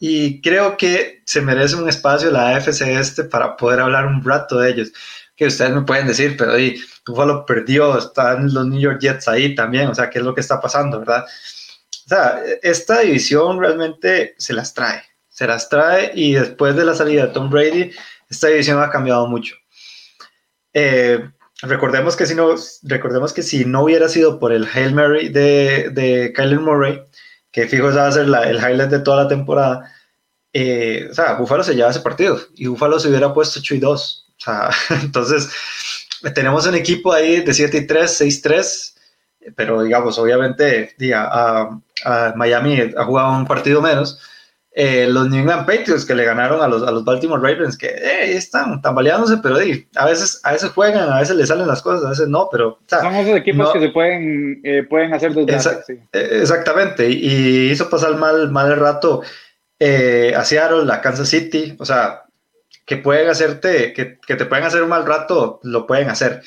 Y 0.00 0.40
creo 0.40 0.76
que 0.76 1.22
se 1.26 1.40
merece 1.40 1.76
un 1.76 1.88
espacio 1.88 2.30
la 2.30 2.56
AFC 2.56 2.82
este 2.82 3.24
para 3.24 3.56
poder 3.56 3.80
hablar 3.80 4.06
un 4.06 4.24
rato 4.24 4.58
de 4.58 4.70
ellos. 4.70 4.92
Que 5.34 5.46
ustedes 5.46 5.72
me 5.72 5.82
pueden 5.82 6.06
decir, 6.06 6.36
pero 6.36 6.52
ahí 6.52 6.80
Buffalo 7.06 7.44
perdió, 7.46 7.96
están 7.98 8.52
los 8.52 8.66
New 8.66 8.80
York 8.80 9.00
Jets 9.00 9.28
ahí 9.28 9.54
también, 9.54 9.88
o 9.88 9.94
sea, 9.94 10.10
¿qué 10.10 10.18
es 10.18 10.24
lo 10.24 10.34
que 10.34 10.40
está 10.40 10.60
pasando, 10.60 10.98
verdad? 10.98 11.24
O 11.24 12.08
sea, 12.08 12.40
esta 12.62 13.00
división 13.00 13.60
realmente 13.60 14.34
se 14.38 14.52
las 14.52 14.74
trae, 14.74 15.02
se 15.28 15.46
las 15.46 15.68
trae 15.68 16.10
y 16.14 16.34
después 16.34 16.74
de 16.74 16.84
la 16.84 16.94
salida 16.94 17.26
de 17.26 17.32
Tom 17.32 17.50
Brady, 17.50 17.92
esta 18.28 18.48
división 18.48 18.82
ha 18.82 18.90
cambiado 18.90 19.26
mucho. 19.28 19.54
Eh, 20.72 21.30
recordemos 21.62 22.16
que 22.16 22.26
si 22.26 22.34
no, 22.34 22.54
recordemos 22.82 23.32
que 23.32 23.42
si 23.42 23.64
no 23.64 23.82
hubiera 23.82 24.08
sido 24.08 24.38
por 24.38 24.52
el 24.52 24.66
Hail 24.72 24.94
Mary 24.94 25.28
de, 25.28 25.90
de 25.90 26.32
Kyler 26.34 26.60
Murray, 26.60 27.02
que 27.50 27.66
fijo 27.66 27.92
va 27.92 28.06
a 28.06 28.12
ser 28.12 28.26
el 28.26 28.56
highlight 28.56 28.90
de 28.90 29.00
toda 29.00 29.24
la 29.24 29.28
temporada, 29.28 29.92
eh, 30.52 31.08
o 31.10 31.14
sea, 31.14 31.34
Buffalo 31.34 31.62
se 31.62 31.74
lleva 31.74 31.90
ese 31.90 32.00
partido 32.00 32.38
y 32.54 32.66
Buffalo 32.66 32.98
se 32.98 33.08
hubiera 33.08 33.32
puesto 33.32 33.60
8 33.60 33.74
y 33.74 33.78
2. 33.78 34.26
O 34.28 34.40
sea, 34.40 34.70
entonces 35.02 35.50
tenemos 36.34 36.66
un 36.66 36.74
equipo 36.74 37.12
ahí 37.12 37.40
de 37.40 37.54
7 37.54 37.76
y 37.78 37.86
3, 37.86 38.12
6 38.12 38.42
3, 38.42 38.96
pero 39.56 39.82
digamos, 39.82 40.18
obviamente, 40.18 40.94
diga, 40.98 41.28
a, 41.30 41.80
a 42.04 42.32
Miami 42.36 42.92
ha 42.96 43.04
jugado 43.04 43.32
un 43.32 43.46
partido 43.46 43.80
menos 43.80 44.20
eh, 44.80 45.08
los 45.08 45.28
New 45.28 45.40
England 45.40 45.66
Patriots 45.66 46.04
que 46.04 46.14
le 46.14 46.24
ganaron 46.24 46.62
a 46.62 46.68
los, 46.68 46.84
a 46.84 46.92
los 46.92 47.04
Baltimore 47.04 47.42
Ravens, 47.42 47.76
que 47.76 47.88
eh, 47.88 48.36
están 48.36 48.80
tambaleándose, 48.80 49.38
pero 49.38 49.56
a, 49.56 50.04
veces, 50.06 50.40
a 50.44 50.52
veces 50.52 50.70
juegan, 50.70 51.10
a 51.10 51.18
veces 51.18 51.34
les 51.34 51.48
salen 51.48 51.66
las 51.66 51.82
cosas, 51.82 52.04
a 52.04 52.10
veces 52.10 52.28
no, 52.28 52.48
pero... 52.48 52.78
Son 52.86 53.12
esos 53.12 53.34
equipos 53.34 53.72
que 53.72 53.80
se 53.80 53.88
pueden, 53.88 54.60
eh, 54.62 54.84
pueden 54.88 55.12
hacer 55.12 55.34
dos 55.34 55.46
Exactamente, 56.12 57.10
y 57.10 57.72
hizo 57.72 57.90
pasar 57.90 58.14
mal, 58.18 58.52
mal 58.52 58.70
el 58.70 58.78
rato 58.78 59.22
a 59.80 60.44
Seattle, 60.44 60.84
la 60.84 61.00
Kansas 61.00 61.28
City, 61.28 61.74
o 61.80 61.84
sea, 61.84 62.22
que 62.86 62.98
pueden 62.98 63.28
hacerte, 63.28 63.92
que, 63.92 64.20
que, 64.24 64.36
te 64.36 64.46
pueden 64.46 64.64
hacer 64.64 64.84
un 64.84 64.90
mal 64.90 65.04
rato, 65.04 65.58
lo 65.64 65.88
pueden 65.88 66.08
hacer. 66.08 66.42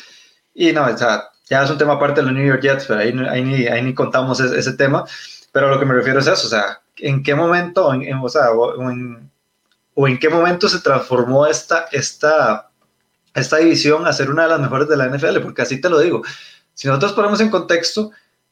Y 0.54 0.72
no, 0.72 0.86
o 0.86 0.98
sea, 0.98 1.32
ya 1.50 1.64
es 1.64 1.70
un 1.70 1.78
tema 1.78 1.96
aparte 1.96 2.22
de 2.22 2.28
los 2.28 2.34
New 2.34 2.48
York 2.48 2.62
Jets, 2.62 2.86
pero 2.86 3.02
ahí, 3.02 3.14
ahí, 3.30 3.44
ni, 3.44 3.68
ahí 3.68 3.82
ni 3.82 3.94
contamos 3.94 4.40
ese, 4.40 4.58
ese 4.58 4.72
tema, 4.72 5.04
pero 5.52 5.68
lo 5.68 5.78
que 5.78 5.86
me 5.86 5.96
refiero 5.96 6.20
es 6.20 6.28
eso, 6.28 6.48
o 6.48 6.50
sea, 6.50 6.81
en 7.02 7.24
qué 7.24 7.36
momento, 7.36 7.94
en, 7.94 8.14
o, 8.16 8.30
sea, 8.30 8.52
o, 8.52 8.90
en, 8.90 10.20
qué 10.20 10.30
momento 10.30 10.70
se 10.70 10.80
transformó 10.80 11.46
esta, 11.48 11.88
esta, 11.92 12.70
esta 13.34 13.58
división 13.58 14.08
a 14.08 14.14
ser 14.14 14.30
una 14.30 14.44
de 14.44 14.50
las 14.50 14.60
mejores 14.60 14.88
de 14.88 14.98
la 14.98 15.08
NFL, 15.08 15.40
porque 15.42 15.64
así 15.64 15.82
te 15.82 15.90
lo 15.90 16.00
digo. 16.00 16.22
Si 16.74 16.88
nosotros 16.88 17.14
ponemos 17.14 17.42
en 17.42 17.50
contexto, 17.50 18.12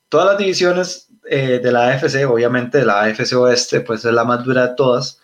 todas 0.10 0.28
las 0.28 0.38
divisiones 0.38 1.08
eh, 1.26 1.60
de 1.64 1.72
la 1.72 1.90
AFC, 1.90 2.28
obviamente 2.28 2.84
la 2.84 3.04
AFC 3.04 3.34
Oeste, 3.34 3.82
pues 3.82 4.04
es 4.04 4.14
la 4.14 4.24
más 4.24 4.44
dura 4.44 4.68
de 4.68 4.76
todas, 4.76 5.20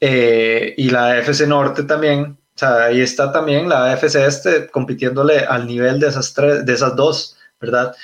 eh, 0.00 0.74
y 0.76 0.90
la 0.90 1.12
AFC 1.12 1.46
Norte 1.46 1.84
también, 1.84 2.38
o 2.54 2.58
sea, 2.58 2.84
ahí 2.84 3.00
está 3.00 3.32
también 3.32 3.68
la 3.68 3.92
AFC 3.92 4.16
Este 4.16 4.68
compitiéndole 4.68 5.40
al 5.40 5.66
nivel 5.66 6.00
de 6.00 6.08
esas, 6.08 6.34
tres, 6.34 6.64
de 6.64 6.72
esas 6.72 6.96
dos, 6.96 7.36
¿verdad? 7.60 7.94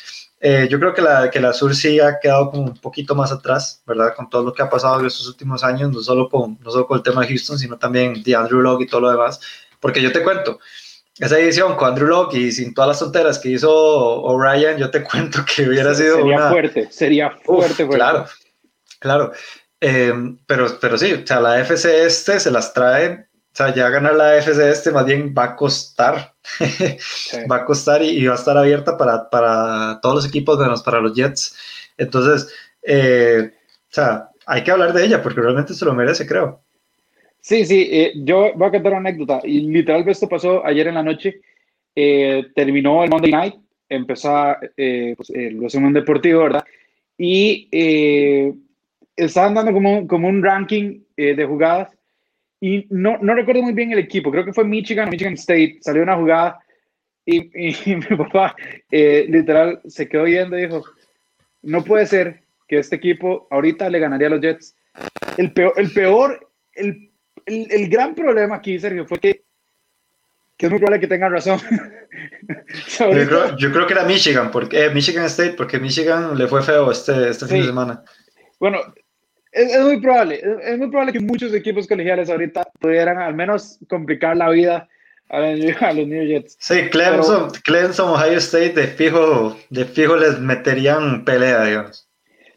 Eh, 0.43 0.69
yo 0.71 0.81
creo 0.81 0.95
que 0.95 1.03
la, 1.03 1.31
que 1.31 1.39
la 1.39 1.53
Sur 1.53 1.75
sí 1.77 2.01
ha 2.01 2.19
quedado 2.19 2.51
como 2.51 2.63
un 2.63 2.77
poquito 2.79 3.15
más 3.15 3.31
atrás, 3.31 3.83
¿verdad? 3.87 4.15
Con 4.17 4.31
todo 4.31 4.43
lo 4.43 4.55
que 4.55 4.63
ha 4.63 4.71
pasado 4.71 4.99
en 5.01 5.07
estos 5.07 5.29
últimos 5.29 5.63
años, 5.63 5.91
no 5.91 6.01
solo 6.01 6.31
con, 6.31 6.59
no 6.63 6.71
solo 6.71 6.87
con 6.87 6.97
el 6.97 7.03
tema 7.03 7.21
de 7.21 7.29
Houston, 7.29 7.59
sino 7.59 7.79
también 7.79 8.23
de 8.23 8.35
Andrew 8.35 8.63
Locke 8.63 8.85
y 8.85 8.87
todo 8.87 9.03
lo 9.03 9.11
demás. 9.11 9.39
Porque 9.81 10.01
yo 10.01 10.11
te 10.13 10.23
cuento, 10.23 10.59
esa 11.19 11.39
edición 11.39 11.77
con 11.77 11.89
Andrew 11.89 12.09
Locke 12.09 12.39
y 12.39 12.53
sin 12.53 12.73
todas 12.73 12.89
las 12.89 12.99
tonteras 13.01 13.39
que 13.39 13.51
hizo 13.51 13.71
O'Brien, 13.71 14.79
yo 14.79 14.91
te 14.91 15.05
cuento 15.05 15.45
que 15.45 15.69
hubiera 15.69 15.95
sido 15.95 16.17
sería 16.17 16.49
fuerte, 16.49 16.89
sería 16.91 17.31
fuerte, 17.45 17.87
Claro, 17.87 18.27
claro. 18.99 19.33
Eh, 19.83 20.13
pero, 20.47 20.79
pero 20.81 20.97
sí, 20.97 21.13
o 21.13 21.27
sea, 21.27 21.41
la 21.41 21.61
FC 21.61 22.05
este 22.05 22.41
se 22.41 22.51
las 22.51 22.73
trae 22.73 23.30
sea, 23.61 23.75
ya 23.75 23.91
ganar 23.91 24.15
la 24.15 24.39
FC 24.39 24.71
este 24.71 24.91
más 24.91 25.05
bien 25.05 25.35
va 25.37 25.45
a 25.45 25.57
costar. 25.57 26.35
va 27.51 27.57
a 27.57 27.65
costar 27.65 28.03
y, 28.03 28.25
va 28.27 28.33
a 28.33 28.37
estar 28.37 28.57
abierta 28.57 28.97
para, 28.97 29.29
para, 29.29 30.01
todos 30.01 30.17
los 30.17 30.29
equipos, 30.29 30.59
menos 30.59 30.83
para 30.83 31.01
los 31.01 31.15
Jets. 31.15 31.57
Entonces, 31.99 32.53
eh, 32.83 33.51
o 33.53 33.93
sea, 33.93 34.31
hay 34.47 34.63
que 34.63 34.71
hablar 34.71 34.93
de 34.93 35.05
ella 35.05 35.23
porque 35.23 35.41
realmente 35.41 35.75
se 35.75 35.85
lo 35.85 35.95
merece, 35.95 36.27
creo. 36.27 36.61
Sí, 37.41 37.65
sí, 37.65 37.89
eh, 37.91 38.13
yo 38.17 38.53
voy 38.55 38.69
a 38.69 38.71
contar 38.71 38.93
una 38.93 39.09
anécdota. 39.09 39.41
Y 39.45 39.61
literalmente 39.61 40.13
esto 40.13 40.29
pasó 40.29 40.65
ayer 40.65 40.89
en 40.89 40.95
la 40.95 41.03
noche. 41.03 41.41
Eh, 41.95 42.47
terminó 42.55 43.05
el 43.05 43.11
Monday 43.11 43.31
Night, 43.31 43.55
empezó 43.89 44.57
pues, 44.77 45.31
el 45.31 45.61
resumen 45.61 45.93
deportivo, 45.93 46.45
¿verdad? 46.45 46.65
Y 47.19 47.69
estaban 49.17 49.55
dando 49.55 49.73
como, 49.73 50.07
como 50.07 50.29
un 50.29 50.43
ranking 50.43 51.01
de 51.17 51.45
jugadas 51.45 52.00
y 52.61 52.87
no, 52.91 53.17
no 53.23 53.35
recuerdo 53.35 53.63
muy 53.63 53.73
bien 53.73 53.93
el 53.93 53.99
equipo, 53.99 54.31
creo 54.31 54.45
que 54.45 54.53
fue 54.53 54.65
Michigan, 54.65 55.09
Michigan 55.09 55.35
State, 55.35 55.79
salió 55.81 56.03
una 56.03 56.17
jugada 56.17 56.61
y, 57.25 57.51
mi 57.87 58.17
papá 58.17 58.55
eh, 58.91 59.27
literal 59.29 59.81
se 59.87 60.09
quedó 60.09 60.25
viendo 60.25 60.59
y 60.59 60.63
dijo, 60.63 60.85
no 61.63 61.83
puede 61.83 62.07
ser 62.07 62.43
que 62.69 62.79
este 62.79 62.97
equipo 62.97 63.49
ahorita 63.51 63.89
le 63.89 63.99
ganaría 63.99 64.29
a 64.29 64.31
los 64.31 64.41
Jets. 64.41 64.77
El 65.37 65.53
peor, 65.53 65.73
el, 65.77 65.91
peor 65.93 66.51
el, 66.75 67.11
el, 67.47 67.89
gran 67.89 68.15
problema 68.15 68.57
aquí, 68.57 68.79
Sergio, 68.79 69.07
fue 69.07 69.19
que, 69.19 69.45
que 70.57 70.67
es 70.67 70.71
muy 70.71 70.79
probable 70.79 71.01
que 71.01 71.07
tengan 71.07 71.33
razón. 71.33 71.59
yo, 73.59 73.71
creo, 73.73 73.87
que 73.87 73.93
era 73.93 74.05
Michigan, 74.05 74.51
porque, 74.51 74.85
eh, 74.85 74.91
Michigan 74.91 75.25
State, 75.25 75.55
porque 75.55 75.79
Michigan 75.79 76.37
le 76.37 76.47
fue 76.47 76.63
feo 76.63 76.91
este, 76.91 77.31
este 77.31 77.47
fin 77.47 77.61
de 77.63 77.67
semana. 77.67 78.05
Bueno, 78.59 78.81
es, 79.53 79.81
muy 79.81 80.01
probable, 80.01 80.41
es, 80.63 80.79
muy 80.79 80.89
probable 80.89 81.13
que 81.13 81.21
muchos 81.21 81.53
equipos 81.55 81.87
colegiales 81.87 82.31
ahorita 82.31 82.69
pudieran 82.81 83.19
al 83.19 83.35
menos 83.35 83.79
complicar 83.89 84.37
la 84.37 84.51
vida 84.51 84.89
a, 85.29 85.41
los 85.41 86.07
New 86.07 86.27
Jets. 86.27 86.57
Sí, 86.59 86.89
Clemson, 86.91 87.51
Clemson, 87.65 88.11
Ohio 88.11 88.39
State, 88.39 88.73
de 88.73 88.87
fijo, 88.89 89.57
de 89.71 89.85
fijo 89.85 90.17
les 90.17 90.39
meterían 90.41 91.25
pelea, 91.25 91.65
digamos. 91.65 92.09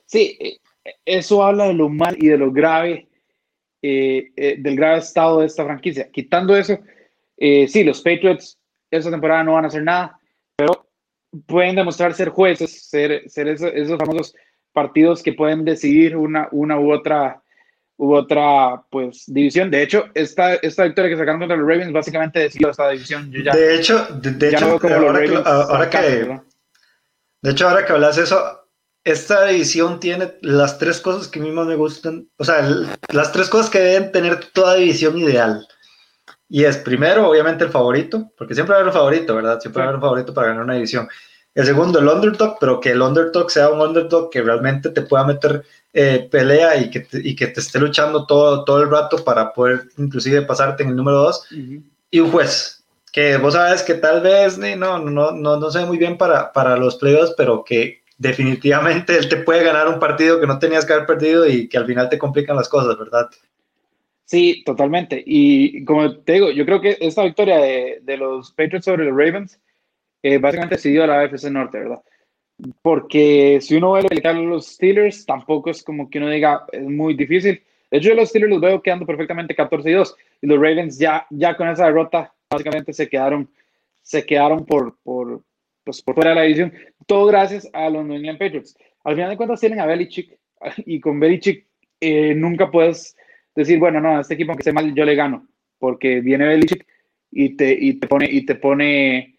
Sí, 0.05 0.37
eh, 0.39 0.57
eso 1.05 1.43
habla 1.43 1.65
de 1.65 1.73
lo 1.73 1.89
mal 1.89 2.15
y 2.19 2.27
de 2.27 2.37
lo 2.37 2.51
grave, 2.51 3.07
eh, 3.81 4.31
eh, 4.35 4.55
del 4.59 4.75
grave 4.75 4.99
estado 4.99 5.39
de 5.39 5.47
esta 5.47 5.65
franquicia. 5.65 6.09
Quitando 6.11 6.55
eso, 6.55 6.79
sí, 7.37 7.83
los 7.83 8.01
Patriots 8.01 8.57
esta 8.89 9.09
temporada 9.09 9.43
no 9.43 9.53
van 9.53 9.65
a 9.65 9.67
hacer 9.67 9.83
nada, 9.83 10.19
pero 10.55 10.87
pueden 11.47 11.75
demostrar 11.75 12.13
ser 12.13 12.29
jueces, 12.29 12.89
ser, 12.89 13.27
ser 13.27 13.47
esos 13.47 13.97
famosos 13.97 14.35
partidos 14.73 15.23
que 15.23 15.33
pueden 15.33 15.63
decidir 15.63 16.17
una, 16.17 16.49
una 16.51 16.79
u 16.79 16.91
otra 16.91 17.43
u 17.97 18.13
otra 18.13 18.83
pues 18.89 19.23
división. 19.27 19.71
De 19.71 19.83
hecho, 19.83 20.05
esta, 20.13 20.55
esta 20.55 20.83
victoria 20.83 21.09
que 21.09 21.17
sacaron 21.17 21.39
contra 21.39 21.57
los 21.57 21.67
Ravens 21.67 21.93
básicamente 21.93 22.39
decidió 22.39 22.69
esta 22.69 22.89
división. 22.89 23.31
de 23.31 23.75
hecho, 23.75 24.05
de, 24.21 24.49
hecho, 24.49 24.65
ahora, 24.65 25.89
que, 25.89 26.27
de 27.41 27.51
hecho, 27.51 27.69
ahora 27.69 27.85
que 27.85 27.93
hablas 27.93 28.17
eso, 28.17 28.63
esta 29.03 29.45
división 29.45 29.99
tiene 29.99 30.33
las 30.41 30.79
tres 30.79 30.99
cosas 30.99 31.27
que 31.27 31.39
a 31.39 31.43
mí 31.43 31.51
más 31.51 31.67
me 31.67 31.75
gustan, 31.75 32.27
o 32.37 32.43
sea, 32.43 32.67
las 33.09 33.31
tres 33.31 33.49
cosas 33.49 33.69
que 33.69 33.79
deben 33.79 34.11
tener 34.11 34.45
toda 34.53 34.75
división 34.75 35.17
ideal. 35.17 35.67
Y 36.49 36.65
es 36.65 36.77
primero, 36.77 37.29
obviamente, 37.29 37.63
el 37.63 37.71
favorito, 37.71 38.31
porque 38.37 38.53
siempre 38.53 38.73
va 38.73 38.77
a 38.77 38.81
haber 38.81 38.93
un 38.93 38.99
favorito, 38.99 39.35
¿verdad? 39.35 39.59
Siempre 39.59 39.79
va 39.79 39.85
a 39.85 39.87
haber 39.89 39.95
un 39.95 40.01
favorito 40.01 40.33
para 40.33 40.47
ganar 40.49 40.63
una 40.63 40.75
división. 40.75 41.07
El 41.55 41.65
segundo 41.65 41.99
el 41.99 42.07
underdog, 42.07 42.57
pero 42.59 42.79
que 42.79 42.91
el 42.91 43.01
underdog 43.01 43.51
sea 43.51 43.69
un 43.69 43.81
underdog 43.81 44.29
que 44.31 44.41
realmente 44.41 44.89
te 44.89 45.03
pueda 45.03 45.25
meter 45.25 45.63
eh, 45.93 46.27
pelea 46.31 46.77
y 46.77 46.89
que, 46.89 47.01
te, 47.01 47.19
y 47.23 47.35
que 47.35 47.47
te 47.47 47.59
esté 47.59 47.79
luchando 47.79 48.25
todo, 48.25 48.63
todo 48.63 48.81
el 48.81 48.89
rato 48.89 49.23
para 49.23 49.53
poder 49.53 49.83
inclusive 49.97 50.41
pasarte 50.41 50.83
en 50.83 50.89
el 50.89 50.95
número 50.95 51.17
dos. 51.19 51.47
Y 52.09 52.19
un 52.19 52.31
juez, 52.31 52.83
que 53.11 53.37
vos 53.37 53.53
sabes 53.53 53.83
que 53.83 53.93
tal 53.93 54.21
vez 54.21 54.57
no, 54.57 54.97
no, 54.97 55.31
no, 55.31 55.57
no 55.57 55.71
sé 55.71 55.85
muy 55.85 55.97
bien 55.97 56.17
para, 56.17 56.51
para 56.51 56.75
los 56.77 56.95
playoffs, 56.95 57.35
pero 57.37 57.63
que 57.63 58.01
definitivamente 58.17 59.15
él 59.15 59.29
te 59.29 59.37
puede 59.37 59.63
ganar 59.63 59.87
un 59.87 59.99
partido 59.99 60.39
que 60.39 60.47
no 60.47 60.57
tenías 60.57 60.85
que 60.85 60.93
haber 60.93 61.05
perdido 61.05 61.47
y 61.47 61.67
que 61.67 61.77
al 61.77 61.85
final 61.85 62.09
te 62.09 62.17
complican 62.17 62.55
las 62.55 62.69
cosas, 62.69 62.97
¿verdad? 62.97 63.29
Sí, 64.25 64.63
totalmente. 64.65 65.21
Y 65.23 65.85
como 65.85 66.17
te 66.17 66.33
digo, 66.33 66.49
yo 66.49 66.65
creo 66.65 66.81
que 66.81 66.97
esta 67.01 67.23
victoria 67.23 67.57
de, 67.57 67.99
de 68.01 68.17
los 68.17 68.51
Patriots 68.51 68.85
sobre 68.85 69.05
los 69.05 69.15
Ravens 69.15 69.59
eh, 70.23 70.37
básicamente 70.37 70.75
decidió 70.75 71.03
a 71.03 71.07
la 71.07 71.21
AFC 71.21 71.51
Norte, 71.51 71.79
¿verdad? 71.79 72.01
Porque 72.81 73.59
si 73.61 73.75
uno 73.75 73.93
ve 73.93 74.21
a 74.23 74.33
los 74.33 74.67
Steelers, 74.67 75.25
tampoco 75.25 75.69
es 75.69 75.83
como 75.83 76.09
que 76.09 76.19
uno 76.19 76.29
diga, 76.29 76.65
es 76.71 76.83
muy 76.83 77.13
difícil. 77.13 77.61
De 77.91 77.97
hecho, 77.97 78.13
los 78.15 78.29
Steelers 78.29 78.51
los 78.51 78.61
veo 78.61 78.81
quedando 78.81 79.05
perfectamente 79.05 79.53
14 79.53 79.89
y 79.89 79.93
2. 79.93 80.15
Y 80.41 80.47
los 80.47 80.57
Ravens 80.57 80.97
ya, 80.97 81.27
ya 81.29 81.55
con 81.55 81.67
esa 81.67 81.85
derrota, 81.85 82.33
básicamente 82.49 82.93
se 82.93 83.09
quedaron, 83.09 83.49
se 84.01 84.25
quedaron 84.25 84.65
por, 84.65 84.97
por, 85.03 85.43
pues, 85.83 86.01
por 86.01 86.15
fuera 86.15 86.31
de 86.31 86.35
la 86.37 86.41
división. 86.43 86.73
Todo 87.05 87.25
gracias 87.25 87.69
a 87.73 87.89
los 87.89 88.05
New 88.05 88.15
England 88.15 88.39
Patriots. 88.39 88.77
Al 89.03 89.15
final 89.15 89.29
de 89.29 89.37
cuentas 89.37 89.59
tienen 89.59 89.79
a 89.79 89.85
Belichick. 89.85 90.37
Y 90.85 91.01
con 91.01 91.19
Belichick 91.19 91.67
eh, 91.99 92.33
nunca 92.33 92.71
puedes 92.71 93.17
decir, 93.53 93.77
bueno, 93.77 93.99
no, 93.99 94.17
a 94.17 94.21
este 94.21 94.35
equipo 94.35 94.51
aunque 94.51 94.61
esté 94.61 94.71
mal, 94.71 94.93
yo 94.95 95.03
le 95.03 95.15
gano. 95.15 95.47
Porque 95.77 96.21
viene 96.21 96.47
Belichick 96.47 96.87
y 97.31 97.55
te, 97.57 97.77
y 97.77 97.99
te 97.99 98.07
pone, 98.07 98.27
y 98.31 98.45
te 98.45 98.55
pone, 98.55 99.32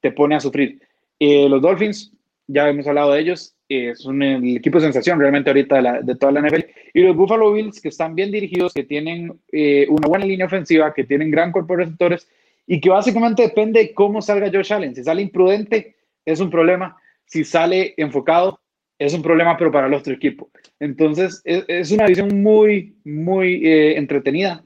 te 0.00 0.12
pone 0.12 0.36
a 0.36 0.40
sufrir. 0.40 0.80
Eh, 1.18 1.48
los 1.48 1.60
Dolphins, 1.60 2.12
ya 2.46 2.68
hemos 2.68 2.86
hablado 2.86 3.12
de 3.12 3.20
ellos, 3.20 3.54
eh, 3.68 3.94
son 3.94 4.22
el 4.22 4.56
equipo 4.56 4.78
de 4.78 4.84
sensación 4.84 5.20
realmente 5.20 5.50
ahorita 5.50 5.76
de, 5.76 5.82
la, 5.82 6.00
de, 6.00 6.16
toda 6.16 6.32
la 6.32 6.40
NFL. 6.40 6.64
Y 6.94 7.02
los 7.02 7.14
Buffalo 7.14 7.52
Bills, 7.52 7.80
que 7.80 7.88
están 7.88 8.14
bien 8.14 8.30
dirigidos, 8.30 8.72
que 8.72 8.84
tienen 8.84 9.38
eh, 9.52 9.86
una 9.90 10.08
buena 10.08 10.24
línea 10.24 10.46
ofensiva, 10.46 10.94
que 10.94 11.04
tienen 11.04 11.30
gran 11.30 11.52
cuerpo 11.52 11.74
de 11.74 11.84
receptores 11.84 12.28
y 12.66 12.80
que 12.80 12.88
básicamente 12.88 13.42
depende 13.42 13.80
de 13.80 13.94
cómo 13.94 14.22
salga 14.22 14.50
Josh 14.52 14.72
Allen. 14.72 14.94
Si 14.94 15.04
sale 15.04 15.20
imprudente, 15.20 15.96
es 16.24 16.40
un 16.40 16.50
problema. 16.50 16.96
Si 17.26 17.44
sale 17.44 17.92
enfocado, 17.98 18.60
es 18.98 19.12
un 19.12 19.22
problema, 19.22 19.56
pero 19.58 19.70
para 19.70 19.86
el 19.86 19.94
otro 19.94 20.14
equipo. 20.14 20.50
Entonces, 20.80 21.42
es, 21.44 21.64
es 21.68 21.90
una 21.90 22.06
visión 22.06 22.42
muy, 22.42 22.96
muy 23.04 23.66
eh, 23.66 23.98
entretenida, 23.98 24.64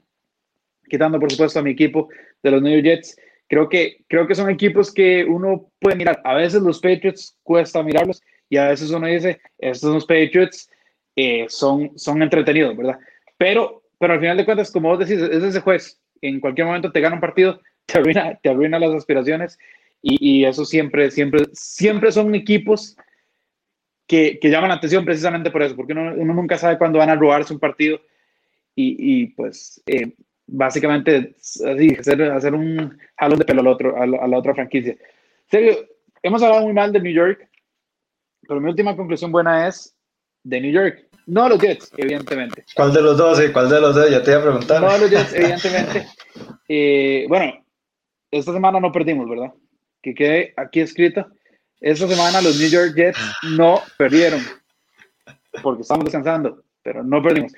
quitando 0.89 1.19
por 1.19 1.29
supuesto 1.29 1.59
a 1.59 1.63
mi 1.63 1.71
equipo 1.71 2.07
de 2.41 2.51
los 2.51 2.61
New 2.61 2.81
Jets. 2.81 3.17
Creo 3.53 3.69
que, 3.69 4.03
creo 4.07 4.25
que 4.25 4.33
son 4.33 4.49
equipos 4.49 4.91
que 4.91 5.23
uno 5.25 5.69
puede 5.79 5.95
mirar. 5.95 6.19
A 6.23 6.33
veces 6.33 6.63
los 6.63 6.79
Patriots 6.79 7.37
cuesta 7.43 7.83
mirarlos 7.83 8.19
y 8.49 8.57
a 8.57 8.69
veces 8.69 8.89
uno 8.89 9.05
dice, 9.05 9.41
estos 9.59 9.81
son 9.81 9.93
los 9.93 10.07
Patriots 10.07 10.71
eh, 11.15 11.45
son, 11.49 11.91
son 11.95 12.23
entretenidos, 12.23 12.75
¿verdad? 12.75 12.97
Pero, 13.37 13.83
pero 13.99 14.13
al 14.13 14.19
final 14.19 14.37
de 14.37 14.45
cuentas, 14.45 14.71
como 14.71 14.89
vos 14.89 14.97
decís, 14.97 15.21
es 15.21 15.43
ese 15.43 15.59
juez. 15.59 16.01
En 16.19 16.39
cualquier 16.39 16.65
momento 16.65 16.91
te 16.91 16.99
gana 16.99 17.13
un 17.13 17.21
partido, 17.21 17.61
te 17.85 17.99
arruina, 17.99 18.39
te 18.41 18.49
arruina 18.49 18.79
las 18.79 18.95
aspiraciones 18.95 19.59
y, 20.01 20.39
y 20.39 20.45
eso 20.45 20.65
siempre, 20.65 21.11
siempre, 21.11 21.43
siempre 21.53 22.11
son 22.11 22.33
equipos 22.33 22.97
que, 24.07 24.39
que, 24.39 24.49
llaman 24.49 24.69
la 24.69 24.77
atención 24.77 25.05
precisamente 25.05 25.51
por 25.51 25.61
eso, 25.61 25.75
porque 25.75 25.93
uno, 25.93 26.11
uno 26.17 26.33
nunca 26.33 26.57
sabe 26.57 26.79
cuándo 26.79 26.97
van 26.97 27.11
a 27.11 27.15
robarse 27.15 27.53
un 27.53 27.59
partido 27.59 28.01
y, 28.75 28.95
y 28.97 29.27
pues 29.27 29.79
eh, 29.85 30.11
básicamente 30.47 31.35
así, 31.37 31.95
hacer, 31.97 32.21
hacer, 32.23 32.53
un 32.53 32.97
jalón 33.17 33.39
de 33.39 33.45
pelo 33.45 33.61
al 33.61 33.67
otro, 33.67 34.01
a, 34.01 34.05
la, 34.05 34.17
a 34.17 34.27
la 34.27 34.37
otra 34.37 34.53
franquicia. 34.53 34.95
serio, 35.49 35.77
hemos 36.21 36.41
hablado 36.43 36.63
muy 36.63 36.73
mal 36.73 36.91
de 36.91 36.99
New 36.99 37.13
York, 37.13 37.49
pero 38.47 38.59
mi 38.59 38.69
última 38.69 38.95
conclusión 38.95 39.31
buena 39.31 39.67
es 39.67 39.95
de 40.43 40.61
New 40.61 40.71
York. 40.71 41.07
No 41.25 41.47
los 41.47 41.59
Jets, 41.59 41.91
evidentemente. 41.95 42.65
¿Cuál 42.75 42.93
de 42.93 43.01
los 43.01 43.17
dos? 43.17 43.41
¿Cuál 43.53 43.69
de 43.69 43.79
los 43.79 43.95
dos? 43.95 44.09
Ya 44.09 44.21
te 44.21 44.31
iba 44.31 44.41
a 44.41 44.43
preguntar. 44.43 44.81
No 44.81 44.97
los 44.97 45.09
Jets, 45.09 45.33
evidentemente. 45.33 46.07
Eh, 46.69 47.25
bueno, 47.27 47.53
esta 48.31 48.53
semana 48.53 48.79
no 48.79 48.91
perdimos, 48.91 49.29
¿verdad? 49.29 49.53
Que 50.01 50.15
quede 50.15 50.53
aquí 50.55 50.79
escrito. 50.79 51.27
Esta 51.79 52.07
semana 52.07 52.41
los 52.41 52.57
New 52.57 52.69
York 52.69 52.93
Jets 52.95 53.19
no 53.57 53.81
perdieron. 53.97 54.39
Porque 55.61 55.81
estamos 55.81 56.05
descansando, 56.05 56.63
pero 56.81 57.03
no 57.03 57.21
perdimos. 57.21 57.53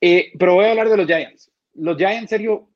Eh, 0.00 0.32
pero 0.38 0.54
voy 0.54 0.64
a 0.64 0.70
hablar 0.70 0.88
de 0.88 0.96
los 0.96 1.06
Giants. 1.06 1.52
Los 1.74 1.96
Giants, 1.96 2.22
en 2.22 2.28
serio, 2.28 2.68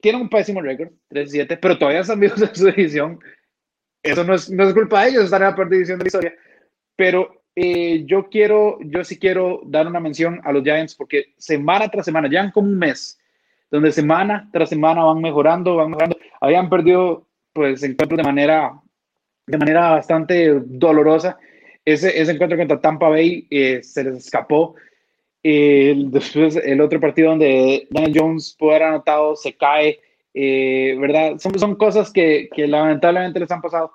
tienen 0.00 0.22
un 0.22 0.28
pésimo 0.28 0.60
récord, 0.60 0.90
3-7, 1.10 1.58
pero 1.60 1.78
todavía 1.78 2.00
están 2.00 2.20
vivos 2.20 2.40
en 2.42 2.54
su 2.54 2.66
división. 2.66 3.18
Eso 4.02 4.24
no 4.24 4.34
es, 4.34 4.50
no 4.50 4.64
es 4.64 4.74
culpa 4.74 5.02
de 5.02 5.10
ellos, 5.10 5.24
están 5.24 5.42
en 5.42 5.48
la 5.48 5.56
parte 5.56 5.74
división 5.74 5.98
de 5.98 6.04
la 6.04 6.08
historia. 6.08 6.34
Pero 6.96 7.42
eh, 7.54 8.04
yo 8.06 8.28
quiero, 8.28 8.78
yo 8.80 9.04
sí 9.04 9.18
quiero 9.18 9.60
dar 9.66 9.86
una 9.86 10.00
mención 10.00 10.40
a 10.44 10.52
los 10.52 10.62
Giants 10.62 10.94
porque 10.94 11.34
semana 11.36 11.88
tras 11.88 12.04
semana, 12.04 12.28
ya 12.30 12.50
como 12.52 12.68
un 12.68 12.78
mes, 12.78 13.18
donde 13.70 13.92
semana 13.92 14.48
tras 14.52 14.68
semana 14.68 15.04
van 15.04 15.20
mejorando, 15.20 15.76
van 15.76 15.90
mejorando. 15.90 16.16
Habían 16.40 16.68
perdido 16.68 17.26
pues 17.52 17.82
encuentros 17.82 18.18
de 18.18 18.24
manera, 18.24 18.80
de 19.46 19.58
manera 19.58 19.90
bastante 19.90 20.60
dolorosa. 20.64 21.38
Ese, 21.84 22.20
ese 22.20 22.32
encuentro 22.32 22.58
contra 22.58 22.80
Tampa 22.80 23.08
Bay 23.08 23.46
eh, 23.50 23.82
se 23.82 24.04
les 24.04 24.16
escapó. 24.16 24.76
Eh, 25.42 25.94
después 26.08 26.56
el 26.56 26.80
otro 26.80 27.00
partido 27.00 27.30
donde 27.30 27.86
Daniel 27.90 28.12
Jones 28.14 28.54
puede 28.58 28.76
haber 28.76 28.88
anotado 28.88 29.36
se 29.36 29.54
cae, 29.54 30.00
¿verdad? 30.34 31.38
Son, 31.38 31.58
son 31.58 31.74
cosas 31.76 32.12
que, 32.12 32.48
que 32.54 32.66
lamentablemente 32.66 33.40
les 33.40 33.50
han 33.50 33.62
pasado. 33.62 33.92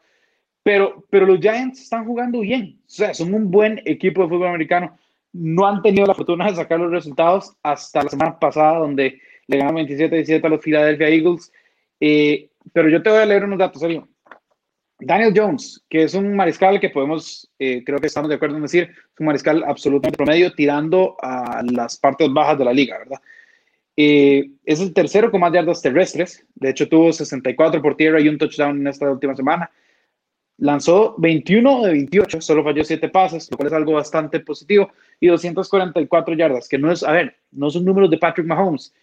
Pero, 0.64 1.06
pero 1.12 1.28
los 1.28 1.40
Giants 1.40 1.82
están 1.82 2.06
jugando 2.06 2.40
bien. 2.40 2.80
O 2.80 2.90
sea, 2.90 3.14
son 3.14 3.34
un 3.34 3.52
buen 3.52 3.82
equipo 3.86 4.24
de 4.24 4.30
fútbol 4.30 4.48
americano. 4.48 4.98
No 5.32 5.68
han 5.68 5.82
tenido 5.82 6.08
la 6.08 6.16
fortuna 6.16 6.48
de 6.48 6.56
sacar 6.56 6.80
los 6.80 6.92
resultados 6.92 7.54
hasta 7.62 8.04
la 8.04 8.10
semana 8.10 8.40
pasada, 8.40 8.80
donde 8.80 9.22
le 9.48 9.58
ganaron 9.58 9.86
27-17 9.86 10.44
a 10.44 10.50
los 10.50 10.62
Philadelphia 10.62 11.10
Eagles. 11.10 11.52
Pero 12.00 12.90
yo 12.90 13.04
te 13.04 13.10
voy 13.10 13.20
a 13.20 13.26
leer 13.26 13.44
unos 13.44 13.60
datos, 13.60 13.82
serio. 13.82 14.08
Daniel 15.00 15.34
Jones, 15.36 15.84
que 15.90 16.04
es 16.04 16.14
un 16.14 16.36
mariscal 16.36 16.80
que 16.80 16.90
podemos, 16.90 17.50
eh, 17.60 17.84
creo 17.86 18.00
que 18.00 18.08
estamos 18.08 18.30
de 18.30 18.36
acuerdo 18.36 18.56
en 18.56 18.62
decir, 18.62 18.84
es 18.84 19.20
un 19.20 19.26
mariscal 19.26 19.64
absolutamente 19.64 20.18
promedio, 20.18 20.54
tirando 20.54 21.18
a 21.22 21.62
las 21.70 21.98
partes 21.98 22.32
bajas 22.32 22.58
de 22.58 22.66
la 22.66 22.74
liga, 22.74 22.98
¿verdad? 22.98 23.20
Eh, 23.98 24.52
es 24.66 24.82
el 24.82 24.94
tercero 24.94 25.32
con 25.32 25.42
más 25.42 25.54
yardas 25.54 25.82
terrestres. 25.82 26.46
De 26.56 26.70
hecho, 26.70 26.88
tuvo 26.88 27.14
64 27.14 27.82
por 27.82 27.96
tierra 27.96 28.20
y 28.20 28.28
un 28.28 28.38
touchdown 28.38 28.82
en 28.82 28.88
esta 28.88 29.10
última 29.10 29.36
semana. 29.36 29.72
Lanzó 30.58 31.16
21 31.18 31.84
de 31.84 31.92
28, 31.92 32.40
solo 32.40 32.64
falló 32.64 32.84
7 32.84 33.10
pases, 33.10 33.50
lo 33.52 33.58
cual 33.58 33.68
es 33.68 33.74
algo 33.74 33.94
bastante 33.94 34.40
positivo, 34.40 34.90
y 35.20 35.28
244 35.28 36.34
yardas, 36.36 36.70
que 36.70 36.78
no 36.78 36.92
es, 36.92 37.04
a 37.04 37.12
ver, 37.12 37.36
no 37.52 37.70
son 37.70 37.84
números 37.84 38.10
de 38.10 38.18
Patrick 38.18 38.48
Mahomes, 38.48 38.94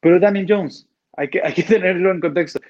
pero 0.00 0.20
Daniel 0.20 0.46
Jones, 0.46 0.86
hay 1.16 1.30
que, 1.30 1.40
hay 1.44 1.54
que 1.54 1.62
tenerlo 1.62 2.10
en 2.10 2.20
contexto. 2.20 2.60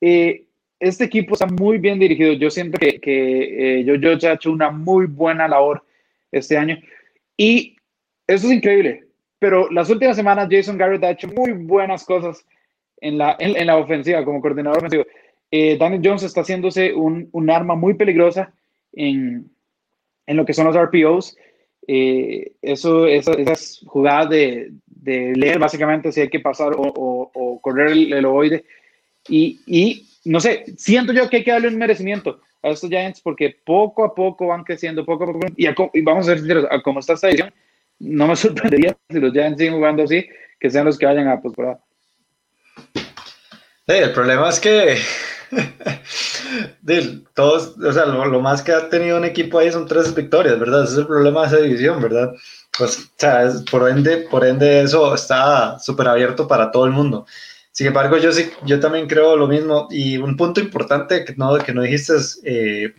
Eh, 0.00 0.43
este 0.80 1.04
equipo 1.04 1.34
está 1.34 1.46
muy 1.46 1.78
bien 1.78 1.98
dirigido, 1.98 2.32
yo 2.32 2.50
siento 2.50 2.78
que, 2.78 3.00
que 3.00 3.80
eh, 3.80 3.84
yo, 3.84 3.94
yo 3.94 4.10
he 4.10 4.32
hecho 4.32 4.52
una 4.52 4.70
muy 4.70 5.06
buena 5.06 5.48
labor 5.48 5.84
este 6.30 6.56
año, 6.56 6.78
y 7.36 7.76
eso 8.26 8.46
es 8.46 8.52
increíble, 8.52 9.04
pero 9.38 9.70
las 9.70 9.90
últimas 9.90 10.16
semanas 10.16 10.48
Jason 10.50 10.78
Garrett 10.78 11.04
ha 11.04 11.10
hecho 11.10 11.28
muy 11.28 11.52
buenas 11.52 12.04
cosas 12.04 12.44
en 13.00 13.18
la, 13.18 13.36
en, 13.38 13.66
la 13.66 13.76
ofensiva, 13.76 14.24
como 14.24 14.40
coordinador 14.40 14.78
ofensivo. 14.78 15.04
Eh, 15.50 15.76
Daniel 15.76 16.00
Jones 16.02 16.22
está 16.22 16.40
haciéndose 16.40 16.94
un, 16.94 17.28
un 17.32 17.50
arma 17.50 17.74
muy 17.74 17.94
peligrosa 17.94 18.52
en, 18.92 19.50
en, 20.26 20.36
lo 20.36 20.46
que 20.46 20.54
son 20.54 20.66
los 20.66 20.76
RPOs. 20.76 21.36
Eh, 21.86 22.52
eso, 22.62 23.06
eso, 23.06 23.36
esas 23.36 23.82
jugadas 23.86 24.30
de, 24.30 24.70
de, 24.86 25.34
leer 25.36 25.58
básicamente 25.58 26.10
si 26.12 26.22
hay 26.22 26.30
que 26.30 26.40
pasar 26.40 26.72
o, 26.74 27.60
correr 27.62 27.88
el, 27.88 28.12
el 28.14 28.64
y, 29.28 30.06
no 30.24 30.40
sé, 30.40 30.64
siento 30.76 31.12
yo 31.12 31.28
que 31.28 31.38
hay 31.38 31.44
que 31.44 31.52
darle 31.52 31.68
un 31.68 31.76
merecimiento 31.76 32.40
a 32.62 32.70
estos 32.70 32.88
Giants 32.88 33.20
porque 33.20 33.56
poco 33.64 34.04
a 34.04 34.14
poco 34.14 34.48
van 34.48 34.64
creciendo, 34.64 35.04
poco 35.04 35.24
a 35.24 35.26
poco. 35.26 35.46
Y, 35.56 35.66
a, 35.66 35.74
y 35.92 36.02
vamos 36.02 36.26
a 36.26 36.30
ser 36.30 36.38
sinceros, 36.38 36.66
a 36.70 36.80
como 36.82 37.00
está 37.00 37.12
esta 37.12 37.28
edición, 37.28 37.52
no 37.98 38.26
me 38.26 38.36
sorprendería 38.36 38.96
si 39.10 39.20
los 39.20 39.32
Giants 39.32 39.58
siguen 39.58 39.74
jugando 39.74 40.04
así, 40.04 40.26
que 40.58 40.70
sean 40.70 40.86
los 40.86 40.98
que 40.98 41.06
vayan 41.06 41.28
a 41.28 41.40
postemporada. 41.40 41.80
Sí, 43.86 43.92
el 43.92 44.12
problema 44.12 44.48
es 44.48 44.60
que 44.60 44.96
todos, 47.34 47.76
o 47.78 47.92
sea, 47.92 48.06
lo, 48.06 48.24
lo, 48.24 48.40
más 48.40 48.62
que 48.62 48.72
ha 48.72 48.88
tenido 48.88 49.18
un 49.18 49.24
equipo 49.24 49.58
ahí 49.58 49.70
son 49.70 49.86
tres 49.86 50.14
victorias, 50.14 50.58
¿verdad? 50.58 50.84
Ese 50.84 50.92
es 50.94 50.98
el 51.00 51.06
problema 51.06 51.42
de 51.42 51.46
esa 51.48 51.56
división, 51.58 52.00
¿verdad? 52.00 52.32
Pues, 52.78 52.98
o 52.98 53.02
sea, 53.16 53.44
es, 53.44 53.62
por, 53.70 53.88
ende, 53.88 54.26
por 54.30 54.44
ende 54.44 54.82
eso 54.82 55.14
está 55.14 55.78
súper 55.78 56.08
abierto 56.08 56.48
para 56.48 56.70
todo 56.70 56.86
el 56.86 56.92
mundo. 56.92 57.26
Sin 57.74 57.88
embargo, 57.88 58.16
yo 58.18 58.30
sí, 58.30 58.52
yo 58.64 58.78
también 58.78 59.08
creo 59.08 59.36
lo 59.36 59.48
mismo. 59.48 59.88
Y 59.90 60.16
un 60.16 60.36
punto 60.36 60.60
importante 60.60 61.24
que 61.24 61.34
no, 61.34 61.58
que 61.58 61.74
no 61.74 61.82
dijiste 61.82 62.14
es 62.14 62.40
eh, 62.44 62.94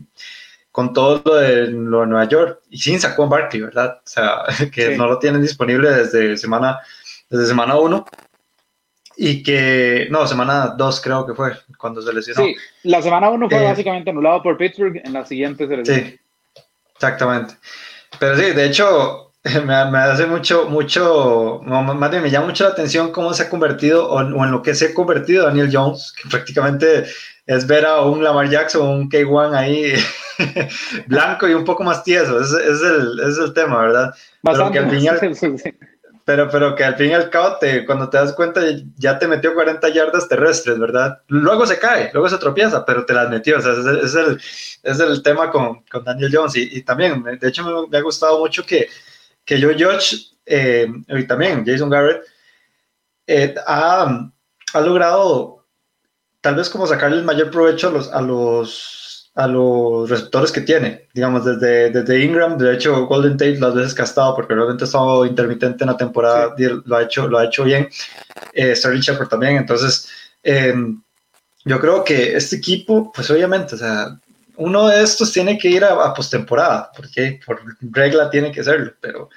con 0.69 0.91
todo 0.91 1.21
lo 1.23 1.35
de, 1.35 1.67
lo 1.67 2.01
de, 2.01 2.07
Nueva 2.07 2.25
York 2.27 2.59
y 2.69 2.77
sin 2.77 2.99
Saquon 2.99 3.29
Barkley, 3.29 3.61
¿verdad? 3.61 4.01
O 4.05 4.07
sea, 4.07 4.43
que 4.73 4.91
sí. 4.91 4.97
no 4.97 5.07
lo 5.07 5.17
tienen 5.17 5.41
disponible 5.41 5.89
desde 5.89 6.35
semana, 6.35 6.79
desde 7.29 7.45
semana 7.45 7.77
uno. 7.77 8.05
y 9.15 9.43
que, 9.43 10.09
no, 10.11 10.27
semana 10.27 10.75
2 10.77 11.01
creo 11.01 11.25
que 11.25 11.35
fue 11.35 11.53
cuando 11.77 12.01
se 12.01 12.11
lesionó. 12.11 12.43
Sí, 12.43 12.57
la 12.83 13.01
semana 13.01 13.29
1 13.29 13.49
fue 13.49 13.63
eh, 13.63 13.63
básicamente 13.63 14.09
anulado 14.09 14.43
por 14.43 14.57
Pittsburgh, 14.57 15.01
en 15.01 15.13
la 15.13 15.25
siguiente 15.25 15.69
se 15.69 15.77
lesionó. 15.77 16.03
Sí, 16.03 16.19
exactamente. 16.95 17.55
Pero 18.19 18.35
sí, 18.35 18.51
de 18.51 18.65
hecho, 18.65 19.24
me, 19.65 19.73
hace 19.73 20.25
mucho, 20.25 20.67
mucho, 20.67 21.61
más 21.63 22.11
bien 22.11 22.23
me 22.23 22.31
llama 22.31 22.47
mucho 22.47 22.63
la 22.63 22.71
atención 22.71 23.11
cómo 23.11 23.33
se 23.33 23.43
ha 23.43 23.49
convertido, 23.49 24.09
o, 24.09 24.19
en 24.21 24.51
lo 24.51 24.61
que 24.61 24.73
se 24.73 24.87
ha 24.87 24.93
convertido 24.93 25.45
Daniel 25.45 25.69
Jones, 25.71 26.13
que 26.19 26.27
prácticamente 26.29 27.05
es 27.45 27.67
ver 27.67 27.85
a 27.85 28.01
un 28.01 28.23
Lamar 28.23 28.49
Jackson 28.49 28.81
o 28.81 28.91
un 28.91 29.09
K1 29.09 29.55
ahí 29.55 29.93
blanco 31.07 31.47
y 31.47 31.53
un 31.53 31.63
poco 31.63 31.83
más 31.83 32.03
tieso, 32.03 32.39
es, 32.39 32.51
es, 32.51 32.81
el, 32.81 33.19
es 33.19 33.37
el 33.37 33.53
tema, 33.53 33.81
¿verdad? 33.81 34.15
Bastante 34.41 34.79
pero 34.79 34.89
que 34.89 34.95
al 34.95 35.37
final, 35.39 35.65
pero, 36.25 36.49
pero 36.49 36.75
que 36.75 36.83
al 36.83 36.95
fin 36.95 37.11
y 37.11 37.13
al 37.13 37.29
cabo, 37.29 37.57
te, 37.59 37.85
cuando 37.85 38.09
te 38.09 38.17
das 38.17 38.33
cuenta, 38.33 38.61
ya 38.97 39.19
te 39.19 39.27
metió 39.27 39.53
40 39.53 39.87
yardas 39.89 40.27
terrestres, 40.27 40.79
¿verdad? 40.79 41.21
Luego 41.27 41.67
se 41.67 41.77
cae, 41.77 42.09
luego 42.13 42.27
se 42.27 42.39
tropieza, 42.39 42.83
pero 42.83 43.05
te 43.05 43.13
las 43.13 43.29
metió. 43.29 43.59
O 43.59 43.61
sea, 43.61 43.73
es, 43.73 44.15
el, 44.15 44.41
es 44.81 44.99
el 44.99 45.21
tema 45.21 45.51
con, 45.51 45.83
con 45.83 46.03
Daniel 46.03 46.31
Jones. 46.33 46.55
Y, 46.55 46.79
y, 46.79 46.81
también, 46.81 47.23
de 47.23 47.47
hecho, 47.47 47.87
me, 47.87 47.95
ha 47.95 48.01
gustado 48.01 48.39
mucho 48.39 48.65
que, 48.65 48.89
que 49.45 49.59
yo, 49.59 49.69
George, 49.75 50.17
eh, 50.45 50.87
y 51.07 51.27
también 51.27 51.63
Jason 51.65 51.89
Garrett, 51.89 52.23
eh, 53.27 53.55
ha, 53.65 54.29
ha, 54.73 54.81
logrado 54.81 55.65
tal 56.41 56.55
vez 56.55 56.69
como 56.69 56.85
sacarle 56.85 57.17
el 57.17 57.23
mayor 57.23 57.49
provecho 57.49 57.89
a 57.89 57.91
los, 57.91 58.11
a 58.11 58.21
los 58.21 59.05
a 59.35 59.47
los 59.47 60.09
receptores 60.09 60.51
que 60.51 60.61
tiene, 60.61 61.09
digamos, 61.13 61.43
desde, 61.43 61.91
desde 61.91 62.23
Ingram, 62.23 62.57
de 62.57 62.73
hecho 62.73 63.05
Golden 63.05 63.33
Tate 63.33 63.59
las 63.59 63.75
veces 63.75 63.93
que 63.93 64.01
ha 64.01 64.05
estado, 64.05 64.33
porque 64.33 64.53
realmente 64.55 64.85
ha 64.85 64.87
estado 64.87 65.25
intermitente 65.25 65.83
en 65.83 65.89
la 65.89 65.97
temporada, 65.97 66.55
lo, 66.57 66.95
ha 66.95 67.03
hecho, 67.03 67.27
lo 67.27 67.37
ha 67.37 67.45
hecho 67.45 67.65
bien, 67.65 67.89
eh, 68.53 68.73
Sterling 68.73 69.01
Shepard 69.01 69.27
también, 69.27 69.57
entonces 69.57 70.09
em, 70.41 71.01
yo 71.65 71.79
creo 71.81 72.03
que 72.05 72.37
este 72.37 72.55
equipo, 72.55 73.11
pues 73.13 73.29
obviamente, 73.29 73.75
o 73.75 73.77
sea, 73.77 74.17
uno 74.57 74.87
de 74.87 75.03
estos 75.03 75.31
tiene 75.31 75.57
que 75.57 75.69
ir 75.69 75.83
a, 75.83 76.13
postemporada, 76.13 76.91
porque 76.95 77.39
por 77.45 77.61
regla 77.81 78.29
tiene 78.29 78.51
que 78.51 78.63
serlo, 78.63 78.93
pero, 78.99 79.29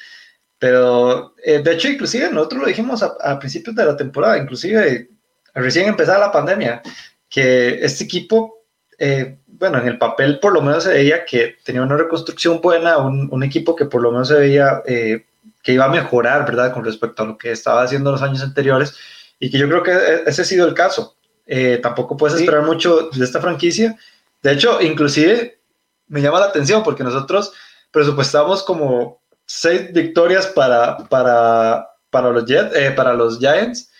pero 0.58 1.34
eh, 1.44 1.60
de 1.62 1.72
hecho 1.72 1.88
inclusive 1.88 2.30
nosotros 2.30 2.62
lo 2.62 2.68
dijimos 2.68 3.02
a, 3.02 3.14
a 3.20 3.38
principios 3.38 3.76
de 3.76 3.84
la 3.84 3.96
temporada, 3.96 4.38
inclusive 4.38 5.08
recién 5.54 5.88
empezada 5.88 6.18
la 6.18 6.32
pandemia, 6.32 6.82
que 7.28 7.84
este 7.84 8.04
equipo 8.04 8.58
eh, 8.98 9.38
bueno, 9.46 9.78
en 9.78 9.86
el 9.86 9.98
papel 9.98 10.40
por 10.40 10.52
lo 10.52 10.60
menos 10.60 10.84
se 10.84 10.92
veía 10.92 11.24
que 11.24 11.56
tenía 11.64 11.82
una 11.82 11.96
reconstrucción 11.96 12.60
buena, 12.60 12.98
un, 12.98 13.42
equipo 13.44 13.76
que 13.76 13.84
por 13.84 14.02
lo 14.02 14.10
menos 14.10 14.28
se 14.28 14.34
veía 14.34 14.82
eh, 14.86 15.24
que 15.62 15.72
iba 15.72 15.84
a 15.84 15.88
mejorar, 15.88 16.44
¿verdad? 16.44 16.72
Con 16.72 16.84
respecto 16.84 17.22
a 17.22 17.26
lo 17.26 17.38
que 17.38 17.52
estaba 17.52 17.82
haciendo 17.82 18.10
los 18.10 18.22
años 18.22 18.42
anteriores 18.42 18.94
y 19.38 19.50
que 19.50 19.58
yo 19.58 19.68
creo 19.68 19.82
que 19.84 19.92
e, 19.92 20.22
ese 20.26 20.42
ha 20.42 20.44
sido 20.44 20.66
el 20.66 20.74
caso. 20.74 21.16
Eh, 21.46 21.78
tampoco 21.80 22.16
puedes 22.16 22.40
esperar 22.40 22.62
mucho 22.62 23.08
de 23.10 23.24
esta 23.24 23.40
franquicia. 23.40 23.96
De 24.42 24.52
hecho, 24.52 24.80
inclusive 24.80 25.60
me 26.06 26.20
llama 26.20 26.40
la 26.40 26.46
atención 26.46 26.82
porque 26.82 27.04
nosotros 27.04 27.52
presupuestamos 27.90 28.62
como 28.62 29.20
seis 29.46 29.92
victorias 29.92 30.46
para, 30.48 30.96
para, 31.08 31.88
para, 32.10 32.30
los, 32.30 32.44
Jet, 32.44 32.94
para 32.94 33.14
los 33.14 33.38
Giants 33.38 33.90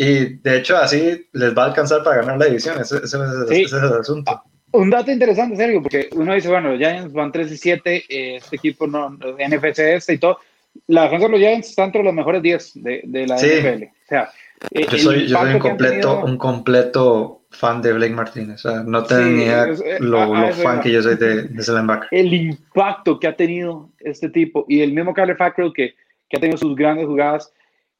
y 0.00 0.36
de 0.38 0.56
hecho, 0.56 0.78
así 0.78 1.28
les 1.34 1.54
va 1.54 1.64
a 1.64 1.66
alcanzar 1.66 2.02
para 2.02 2.22
ganar 2.22 2.38
la 2.38 2.46
división. 2.46 2.80
Ese, 2.80 3.04
es 3.04 3.12
el 3.12 3.92
asunto. 4.00 4.42
Un 4.72 4.88
dato 4.88 5.10
interesante, 5.10 5.56
Sergio, 5.56 5.82
porque 5.82 6.08
uno 6.12 6.32
dice, 6.32 6.48
bueno, 6.48 6.70
los 6.70 6.78
Giants 6.78 7.12
van 7.12 7.30
3 7.30 7.52
y 7.52 7.56
7, 7.58 8.04
eh, 8.08 8.36
este 8.36 8.56
equipo 8.56 8.86
no, 8.86 9.10
NFC 9.10 9.80
este 9.80 10.14
y 10.14 10.18
todo. 10.18 10.38
La 10.86 11.02
defensa 11.02 11.26
de 11.26 11.32
los 11.32 11.40
Giants 11.40 11.68
está 11.68 11.84
entre 11.84 12.02
los 12.02 12.14
mejores 12.14 12.40
10 12.40 12.72
de, 12.76 13.02
de 13.04 13.26
la 13.26 13.36
NFL. 13.36 13.82
O 13.82 14.08
sea, 14.08 14.30
eh, 14.70 14.86
yo 14.90 14.98
soy, 14.98 15.26
yo 15.26 15.38
soy 15.38 15.52
un, 15.52 15.58
completo, 15.58 16.24
un 16.24 16.38
completo 16.38 17.39
fan 17.50 17.82
de 17.82 17.92
Blake 17.92 18.14
Martínez. 18.14 18.64
O 18.64 18.70
sea, 18.70 18.82
no 18.82 19.04
tengo 19.04 19.22
ni 19.22 19.42
idea 19.42 19.66
eh, 19.66 19.98
lo, 20.00 20.34
lo 20.34 20.52
fan 20.52 20.80
que 20.80 20.92
yo 20.92 21.02
soy 21.02 21.16
de, 21.16 21.44
de 21.44 21.98
El 22.10 22.32
impacto 22.32 23.18
que 23.18 23.26
ha 23.26 23.36
tenido 23.36 23.90
este 23.98 24.28
tipo 24.28 24.64
y 24.68 24.80
el 24.80 24.92
mismo 24.92 25.12
Carly 25.12 25.34
Fackrell 25.34 25.72
que, 25.72 25.94
que 26.28 26.36
ha 26.36 26.40
tenido 26.40 26.58
sus 26.58 26.74
grandes 26.74 27.06
jugadas. 27.06 27.52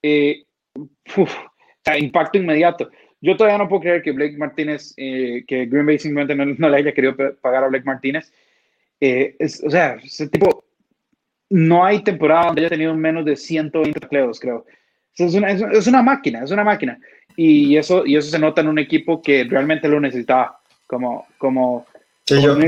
Eh, 0.03 0.45
impacto 1.99 2.39
inmediato. 2.39 2.91
Yo 3.21 3.37
todavía 3.37 3.59
no 3.59 3.69
puedo 3.69 3.83
creer 3.83 4.03
que 4.03 4.13
Blake 4.13 4.37
Martínez, 4.37 4.95
eh, 4.97 5.45
que 5.47 5.67
Green 5.67 5.87
Bay 5.87 5.99
simplemente 5.99 6.35
no, 6.35 6.69
le 6.69 6.77
haya 6.77 6.93
querido 6.93 7.15
pagar 7.41 7.65
a 7.65 7.69
Blake 7.69 7.85
Martínez. 7.85 8.33
Eh, 9.01 9.37
o 9.65 9.71
sea, 9.71 9.99
ese 10.03 10.29
tipo, 10.29 10.65
no 11.51 11.85
hay 11.85 12.03
temporada 12.03 12.47
donde 12.47 12.63
haya 12.63 12.71
tenido 12.71 12.95
menos 12.95 13.25
de 13.25 13.37
120 13.37 13.99
empleos, 14.03 14.41
creo. 14.41 14.65
Es 15.17 15.35
una, 15.35 15.51
es, 15.51 15.87
una, 15.87 16.03
máquina, 16.03 16.45
es 16.45 16.51
una 16.51 16.65
máquina. 16.65 16.99
Y 17.37 17.77
eso, 17.77 18.05
y 18.07 18.17
eso 18.17 18.31
se 18.31 18.39
nota 18.39 18.61
en 18.61 18.69
un 18.69 18.79
equipo 18.79 19.23
que 19.23 19.45
realmente 19.45 19.89
lo 19.89 20.01
necesitaba. 20.01 20.61
Como, 20.87 21.27
como, 21.39 21.87
yo, 22.27 22.59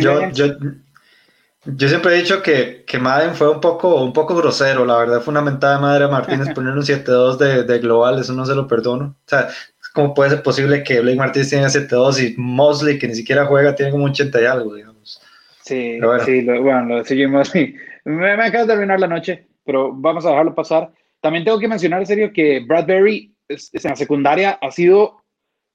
yo 1.64 1.88
siempre 1.88 2.14
he 2.14 2.18
dicho 2.18 2.42
que, 2.42 2.84
que 2.84 2.98
Madden 2.98 3.34
fue 3.34 3.48
un 3.48 3.60
poco, 3.60 4.02
un 4.02 4.12
poco 4.12 4.34
grosero, 4.34 4.84
la 4.84 4.98
verdad 4.98 5.20
fue 5.20 5.30
una 5.30 5.42
mentada 5.42 5.76
de 5.76 5.82
madre 5.82 6.04
a 6.04 6.08
Martínez 6.08 6.48
poner 6.54 6.74
un 6.74 6.82
7-2 6.82 7.36
de, 7.36 7.62
de, 7.64 7.78
global, 7.78 8.18
eso 8.18 8.32
no 8.32 8.44
se 8.44 8.54
lo 8.54 8.66
perdono. 8.66 9.16
O 9.24 9.28
sea, 9.28 9.48
¿cómo 9.94 10.12
puede 10.12 10.30
ser 10.30 10.42
posible 10.42 10.82
que 10.82 11.00
Blake 11.00 11.18
Martínez 11.18 11.50
tenga 11.50 11.68
7-2 11.68 12.32
y 12.32 12.34
Mosley, 12.36 12.98
que 12.98 13.06
ni 13.06 13.14
siquiera 13.14 13.46
juega, 13.46 13.76
tiene 13.76 13.92
como 13.92 14.06
80 14.06 14.40
y 14.40 14.44
algo, 14.44 14.74
digamos? 14.74 15.22
Sí, 15.62 16.00
bueno. 16.00 16.24
sí, 16.24 16.42
lo, 16.42 16.60
bueno, 16.62 16.96
lo 16.96 17.04
seguimos. 17.04 17.52
Me, 17.54 18.36
me 18.36 18.44
acaba 18.44 18.64
de 18.64 18.72
terminar 18.72 18.98
la 18.98 19.06
noche, 19.06 19.46
pero 19.64 19.92
vamos 19.94 20.26
a 20.26 20.30
dejarlo 20.30 20.56
pasar. 20.56 20.90
También 21.20 21.44
tengo 21.44 21.60
que 21.60 21.68
mencionar 21.68 22.00
en 22.00 22.06
serio 22.06 22.32
que 22.32 22.64
Bradbury 22.66 23.31
en 23.52 23.90
la 23.90 23.96
secundaria 23.96 24.58
ha 24.60 24.70
sido 24.70 25.22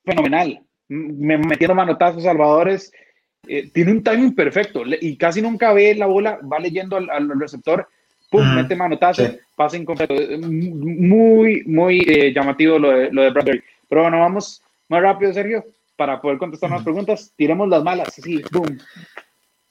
fenomenal, 0.04 0.62
metiendo 0.88 1.76
manotazos 1.76 2.24
salvadores 2.24 2.92
eh, 3.48 3.70
tiene 3.72 3.92
un 3.92 4.04
timing 4.04 4.36
perfecto 4.36 4.84
y 5.00 5.16
casi 5.16 5.42
nunca 5.42 5.72
ve 5.72 5.96
la 5.96 6.06
bola, 6.06 6.40
va 6.42 6.60
leyendo 6.60 6.98
al, 6.98 7.40
receptor, 7.40 7.88
pum, 8.30 8.56
mete 8.56 8.76
manotazo, 8.76 9.24
pasa 9.56 9.78
incompleto. 9.78 10.14
Eh, 10.14 10.38
muy, 10.38 11.64
muy 11.66 12.00
eh, 12.08 12.34
llamativo 12.34 12.78
lo 12.78 12.92
de, 12.92 13.12
lo 13.12 13.22
de 13.22 13.30
Bradbury. 13.30 13.64
Pero 13.88 14.02
bueno, 14.02 14.20
vamos 14.20 14.62
más 14.90 15.02
rápido, 15.02 15.34
Sergio, 15.34 15.64
para 15.96 16.20
poder 16.20 16.38
contestar 16.38 16.70
más 16.70 16.84
preguntas. 16.84 17.32
Tiremos 17.38 17.70
las 17.70 17.84
malas, 17.84 18.14
sí, 18.14 18.42
boom. 18.52 18.78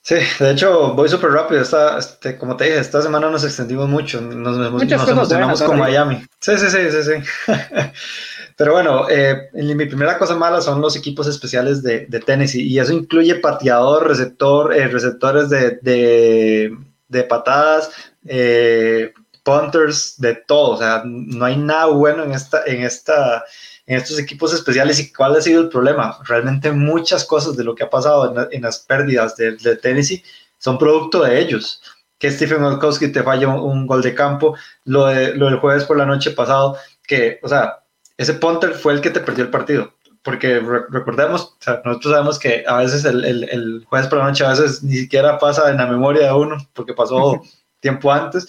Sí, 0.07 0.15
de 0.39 0.53
hecho, 0.53 0.95
voy 0.95 1.09
súper 1.09 1.33
rápido. 1.33 1.61
Esta, 1.61 1.99
este, 1.99 2.39
como 2.39 2.57
te 2.57 2.63
dije, 2.63 2.79
esta 2.79 3.03
semana 3.03 3.29
nos 3.29 3.43
extendimos 3.43 3.89
mucho. 3.89 4.21
Nos, 4.21 4.57
nos, 4.57 4.85
nos 4.85 5.09
emocionamos 5.09 5.61
con 5.61 5.81
Miami. 5.81 6.25
Sí, 6.39 6.53
sí, 6.59 6.71
sí, 6.71 6.79
sí, 6.93 7.03
sí. 7.03 7.53
Pero 8.57 8.75
bueno, 8.75 9.11
eh, 9.11 9.51
mi 9.53 9.87
primera 9.87 10.17
cosa 10.17 10.37
mala 10.37 10.61
son 10.61 10.81
los 10.81 10.95
equipos 10.95 11.27
especiales 11.27 11.83
de, 11.83 12.07
de 12.07 12.21
Tennessee 12.21 12.63
y 12.63 12.79
eso 12.79 12.93
incluye 12.93 13.35
pateador, 13.35 14.07
receptor, 14.07 14.73
eh, 14.77 14.87
receptores 14.87 15.49
de, 15.49 15.81
de, 15.83 16.77
de 17.09 17.23
patadas, 17.25 17.91
eh, 18.27 19.13
punters, 19.43 20.21
de 20.21 20.37
todo. 20.37 20.71
O 20.71 20.79
sea, 20.79 21.03
no 21.05 21.45
hay 21.45 21.57
nada 21.57 21.87
bueno 21.87 22.23
en, 22.23 22.31
esta, 22.31 22.63
en, 22.65 22.85
esta, 22.85 23.45
en 23.87 23.99
estos 23.99 24.19
equipos 24.19 24.53
especiales. 24.53 25.01
¿Y 25.01 25.13
cuál 25.13 25.37
ha 25.37 25.41
sido 25.41 25.63
el 25.63 25.69
problema? 25.69 26.19
Realmente 26.25 26.73
muchas 26.73 27.25
cosas 27.25 27.57
de 27.57 27.65
lo 27.65 27.75
que 27.75 27.85
ha 27.85 27.91
pasado 27.91 28.49
en, 28.51 28.63
las 28.63 28.81
pérdidas 28.81 29.37
de, 29.37 29.57
de, 29.57 29.77
Tennessee 29.77 30.23
son 30.59 30.79
producto 30.79 31.23
de 31.23 31.39
ellos. 31.41 31.83
Que 32.19 32.31
Stephen 32.31 32.65
Olkowski 32.65 33.09
te 33.09 33.23
falla 33.23 33.49
un, 33.49 33.61
un, 33.61 33.87
gol 33.87 34.03
de 34.03 34.15
campo, 34.15 34.57
lo, 34.85 35.07
de, 35.07 35.35
lo 35.35 35.47
del 35.47 35.59
jueves 35.59 35.85
por 35.85 35.99
la 35.99 36.07
noche 36.07 36.31
pasado, 36.31 36.77
que, 37.07 37.39
o 37.43 37.49
sea, 37.49 37.81
ese 38.17 38.35
punter 38.35 38.73
fue 38.73 38.95
el 38.95 39.01
que 39.01 39.11
te 39.11 39.21
perdió 39.21 39.45
el 39.45 39.51
partido. 39.51 39.93
Porque 40.23 40.59
recordemos, 40.91 41.57
nosotros 41.85 42.13
sabemos 42.13 42.39
que 42.41 42.65
a 42.67 42.79
veces 42.79 43.05
el, 43.05 43.25
el, 43.25 43.85
jueves 43.85 44.09
por 44.09 44.19
la 44.19 44.25
noche 44.25 44.45
a 44.45 44.51
veces 44.51 44.83
ni 44.83 44.97
siquiera 44.97 45.39
pasa 45.39 45.71
en 45.71 45.77
la 45.77 45.87
memoria 45.87 46.27
de 46.27 46.33
uno, 46.33 46.57
porque 46.73 46.95
pasó 46.95 47.43
tiempo 47.79 48.11
antes, 48.11 48.49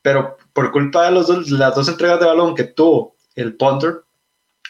pero 0.00 0.36
por 0.52 0.70
culpa 0.70 1.06
de 1.06 1.10
los 1.12 1.50
las 1.50 1.74
dos 1.74 1.88
entregas 1.88 2.20
de 2.20 2.26
balón 2.26 2.54
que 2.54 2.62
tuvo 2.62 3.16
el 3.34 3.56
punter, 3.56 4.02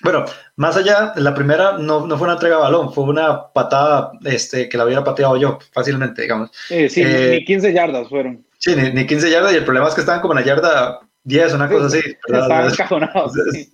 bueno, 0.03 0.25
más 0.57 0.77
allá, 0.77 1.13
la 1.17 1.35
primera 1.35 1.79
no, 1.79 2.07
no, 2.07 2.17
fue 2.17 2.27
una 2.27 2.35
entrega 2.35 2.57
de 2.57 2.63
balón, 2.63 2.93
fue 2.93 3.05
una 3.05 3.49
patada 3.53 4.13
este, 4.25 4.69
que 4.69 4.79
la 4.79 4.85
hubiera 4.85 5.05
pateado 5.05 5.37
yo 5.37 5.59
fácilmente, 5.73 6.23
digamos. 6.23 6.51
sí, 6.69 7.05
ni 7.05 7.45
15 7.45 7.73
yardas 7.73 8.09
fueron. 8.09 8.45
Sí, 8.59 8.75
ni, 8.75 8.93
ni, 8.93 9.07
15 9.07 9.31
yardas, 9.31 9.53
y 9.53 9.57
el 9.57 9.65
problema 9.65 9.89
es 9.89 9.95
que 9.95 10.01
estaban 10.01 10.21
como 10.21 10.35
en 10.35 10.41
la 10.41 10.47
yarda 10.47 11.01
10, 11.25 11.55
una 11.55 11.69
cosa 11.69 11.87
así. 11.87 12.01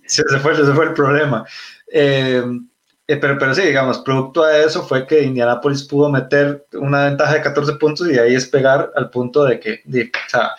Ese 0.05 0.39
fue, 0.39 0.55
fue 0.55 0.85
el 0.85 0.93
problema. 0.93 1.45
Eh, 1.91 2.43
eh, 3.07 3.17
pero, 3.17 3.37
pero 3.37 3.53
sí, 3.53 3.61
digamos, 3.61 3.99
producto 3.99 4.43
de 4.43 4.65
eso 4.65 4.83
fue 4.83 5.05
que 5.05 5.21
Indianapolis 5.21 5.83
pudo 5.83 6.09
meter 6.09 6.65
una 6.73 7.05
ventaja 7.05 7.35
de 7.35 7.41
14 7.41 7.73
puntos 7.73 8.09
y 8.09 8.17
ahí 8.17 8.33
es 8.33 8.47
pegar 8.47 8.91
al 8.95 9.09
punto 9.11 9.43
de 9.43 9.59
que, 9.59 9.81
o 9.85 10.29
sea, 10.29 10.51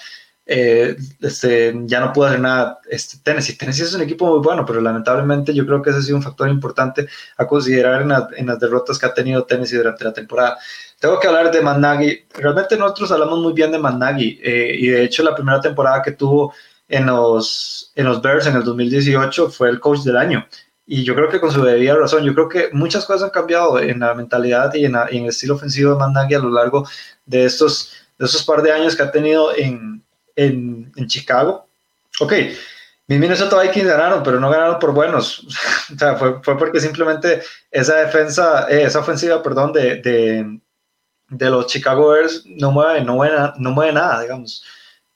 eh, 0.48 0.96
este, 1.20 1.74
ya 1.86 1.98
no 1.98 2.12
pudo 2.12 2.26
hacer 2.26 2.40
nada 2.40 2.78
este, 2.88 3.18
Tennessee. 3.18 3.58
Tennessee 3.58 3.82
es 3.82 3.94
un 3.94 4.02
equipo 4.02 4.26
muy 4.26 4.38
bueno, 4.38 4.64
pero 4.64 4.80
lamentablemente 4.80 5.52
yo 5.52 5.66
creo 5.66 5.82
que 5.82 5.90
ese 5.90 5.98
ha 5.98 6.02
sido 6.02 6.16
un 6.16 6.22
factor 6.22 6.48
importante 6.48 7.08
a 7.36 7.46
considerar 7.46 8.02
en, 8.36 8.46
las 8.46 8.60
derrotas 8.60 8.98
que 8.98 9.06
ha 9.06 9.14
tenido 9.14 9.44
Tennessee 9.44 9.76
durante 9.76 10.04
la 10.04 10.12
temporada. 10.12 10.56
Tengo 11.00 11.18
que 11.18 11.26
hablar 11.26 11.50
de 11.50 11.60
Managi. 11.60 12.26
Realmente 12.34 12.76
nosotros 12.76 13.10
hablamos 13.10 13.40
muy 13.40 13.52
bien 13.54 13.72
de 13.72 13.78
Managi 13.78 14.40
y 14.42 14.86
de 14.86 15.04
hecho 15.04 15.24
la 15.24 15.34
primera 15.34 15.60
temporada 15.60 16.00
que 16.00 16.12
tuvo 16.12 16.54
en 16.88 17.06
los, 17.06 17.92
en 17.96 18.06
los 18.06 18.22
Bears 18.22 18.46
en 18.46 18.56
el 18.56 18.62
2018 18.62 19.50
fue 19.50 19.68
el 19.68 19.80
coach 19.80 20.00
del 20.00 20.16
año. 20.16 20.46
y 20.86 21.02
yo 21.02 21.16
creo 21.16 21.28
que 21.28 21.40
con 21.40 21.50
su 21.50 21.64
debida 21.64 21.96
razón, 21.96 22.22
yo 22.22 22.32
creo 22.34 22.48
que 22.48 22.68
muchas 22.72 23.04
cosas 23.04 23.24
han 23.24 23.30
cambiado 23.30 23.80
en 23.80 23.98
la 23.98 24.14
mentalidad 24.14 24.72
y 24.74 24.84
en, 24.84 24.94
el 24.94 25.26
estilo 25.26 25.56
ofensivo 25.56 25.92
de 25.92 25.98
Matt 25.98 26.32
a 26.32 26.38
lo 26.38 26.50
largo 26.50 26.86
de 27.24 27.44
estos, 27.44 27.92
de 28.18 28.26
esos 28.26 28.44
par 28.44 28.62
de 28.62 28.72
años 28.72 28.94
que 28.94 29.02
ha 29.02 29.10
tenido 29.10 29.52
en, 29.56 30.05
en, 30.36 30.92
en 30.94 31.06
Chicago. 31.08 31.66
Ok, 32.20 32.32
mis 33.08 33.20
Minnesota 33.20 33.60
Vikings 33.62 33.86
ganaron, 33.86 34.22
pero 34.22 34.40
no 34.40 34.50
ganaron 34.50 34.78
por 34.78 34.92
buenos. 34.92 35.44
o 35.94 35.98
sea, 35.98 36.16
fue, 36.16 36.42
fue, 36.42 36.58
porque 36.58 36.80
simplemente 36.80 37.42
esa 37.70 37.96
defensa, 37.96 38.66
eh, 38.68 38.82
esa 38.82 39.00
ofensiva, 39.00 39.42
perdón, 39.42 39.72
de, 39.72 39.96
de, 39.96 40.60
de, 41.28 41.50
los 41.50 41.66
Chicago 41.66 42.08
Bears 42.08 42.44
no 42.46 42.72
mueve, 42.72 43.02
no 43.02 43.14
mueve, 43.14 43.36
no 43.58 43.70
mueve 43.70 43.92
nada, 43.92 44.22
digamos. 44.22 44.64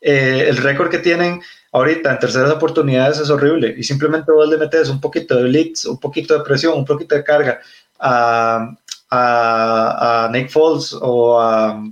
Eh, 0.00 0.46
el 0.48 0.56
récord 0.58 0.88
que 0.88 0.98
tienen 0.98 1.42
ahorita 1.72 2.12
en 2.12 2.18
terceras 2.18 2.50
oportunidades 2.52 3.18
es 3.18 3.28
horrible 3.28 3.74
y 3.76 3.82
simplemente 3.82 4.32
vos 4.32 4.48
le 4.48 4.56
metes 4.56 4.88
un 4.88 5.00
poquito 5.00 5.36
de 5.36 5.44
blitz, 5.44 5.84
un 5.84 6.00
poquito 6.00 6.38
de 6.38 6.44
presión, 6.44 6.78
un 6.78 6.86
poquito 6.86 7.14
de 7.14 7.22
carga 7.22 7.60
a, 7.98 8.74
a, 9.10 10.24
a 10.24 10.28
Nick 10.30 10.48
Foles 10.48 10.96
o 11.00 11.40
a, 11.40 11.82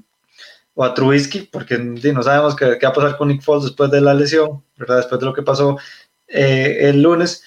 o 0.78 0.84
a 0.84 0.94
Trubisky, 0.94 1.40
porque 1.40 1.76
no 1.76 2.22
sabemos 2.22 2.54
qué, 2.54 2.78
qué, 2.78 2.86
va 2.86 2.92
a 2.92 2.94
pasar 2.94 3.16
con 3.16 3.26
Nick 3.26 3.42
Foles 3.42 3.64
después 3.64 3.90
de 3.90 4.00
la 4.00 4.14
lesión, 4.14 4.62
¿verdad? 4.76 4.98
después 4.98 5.18
de 5.18 5.26
lo 5.26 5.34
que 5.34 5.42
pasó 5.42 5.76
eh, 6.28 6.78
el 6.82 7.02
lunes. 7.02 7.42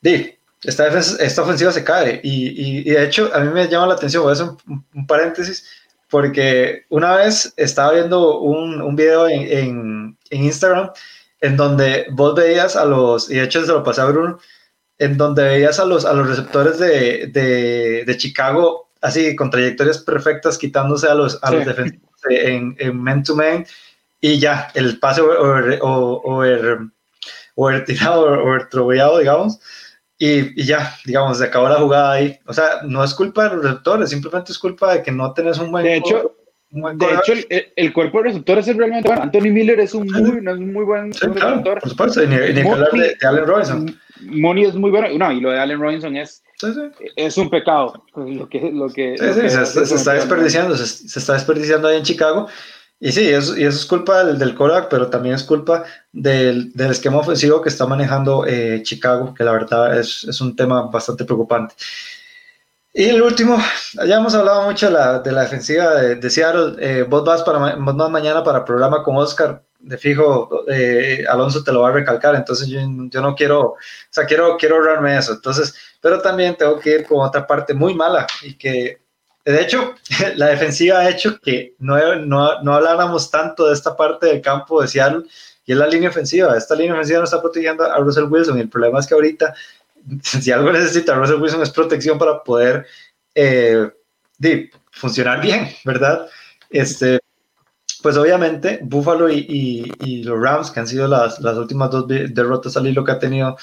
Di, 0.00 0.36
esta, 0.64 0.88
esta 0.88 1.42
ofensiva 1.42 1.70
se 1.70 1.84
cae 1.84 2.20
y, 2.24 2.80
y, 2.80 2.90
de 2.90 3.04
hecho 3.04 3.30
a 3.32 3.38
mí 3.38 3.52
me 3.52 3.68
llama 3.68 3.86
la 3.86 3.94
atención, 3.94 4.24
voy 4.24 4.30
a 4.30 4.32
hacer 4.32 4.46
un, 4.66 4.84
un 4.92 5.06
paréntesis, 5.06 5.64
porque 6.10 6.84
una 6.88 7.14
vez 7.14 7.54
estaba 7.56 7.92
viendo 7.92 8.40
un, 8.40 8.82
un 8.82 8.96
video 8.96 9.28
en, 9.28 9.42
en, 9.42 10.18
en 10.30 10.42
Instagram 10.42 10.90
en 11.42 11.56
donde 11.56 12.06
vos 12.10 12.34
veías 12.34 12.74
a 12.74 12.84
los, 12.84 13.30
y 13.30 13.36
de 13.36 13.44
hecho 13.44 13.64
se 13.64 13.70
lo 13.70 13.84
pasé 13.84 14.00
a 14.00 14.06
Bruno, 14.06 14.40
en 14.98 15.16
donde 15.16 15.44
veías 15.44 15.78
a 15.78 15.84
los, 15.84 16.04
a 16.04 16.12
los 16.12 16.26
receptores 16.26 16.80
de, 16.80 17.28
de, 17.28 18.04
de 18.04 18.16
Chicago 18.16 18.84
así 19.04 19.36
con 19.36 19.50
trayectorias 19.50 19.98
perfectas, 19.98 20.58
quitándose 20.58 21.06
a 21.06 21.14
los, 21.14 21.38
a 21.42 21.52
los 21.52 21.64
defensivos 22.28 22.78
en, 22.80 22.88
en 22.88 23.02
man-to-man, 23.02 23.66
y 24.20 24.38
ya, 24.38 24.70
el 24.74 24.98
pase 24.98 25.20
over, 25.20 25.78
over, 25.82 26.78
over 27.54 27.84
tirado, 27.84 28.24
over 28.42 28.68
troveado, 28.68 29.18
digamos, 29.18 29.60
y, 30.18 30.60
y, 30.60 30.64
ya, 30.64 30.94
digamos, 31.04 31.38
se 31.38 31.44
acabó 31.44 31.68
la 31.68 31.76
jugada 31.76 32.12
ahí. 32.12 32.38
O 32.46 32.52
sea, 32.52 32.80
no 32.84 33.04
es 33.04 33.14
culpa 33.14 33.44
de 33.44 33.56
los 33.56 33.64
receptores, 33.64 34.10
simplemente 34.10 34.52
es 34.52 34.58
culpa 34.58 34.94
de 34.94 35.02
que 35.02 35.12
no 35.12 35.32
tenés 35.34 35.58
un 35.58 35.70
buen... 35.70 35.84
De 35.84 35.96
hecho, 35.96 36.34
de 36.74 37.06
hecho, 37.06 37.32
el, 37.50 37.72
el, 37.76 37.92
cuerpo 37.92 38.18
de 38.18 38.24
receptores 38.24 38.66
es 38.66 38.76
realmente 38.76 39.08
bueno. 39.08 39.22
Anthony 39.22 39.52
Miller 39.52 39.78
es 39.78 39.94
un 39.94 40.08
muy, 40.08 40.40
no 40.40 40.52
es 40.52 40.58
un 40.58 40.72
muy 40.72 40.84
buen 40.84 41.12
sí, 41.12 41.20
claro, 41.20 41.50
receptor. 41.50 41.80
Por 41.80 41.90
supuesto, 41.90 42.20
ni, 42.22 42.36
ni 42.36 42.68
hablar 42.68 42.90
de, 42.90 43.16
de, 43.20 43.26
Allen 43.26 43.46
Robinson. 43.46 44.00
Money 44.22 44.64
es 44.64 44.74
muy 44.74 44.90
bueno. 44.90 45.06
No, 45.16 45.30
y 45.30 45.40
lo 45.40 45.50
de 45.50 45.60
Allen 45.60 45.78
Robinson 45.78 46.16
es, 46.16 46.42
sí, 46.72 46.80
sí. 46.98 47.06
es 47.16 47.36
un 47.36 47.50
pecado. 47.50 48.04
Lo 48.14 48.48
que, 48.48 48.70
lo 48.72 48.88
que, 48.88 49.16
sí, 49.18 49.24
lo 49.24 49.34
que 49.34 49.50
se, 49.50 49.66
se, 49.66 49.86
se, 49.86 49.94
está 49.94 50.14
desperdiciando, 50.14 50.76
se, 50.76 50.86
se, 50.86 51.18
está 51.18 51.34
desperdiciando 51.34 51.88
ahí 51.88 51.98
en 51.98 52.04
Chicago. 52.04 52.48
Y 53.00 53.12
sí, 53.12 53.28
eso, 53.28 53.56
y 53.56 53.64
eso 53.64 53.78
es 53.78 53.86
culpa 53.86 54.24
del, 54.24 54.38
del 54.38 54.54
Kodak, 54.54 54.88
pero 54.88 55.08
también 55.08 55.34
es 55.34 55.42
culpa 55.42 55.84
del, 56.12 56.72
del 56.72 56.92
esquema 56.92 57.18
ofensivo 57.18 57.60
que 57.60 57.68
está 57.68 57.86
manejando 57.86 58.46
eh, 58.46 58.80
Chicago, 58.82 59.34
que 59.34 59.44
la 59.44 59.52
verdad 59.52 59.98
es, 59.98 60.24
es 60.24 60.40
un 60.40 60.56
tema 60.56 60.82
bastante 60.82 61.24
preocupante. 61.24 61.74
Y 62.96 63.06
el 63.06 63.20
último, 63.20 63.58
ya 64.06 64.16
hemos 64.16 64.36
hablado 64.36 64.62
mucho 64.62 64.86
de 64.86 64.92
la, 64.92 65.18
de 65.18 65.32
la 65.32 65.42
defensiva 65.42 65.96
de, 65.96 66.14
de 66.14 66.30
Seattle. 66.30 66.76
Eh, 66.78 67.02
vos, 67.02 67.24
vas 67.24 67.42
para, 67.42 67.74
vos 67.74 67.96
vas 67.96 68.10
mañana 68.10 68.44
para 68.44 68.64
programa 68.64 69.02
con 69.02 69.16
Oscar. 69.16 69.64
De 69.84 69.98
fijo, 69.98 70.64
eh, 70.68 71.24
Alonso 71.28 71.62
te 71.62 71.72
lo 71.72 71.82
va 71.82 71.90
a 71.90 71.92
recalcar. 71.92 72.34
Entonces 72.34 72.68
yo, 72.68 72.80
yo, 73.10 73.20
no 73.20 73.34
quiero, 73.34 73.60
o 73.60 73.76
sea, 74.10 74.24
quiero, 74.24 74.56
quiero 74.56 74.76
ahorrarme 74.76 75.16
eso. 75.16 75.32
Entonces, 75.32 75.74
pero 76.00 76.20
también 76.20 76.56
tengo 76.56 76.78
que 76.78 76.90
ir 76.90 77.06
con 77.06 77.26
otra 77.26 77.46
parte 77.46 77.74
muy 77.74 77.94
mala 77.94 78.26
y 78.42 78.54
que, 78.54 79.00
de 79.44 79.60
hecho, 79.60 79.94
la 80.36 80.46
defensiva 80.46 81.00
ha 81.00 81.10
hecho 81.10 81.38
que 81.40 81.74
no, 81.78 82.16
no, 82.16 82.62
no 82.62 82.74
habláramos 82.74 83.30
tanto 83.30 83.68
de 83.68 83.74
esta 83.74 83.96
parte 83.96 84.26
del 84.26 84.40
campo 84.40 84.80
de 84.80 84.88
Seattle 84.88 85.24
y 85.66 85.72
es 85.72 85.78
la 85.78 85.86
línea 85.86 86.08
ofensiva. 86.08 86.56
Esta 86.56 86.74
línea 86.74 86.94
ofensiva 86.94 87.18
no 87.18 87.24
está 87.24 87.40
protegiendo 87.40 87.84
a 87.84 87.98
Russell 87.98 88.24
Wilson 88.24 88.58
y 88.58 88.62
el 88.62 88.68
problema 88.68 89.00
es 89.00 89.06
que 89.06 89.14
ahorita 89.14 89.54
si 90.22 90.50
algo 90.50 90.72
necesita 90.72 91.14
Russell 91.14 91.40
Wilson 91.40 91.62
es 91.62 91.70
protección 91.70 92.18
para 92.18 92.42
poder 92.42 92.86
eh, 93.34 93.90
de, 94.38 94.70
funcionar 94.92 95.40
bien, 95.40 95.68
¿verdad? 95.84 96.28
Este, 96.70 97.18
pues 98.04 98.18
obviamente 98.18 98.80
Buffalo 98.82 99.30
y, 99.30 99.90
y, 99.98 100.24
los 100.24 100.38
Rams, 100.38 100.70
que 100.70 100.78
han 100.78 100.86
sido 100.86 101.08
las, 101.08 101.40
las 101.40 101.56
últimas 101.56 101.90
dos 101.90 102.06
derrotas 102.06 102.76
al 102.76 102.86
hilo 102.86 103.02
que 103.02 103.12
ha 103.12 103.18
tenido 103.18 103.56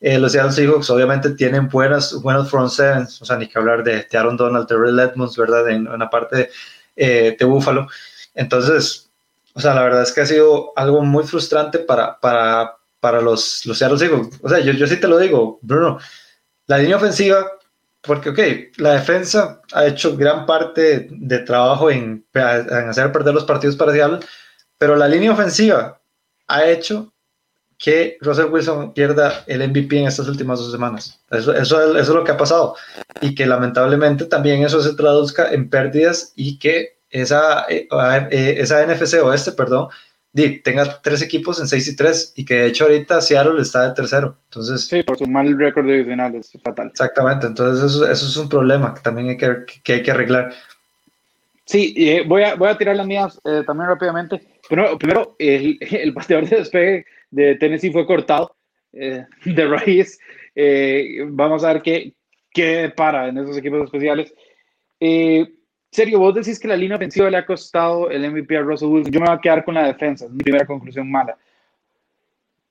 eh, 0.00 0.18
los 0.18 0.32
Seattle 0.32 0.50
Seahawks, 0.50 0.88
obviamente 0.88 1.32
tienen 1.32 1.68
buenas, 1.68 2.14
buenos 2.22 2.48
front 2.48 2.70
sevens, 2.70 3.20
o 3.20 3.26
sea, 3.26 3.36
ni 3.36 3.46
que 3.46 3.58
hablar 3.58 3.84
de, 3.84 4.06
Aaron 4.14 4.38
Donald, 4.38 4.66
Red 4.70 4.98
Edmonds, 4.98 5.36
¿verdad? 5.36 5.68
En, 5.68 5.86
en 5.86 5.98
la 5.98 6.08
parte 6.08 6.48
eh, 6.96 7.36
de 7.38 7.44
Buffalo. 7.44 7.86
Entonces, 8.34 9.10
o 9.52 9.60
sea, 9.60 9.74
la 9.74 9.82
verdad 9.82 10.04
es 10.04 10.12
que 10.12 10.22
ha 10.22 10.26
sido 10.26 10.72
algo 10.74 11.02
muy 11.02 11.24
frustrante 11.24 11.78
para, 11.78 12.18
para, 12.18 12.78
para 12.98 13.20
los, 13.20 13.66
los 13.66 13.76
Seattle 13.76 13.98
Seahawks. 13.98 14.40
O 14.42 14.48
sea, 14.48 14.60
yo, 14.60 14.72
yo 14.72 14.86
sí 14.86 14.96
te 14.98 15.06
lo 15.06 15.18
digo, 15.18 15.58
Bruno, 15.60 15.98
la 16.66 16.78
línea 16.78 16.96
ofensiva, 16.96 17.46
porque, 18.02 18.30
ok, 18.30 18.38
la 18.78 18.94
defensa 18.94 19.60
ha 19.72 19.86
hecho 19.86 20.16
gran 20.16 20.44
parte 20.44 21.08
de 21.10 21.38
trabajo 21.40 21.90
en, 21.90 22.26
hacer 22.34 23.12
perder 23.12 23.34
los 23.34 23.44
partidos 23.44 23.76
para 23.76 23.92
Seattle, 23.92 24.20
pero 24.76 24.96
la 24.96 25.08
línea 25.08 25.32
ofensiva 25.32 26.00
ha 26.48 26.66
hecho 26.66 27.12
que 27.78 28.16
Russell 28.20 28.50
Wilson 28.50 28.92
pierda 28.92 29.44
el 29.46 29.68
MVP 29.68 29.98
en 29.98 30.06
estas 30.06 30.28
últimas 30.28 30.58
dos 30.58 30.70
semanas. 30.70 31.20
Eso, 31.30 31.52
eso, 31.52 31.80
eso, 31.80 31.98
es 31.98 32.08
lo 32.08 32.24
que 32.24 32.32
ha 32.32 32.36
pasado. 32.36 32.76
Y 33.20 33.34
que 33.34 33.46
lamentablemente 33.46 34.24
también 34.26 34.62
eso 34.62 34.80
se 34.82 34.94
traduzca 34.94 35.52
en 35.52 35.68
pérdidas 35.68 36.32
y 36.36 36.58
que 36.58 36.98
esa, 37.10 37.66
eh, 37.68 37.88
eh, 38.30 38.54
esa 38.58 38.86
NFC 38.86 39.22
oeste, 39.22 39.52
perdón, 39.52 39.88
tenga 40.32 41.00
tres 41.02 41.22
equipos 41.22 41.60
en 41.60 41.68
6 41.68 41.88
y 41.88 41.96
3 41.96 42.32
y 42.36 42.44
que 42.44 42.54
de 42.54 42.66
hecho 42.68 42.84
ahorita 42.84 43.20
Seattle 43.20 43.60
está 43.60 43.88
de 43.88 43.94
tercero. 43.94 44.38
Entonces, 44.44 44.86
sí, 44.86 45.02
por 45.02 45.18
su 45.18 45.26
mal 45.26 45.58
récord 45.58 45.86
divisional 45.86 46.34
es 46.34 46.52
fatal. 46.62 46.88
Exactamente, 46.88 47.46
entonces 47.46 47.84
eso, 47.84 48.10
eso, 48.10 48.26
es 48.26 48.36
un 48.36 48.48
problema 48.48 48.94
que 48.94 49.00
también 49.00 49.28
hay 49.28 49.36
que, 49.36 49.64
que 49.82 49.92
hay 49.94 50.02
que 50.02 50.10
arreglar. 50.10 50.52
Sí, 51.64 51.94
eh, 51.96 52.24
voy, 52.26 52.42
a, 52.42 52.54
voy 52.54 52.68
a 52.68 52.78
tirar 52.78 52.96
las 52.96 53.06
mías 53.06 53.40
eh, 53.44 53.62
también 53.66 53.88
rápidamente. 53.88 54.40
Primero, 54.68 54.98
primero 54.98 55.36
el, 55.38 55.78
el 55.80 56.12
bateador 56.12 56.48
de 56.48 56.56
despegue 56.56 57.06
de 57.30 57.54
Tennessee 57.56 57.92
fue 57.92 58.06
cortado 58.06 58.56
eh, 58.92 59.26
de 59.44 59.66
raíz. 59.66 60.18
Eh, 60.54 61.24
vamos 61.28 61.64
a 61.64 61.74
ver 61.74 61.82
qué, 61.82 62.14
qué 62.52 62.92
para 62.94 63.28
en 63.28 63.38
esos 63.38 63.56
equipos 63.56 63.84
especiales. 63.84 64.32
Eh, 65.00 65.46
serio, 65.92 66.18
vos 66.18 66.34
decís 66.34 66.58
que 66.58 66.66
la 66.66 66.76
línea 66.76 66.96
ofensiva 66.96 67.30
le 67.30 67.36
ha 67.36 67.46
costado 67.46 68.10
el 68.10 68.28
MVP 68.28 68.56
a 68.56 68.62
Russell 68.62 68.88
Wilson. 68.88 69.12
Yo 69.12 69.20
me 69.20 69.26
voy 69.26 69.36
a 69.36 69.40
quedar 69.40 69.64
con 69.64 69.74
la 69.74 69.86
defensa, 69.86 70.24
es 70.24 70.30
mi 70.32 70.42
primera 70.42 70.66
conclusión 70.66 71.10
mala. 71.10 71.36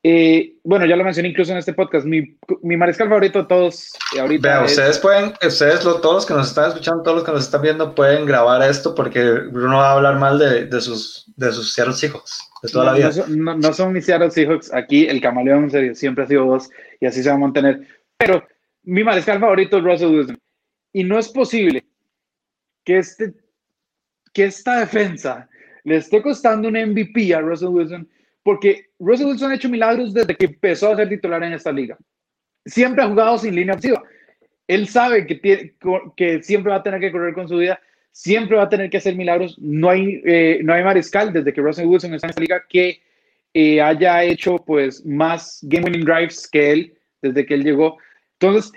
Eh, 0.04 0.56
bueno, 0.64 0.88
ya 0.88 0.96
lo 0.96 1.04
mencioné 1.04 1.30
incluso 1.30 1.52
en 1.52 1.60
este 1.60 1.74
podcast. 1.74 2.08
Mi, 2.08 2.36
mi 2.64 2.76
mariscal 2.76 3.08
favorito 3.08 3.40
de 3.40 3.46
todos 3.48 3.94
eh, 4.16 4.20
ahorita. 4.20 4.48
Vea, 4.48 4.66
es... 4.66 4.72
ustedes 4.72 4.98
pueden, 4.98 5.34
ustedes, 5.48 5.86
lo, 5.86 6.02
todos 6.02 6.16
los 6.16 6.26
que 6.26 6.34
nos 6.34 6.48
están 6.48 6.70
escuchando, 6.70 7.04
todos 7.04 7.18
los 7.18 7.24
que 7.24 7.32
nos 7.32 7.44
están 7.44 7.62
viendo, 7.62 7.94
pueden 7.94 8.26
grabar 8.26 8.68
esto 8.68 8.96
porque 8.96 9.24
Bruno 9.24 9.78
va 9.78 9.92
a 9.92 9.94
hablar 9.94 10.18
mal 10.18 10.40
de, 10.40 10.66
de 10.66 10.82
sus, 10.82 11.32
de 11.38 11.52
sus 11.52 11.74
Seattle 11.74 11.94
Seahawks 11.94 12.50
de 12.64 12.70
toda 12.70 12.86
no, 12.86 12.92
la 12.92 12.98
vida. 12.98 13.26
No, 13.28 13.56
no, 13.56 13.74
son 13.74 13.94
mis 13.94 14.06
Seattle 14.06 14.32
Seahawks. 14.32 14.74
Aquí 14.74 15.06
el 15.06 15.22
camaleón 15.22 15.70
serio, 15.70 15.94
siempre 15.96 16.24
ha 16.24 16.28
sido 16.28 16.46
vos 16.46 16.70
y 17.00 17.06
así 17.06 17.22
se 17.22 17.30
va 17.30 17.36
a 17.36 17.40
mantener. 17.40 17.88
Pero 18.18 18.44
mi 18.84 19.04
mariscal 19.04 19.40
favorito 19.40 19.78
es 19.78 19.84
Russell 19.84 20.16
Wilson. 20.16 20.40
Y 20.94 21.04
no 21.04 21.18
es 21.18 21.30
posible 21.30 21.86
que, 22.84 22.98
este, 22.98 23.34
que 24.34 24.46
esta 24.46 24.80
defensa 24.80 25.50
le 25.84 25.98
esté 25.98 26.22
costando 26.22 26.68
un 26.68 26.76
MVP 26.76 27.34
a 27.34 27.42
Russell 27.42 27.70
Wilson, 27.70 28.10
porque 28.44 28.90
Russell 29.00 29.28
Wilson 29.28 29.52
ha 29.52 29.56
hecho 29.56 29.70
milagros 29.70 30.14
desde 30.14 30.36
que 30.36 30.46
empezó 30.46 30.92
a 30.92 30.96
ser 30.96 31.10
titular 31.10 31.44
en 31.44 31.54
esta 31.54 31.72
liga. 31.72 31.98
Siempre 32.66 33.04
ha 33.04 33.08
jugado 33.08 33.38
sin 33.38 33.56
línea 33.56 33.74
ofensiva. 33.74 34.04
Él 34.68 34.88
sabe 34.88 35.26
que, 35.26 35.36
tiene, 35.36 35.74
que 36.16 36.42
siempre 36.44 36.72
va 36.72 36.78
a 36.78 36.84
tener 36.84 37.00
que 37.00 37.12
correr 37.12 37.34
con 37.34 37.48
su 37.48 37.58
vida, 37.58 37.80
siempre 38.12 38.58
va 38.58 38.64
a 38.64 38.70
tener 38.70 38.90
que 38.90 38.98
hacer 38.98 39.16
milagros. 39.16 39.58
No 39.60 39.90
hay, 39.90 40.22
eh, 40.26 40.60
no 40.64 40.74
hay 40.74 40.84
mariscal 40.84 41.34
desde 41.34 41.54
que 41.54 41.62
Russell 41.62 41.88
Wilson 41.88 42.14
está 42.14 42.28
en 42.28 42.32
esta 42.32 42.42
liga 42.42 42.64
que 42.70 43.02
eh, 43.54 43.82
haya 43.82 44.24
hecho 44.24 44.58
pues 44.58 45.06
más 45.06 45.60
game 45.64 45.86
winning 45.86 46.06
drives 46.06 46.48
que 46.48 46.72
él 46.72 46.98
desde 47.22 47.46
que 47.46 47.56
él 47.56 47.64
llegó. 47.64 47.98
Entonces, 48.40 48.72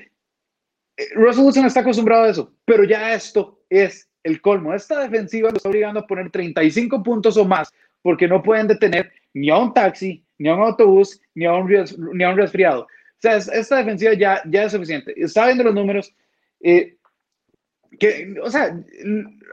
Russell 1.15 1.45
Wilson 1.45 1.67
está 1.67 1.81
acostumbrado 1.81 2.25
a 2.25 2.29
eso, 2.29 2.55
pero 2.65 2.85
ya 2.85 3.15
esto 3.15 3.61
es 3.69 4.09
el 4.23 4.41
colmo. 4.41 4.73
Esta 4.75 5.01
defensiva 5.01 5.51
lo 5.51 5.57
está 5.57 5.69
obligando 5.69 6.01
a 6.01 6.07
poner 6.07 6.31
35 6.31 7.03
puntos 7.03 7.37
o 7.37 7.45
más 7.45 7.73
porque 8.03 8.29
no 8.29 8.43
pueden 8.43 8.69
detener 8.69 9.11
ni 9.33 9.49
a 9.49 9.57
un 9.57 9.73
taxi, 9.73 10.23
ni 10.39 10.49
a 10.49 10.55
un 10.55 10.63
autobús, 10.63 11.21
ni 11.35 11.47
a 11.47 11.55
un, 11.55 11.69
ni 12.13 12.25
un 12.25 12.37
resfriado. 12.37 12.83
O 12.83 12.87
sea, 13.19 13.37
esta 13.37 13.79
defensiva 13.79 14.13
ya, 14.13 14.43
ya 14.47 14.65
es 14.65 14.73
suficiente. 14.73 15.15
Está 15.17 15.47
viendo 15.47 15.65
los 15.65 15.75
números. 15.75 16.15
Eh, 16.61 16.97
que, 17.99 18.35
o 18.43 18.51
sea, 18.51 18.77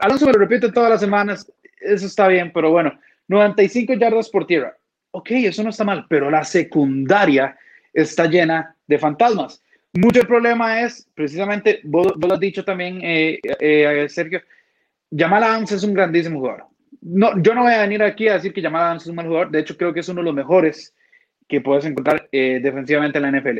Alonso 0.00 0.26
me 0.26 0.32
lo 0.32 0.38
repite 0.38 0.70
todas 0.70 0.90
las 0.90 1.00
semanas. 1.00 1.50
Eso 1.80 2.06
está 2.06 2.28
bien, 2.28 2.52
pero 2.52 2.70
bueno, 2.70 2.92
95 3.28 3.94
yardas 3.94 4.28
por 4.28 4.46
tierra. 4.46 4.76
Ok, 5.12 5.30
eso 5.30 5.62
no 5.62 5.70
está 5.70 5.84
mal, 5.84 6.06
pero 6.08 6.30
la 6.30 6.44
secundaria 6.44 7.56
está 7.92 8.26
llena 8.26 8.76
de 8.86 8.98
fantasmas. 8.98 9.61
Mucho 9.94 10.20
el 10.20 10.26
problema 10.26 10.80
es, 10.80 11.08
precisamente, 11.14 11.80
vos, 11.84 12.14
lo 12.18 12.32
has 12.32 12.40
dicho 12.40 12.64
también, 12.64 13.00
eh, 13.02 13.38
eh, 13.60 14.06
Sergio, 14.08 14.40
Jamal 15.14 15.44
Adams 15.44 15.72
es 15.72 15.84
un 15.84 15.92
grandísimo 15.92 16.40
jugador. 16.40 16.64
No, 17.02 17.40
yo 17.42 17.54
no 17.54 17.62
voy 17.62 17.72
a 17.72 17.82
venir 17.82 18.02
aquí 18.02 18.28
a 18.28 18.34
decir 18.34 18.52
que 18.54 18.62
Jamal 18.62 18.82
Adams 18.82 19.02
es 19.02 19.08
un 19.08 19.16
mal 19.16 19.26
jugador, 19.26 19.50
de 19.50 19.60
hecho 19.60 19.76
creo 19.76 19.92
que 19.92 20.00
es 20.00 20.08
uno 20.08 20.20
de 20.20 20.26
los 20.26 20.34
mejores 20.34 20.94
que 21.48 21.60
puedes 21.60 21.84
encontrar 21.84 22.28
eh, 22.32 22.60
defensivamente 22.62 23.18
en 23.18 23.22
la 23.22 23.38
NFL. 23.38 23.58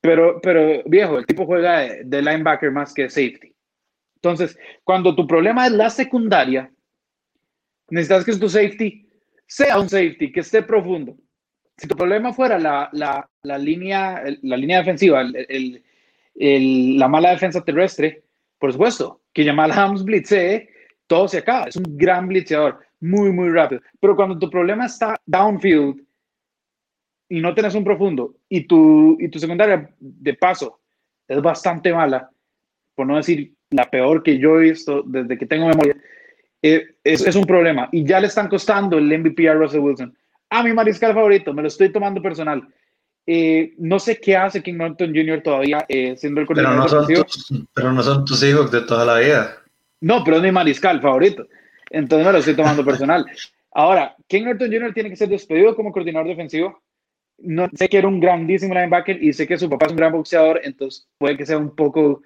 Pero, 0.00 0.40
pero 0.40 0.82
viejo, 0.86 1.18
el 1.18 1.26
tipo 1.26 1.44
juega 1.44 1.80
de, 1.80 2.22
linebacker 2.22 2.70
más 2.70 2.94
que 2.94 3.10
safety. 3.10 3.54
Entonces, 4.16 4.58
cuando 4.84 5.14
tu 5.14 5.26
problema 5.26 5.66
es 5.66 5.72
la 5.72 5.90
secundaria, 5.90 6.72
necesitas 7.90 8.24
que 8.24 8.36
tu 8.36 8.48
safety 8.48 9.06
sea 9.46 9.78
un 9.78 9.88
safety, 9.88 10.32
que 10.32 10.40
esté 10.40 10.62
profundo. 10.62 11.16
Si 11.80 11.88
tu 11.88 11.96
problema 11.96 12.30
fuera 12.34 12.58
la, 12.58 12.90
la, 12.92 13.26
la 13.42 13.56
línea, 13.56 14.22
la 14.42 14.56
línea 14.58 14.80
defensiva, 14.80 15.22
el, 15.22 15.82
el, 16.34 16.98
la 16.98 17.08
mala 17.08 17.30
defensa 17.30 17.64
terrestre, 17.64 18.22
por 18.58 18.70
supuesto, 18.70 19.22
que 19.32 19.46
Jamal 19.46 19.72
Adams 19.72 20.04
blitze, 20.04 20.68
todo 21.06 21.26
se 21.26 21.38
acaba. 21.38 21.68
Es 21.68 21.76
un 21.76 21.96
gran 21.96 22.28
blitzeador, 22.28 22.80
muy, 23.00 23.32
muy 23.32 23.48
rápido. 23.48 23.80
Pero 23.98 24.14
cuando 24.14 24.38
tu 24.38 24.50
problema 24.50 24.84
está 24.84 25.18
downfield 25.24 26.02
y 27.30 27.40
no 27.40 27.54
tienes 27.54 27.74
un 27.74 27.84
profundo 27.84 28.34
y 28.50 28.64
tu, 28.64 29.16
y 29.18 29.30
tu 29.30 29.38
secundaria 29.38 29.88
de 29.98 30.34
paso 30.34 30.80
es 31.26 31.40
bastante 31.40 31.94
mala, 31.94 32.28
por 32.94 33.06
no 33.06 33.16
decir 33.16 33.54
la 33.70 33.88
peor 33.88 34.22
que 34.22 34.36
yo 34.36 34.60
he 34.60 34.64
visto 34.64 35.02
desde 35.06 35.38
que 35.38 35.46
tengo 35.46 35.66
memoria, 35.66 35.96
eh, 36.60 36.96
es, 37.04 37.26
es, 37.26 37.36
un 37.36 37.46
problema. 37.46 37.88
Y 37.90 38.04
ya 38.04 38.20
le 38.20 38.26
están 38.26 38.48
costando 38.48 38.98
el 38.98 39.18
MVP 39.18 39.48
a 39.48 39.54
Russell 39.54 39.80
Wilson. 39.80 40.14
A 40.50 40.62
mi 40.62 40.72
mariscal 40.72 41.14
favorito, 41.14 41.54
me 41.54 41.62
lo 41.62 41.68
estoy 41.68 41.90
tomando 41.90 42.20
personal. 42.20 42.66
Eh, 43.26 43.74
no 43.78 43.98
sé 43.98 44.18
qué 44.18 44.36
hace 44.36 44.62
King 44.62 44.74
Norton 44.74 45.14
Jr. 45.14 45.42
todavía 45.42 45.84
eh, 45.88 46.16
siendo 46.16 46.40
el 46.40 46.46
coordinador. 46.46 46.88
Pero 46.88 47.00
no, 47.00 47.06
son 47.06 47.14
tus, 47.14 47.66
pero 47.72 47.92
no 47.92 48.02
son 48.02 48.24
tus 48.24 48.42
hijos 48.42 48.70
de 48.70 48.82
toda 48.82 49.04
la 49.04 49.18
vida. 49.18 49.56
No, 50.00 50.24
pero 50.24 50.38
es 50.38 50.42
mi 50.42 50.52
mariscal 50.52 51.00
favorito. 51.00 51.46
Entonces 51.90 52.26
me 52.26 52.32
lo 52.32 52.38
estoy 52.38 52.56
tomando 52.56 52.84
personal. 52.84 53.24
Ahora, 53.72 54.16
King 54.26 54.44
Norton 54.44 54.70
Jr. 54.70 54.92
tiene 54.92 55.10
que 55.10 55.16
ser 55.16 55.28
despedido 55.28 55.76
como 55.76 55.92
coordinador 55.92 56.28
defensivo 56.28 56.82
no, 57.42 57.68
sé 57.74 57.88
que 57.88 57.98
era 57.98 58.08
un 58.08 58.20
grandísimo 58.20 58.74
linebacker 58.74 59.22
y 59.22 59.32
sé 59.32 59.46
que 59.46 59.58
su 59.58 59.68
papá 59.68 59.86
es 59.86 59.92
un 59.92 59.98
gran 59.98 60.12
boxeador, 60.12 60.60
entonces 60.62 61.08
puede 61.18 61.36
que 61.36 61.46
sea 61.46 61.58
un 61.58 61.74
poco 61.74 62.22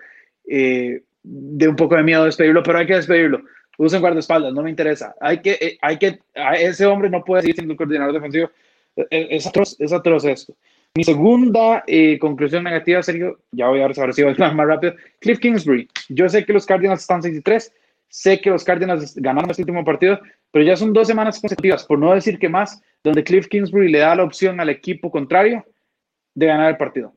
eh, 0.49 1.03
de 1.23 1.69
un 1.69 1.77
poco 1.77 1.97
de 1.97 2.03
miedo 2.03 2.25
despedirlo, 2.25 2.63
pero 2.63 2.79
hay 2.79 2.87
que 2.87 2.97
despedirlo. 2.97 3.43
Usen 3.79 4.01
guardaespaldas, 4.01 4.53
no 4.53 4.63
me 4.63 4.71
interesa. 4.71 5.15
Hay 5.21 5.41
que, 5.41 5.53
eh, 5.61 5.79
hay 5.83 5.99
que, 5.99 6.19
ese 6.59 6.87
hombre 6.87 7.11
no 7.11 7.25
puede 7.25 7.43
seguir 7.43 7.57
siendo 7.57 7.77
coordinador 7.77 8.15
defensivo. 8.15 8.51
Eh, 8.97 9.29
es, 9.31 9.47
atroz, 9.47 9.77
es 9.81 9.93
atroz 9.93 10.25
esto. 10.25 10.55
Mi 10.97 11.03
segunda 11.03 11.85
conclusión 12.21 12.63
negativa, 12.63 13.03
Sergio, 13.03 13.41
ya 13.51 13.67
voy 13.67 13.81
a 13.81 13.89
ver 13.89 14.15
si 14.15 14.23
más 14.23 14.55
rápido. 14.55 14.95
Cliff 15.19 15.41
Kingsbury. 15.41 15.89
Yo 16.09 16.29
sé 16.29 16.45
que 16.45 16.53
los 16.53 16.67
Cardinals 16.67 17.01
están 17.01 17.21
6 17.21 17.37
y 17.37 17.41
3, 17.41 17.73
sé 18.09 18.41
que 18.41 18.51
los 18.51 18.63
Cardinals 18.63 19.17
ganaron 19.17 19.51
este 19.51 19.63
último 19.63 19.85
partido, 19.85 20.21
pero 20.53 20.65
ya 20.65 20.77
son 20.77 20.93
dos 20.93 21.09
semanas 21.09 21.41
consecutivas, 21.41 21.85
por 21.85 21.99
no 21.99 22.15
decir 22.15 22.39
que 22.39 22.49
más, 22.49 22.81
donde 23.03 23.25
Cliff 23.25 23.49
Kingsbury 23.49 23.91
le 23.91 23.99
da 23.99 24.15
la 24.15 24.23
opción 24.23 24.61
al 24.61 24.71
equipo 24.71 25.11
contrario 25.11 25.65
de 26.33 26.47
ganar 26.47 26.71
el 26.71 26.77
partido. 26.77 27.13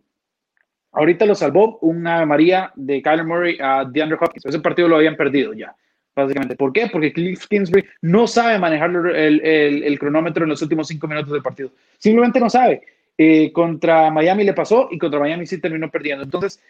Ahorita 0.91 1.27
lo 1.27 1.35
salvó 1.35 1.77
una 1.81 2.25
María 2.25 2.71
de 2.75 2.99
Kyler 3.03 3.25
Murray 3.25 3.57
a 3.61 3.85
DeAndre 3.85 4.17
Hopkins. 4.19 4.47
Ese 4.47 4.59
partido 4.59 4.87
lo 4.87 4.95
habían 4.95 5.15
perdido 5.15 5.53
ya, 5.53 5.75
básicamente. 6.23 6.55
¿Por 6.55 6.73
qué? 6.73 6.87
Porque 6.91 7.13
Cliff 7.13 7.47
Kingsbury 7.47 7.85
no 8.01 8.27
sabe 8.27 8.59
manejar 8.59 8.91
el, 9.15 9.99
cronómetro 9.99 10.43
en 10.43 10.49
los 10.49 10.61
últimos 10.61 10.87
cinco 10.87 11.07
minutos 11.07 11.31
del 11.31 11.41
partido. 11.41 11.71
Simplemente 11.97 12.39
no 12.39 12.49
sabe. 12.49 12.81
Eh, 13.17 13.51
contra 13.51 14.11
Miami 14.11 14.43
le 14.43 14.53
pasó 14.53 14.89
y 14.91 14.97
contra 14.97 15.19
Miami 15.19 15.45
sí 15.45 15.59
terminó 15.59 15.89
perdiendo. 15.89 16.23
Entonces, 16.23 16.61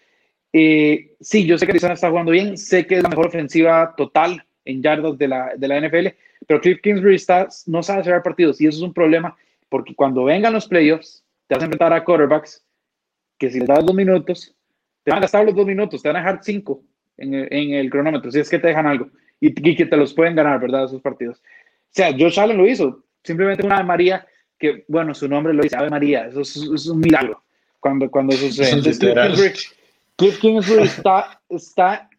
eh, 0.53 1.15
sí, 1.19 1.45
yo 1.45 1.57
sé 1.57 1.65
que 1.65 1.73
Arizona 1.73 1.93
está 1.93 2.09
jugando 2.09 2.31
bien, 2.31 2.57
sé 2.57 2.85
que 2.85 2.95
es 2.95 3.03
la 3.03 3.09
mejor 3.09 3.27
ofensiva 3.27 3.93
total 3.97 4.43
en 4.63 4.81
yardas 4.81 5.17
de 5.17 5.27
la, 5.27 5.51
de 5.57 5.67
la 5.67 5.81
NFL, 5.81 6.07
pero 6.45 6.61
Cliff 6.61 6.79
Kingsbury 6.81 7.15
está, 7.15 7.47
no 7.65 7.83
sabe 7.83 8.03
cerrar 8.03 8.23
partidos 8.23 8.61
y 8.61 8.67
eso 8.67 8.77
es 8.77 8.83
un 8.83 8.93
problema 8.93 9.35
porque 9.69 9.95
cuando 9.95 10.23
vengan 10.23 10.53
los 10.53 10.67
playoffs 10.67 11.23
te 11.47 11.55
vas 11.55 11.63
a 11.63 11.65
enfrentar 11.65 11.93
a 11.93 12.03
quarterbacks 12.03 12.65
que 13.37 13.49
si 13.51 13.59
les 13.59 13.67
das 13.67 13.85
dos 13.85 13.95
minutos, 13.95 14.55
te 15.03 15.11
van 15.11 15.19
a 15.19 15.21
gastar 15.21 15.45
los 15.45 15.55
dos 15.55 15.65
minutos, 15.65 16.01
te 16.01 16.09
van 16.09 16.17
a 16.17 16.19
dejar 16.19 16.39
cinco 16.41 16.81
en 17.17 17.33
en 17.33 17.73
el 17.73 17.89
cronómetro, 17.89 18.31
si 18.31 18.39
es 18.39 18.49
que 18.49 18.59
te 18.59 18.67
dejan 18.67 18.87
algo 18.87 19.09
y, 19.39 19.75
que 19.75 19.85
te 19.85 19.97
los 19.97 20.13
pueden 20.13 20.35
ganar, 20.35 20.59
¿verdad? 20.59 20.85
Esos 20.85 21.01
partidos. 21.01 21.39
O 21.39 21.89
sea, 21.91 22.11
Josh 22.11 22.39
Allen 22.39 22.57
lo 22.57 22.67
hizo, 22.67 23.03
simplemente 23.23 23.65
una 23.65 23.77
Ave 23.77 23.85
María 23.85 24.27
que, 24.57 24.85
bueno, 24.87 25.13
su 25.13 25.27
nombre 25.27 25.53
lo 25.53 25.63
dice, 25.63 25.77
Ave 25.77 25.89
María, 25.89 26.27
eso 26.27 26.41
es, 26.41 26.87
un 26.87 26.99
milagro 26.99 27.43
cuando, 27.79 28.09
cuando 28.09 28.33
sucede. 28.35 28.81
Cliff 30.17 30.39
Kingsbury 30.39 30.83
está, 30.83 31.39
está, 31.47 32.09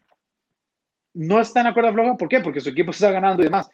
no 1.15 1.41
está 1.41 1.61
en 1.61 1.67
la 1.67 1.75
cuerda 1.75 1.93
floja, 1.93 2.17
¿por 2.17 2.29
qué? 2.29 2.39
Porque 2.41 2.61
su 2.61 2.69
equipo 2.69 2.93
está 2.93 3.11
ganando 3.11 3.43
y 3.43 3.47
demás. 3.47 3.69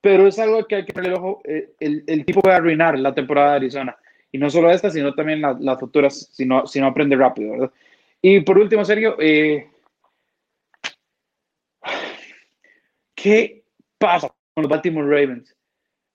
Pero 0.00 0.26
es 0.26 0.38
algo 0.40 0.66
que 0.66 0.76
hay 0.76 0.84
que 0.84 0.92
ponerle 0.92 1.16
el 1.16 1.22
ojo. 1.22 1.40
Eh, 1.44 1.70
el, 1.78 2.02
el, 2.08 2.24
tipo 2.24 2.42
puede 2.42 2.56
arruinar 2.56 2.98
la 2.98 3.14
temporada 3.14 3.50
de 3.50 3.56
Arizona. 3.56 3.96
Y 4.32 4.38
no 4.38 4.50
solo 4.50 4.70
esta, 4.70 4.90
sino 4.90 5.14
también 5.14 5.40
las 5.40 5.78
futuras, 5.78 6.28
si 6.32 6.44
no, 6.44 6.66
si 6.66 6.80
no 6.80 6.88
aprende 6.88 7.14
rápido, 7.14 7.52
¿verdad? 7.52 7.70
Y 8.20 8.40
por 8.40 8.58
último, 8.58 8.84
Sergio, 8.84 9.16
eh, 9.20 9.68
¿qué 13.26 13.64
pasa 13.98 14.28
con 14.54 14.62
los 14.62 14.70
Baltimore 14.70 15.08
Ravens? 15.08 15.52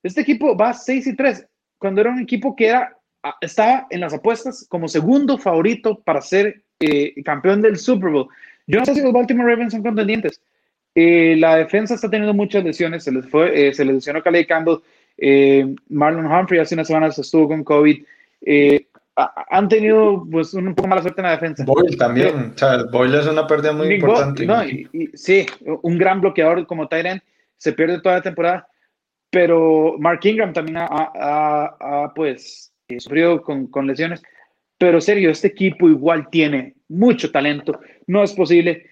Este 0.02 0.22
equipo 0.22 0.56
va 0.56 0.72
6 0.72 1.08
y 1.08 1.14
3, 1.14 1.46
cuando 1.76 2.00
era 2.00 2.10
un 2.10 2.20
equipo 2.20 2.56
que 2.56 2.68
era, 2.68 2.96
estaba 3.42 3.86
en 3.90 4.00
las 4.00 4.14
apuestas 4.14 4.66
como 4.70 4.88
segundo 4.88 5.36
favorito 5.36 6.00
para 6.00 6.22
ser 6.22 6.62
eh, 6.80 7.22
campeón 7.22 7.60
del 7.60 7.76
Super 7.76 8.08
Bowl. 8.08 8.28
Yo 8.66 8.78
no 8.78 8.86
sé 8.86 8.94
si 8.94 9.02
los 9.02 9.12
Baltimore 9.12 9.50
Ravens 9.50 9.74
son 9.74 9.82
contendientes. 9.82 10.40
Eh, 10.94 11.36
la 11.38 11.56
defensa 11.56 11.94
está 11.94 12.08
teniendo 12.08 12.32
muchas 12.32 12.64
lesiones. 12.64 13.04
Se 13.04 13.12
les, 13.12 13.28
fue, 13.28 13.68
eh, 13.68 13.74
se 13.74 13.84
les 13.84 13.96
lesionó 13.96 14.22
Calais 14.22 14.46
Campbell. 14.46 14.78
Marlon 15.90 16.26
Humphrey 16.26 16.60
hace 16.60 16.74
unas 16.74 16.86
semanas 16.86 17.18
estuvo 17.18 17.46
con 17.48 17.62
COVID. 17.62 18.02
Han 19.16 19.68
tenido 19.68 20.26
pues, 20.30 20.54
un 20.54 20.74
poco 20.74 20.88
mala 20.88 21.02
suerte 21.02 21.20
en 21.20 21.26
la 21.26 21.32
defensa. 21.32 21.64
Boyle 21.64 21.96
también. 21.96 22.54
Boyle 22.90 23.18
es 23.18 23.26
una 23.26 23.46
pérdida 23.46 23.72
muy 23.72 23.94
importante. 23.94 24.46
no, 24.46 24.62
sí, 25.14 25.46
un 25.82 25.98
gran 25.98 26.20
bloqueador 26.20 26.66
como 26.66 26.88
Tyrant. 26.88 27.22
Se 27.56 27.72
pierde 27.72 28.00
toda 28.00 28.16
la 28.16 28.22
temporada. 28.22 28.68
Pero 29.30 29.96
Mark 29.98 30.20
Ingram 30.24 30.52
también 30.52 30.78
ha, 30.78 30.86
ha 30.88 32.12
pues, 32.14 32.72
sufrido 32.98 33.42
con, 33.42 33.66
con 33.68 33.86
lesiones. 33.86 34.22
Pero 34.78 35.00
serio, 35.00 35.30
este 35.30 35.48
equipo 35.48 35.88
igual 35.88 36.28
tiene 36.30 36.74
mucho 36.88 37.30
talento. 37.30 37.80
No 38.06 38.22
es 38.22 38.32
posible 38.32 38.84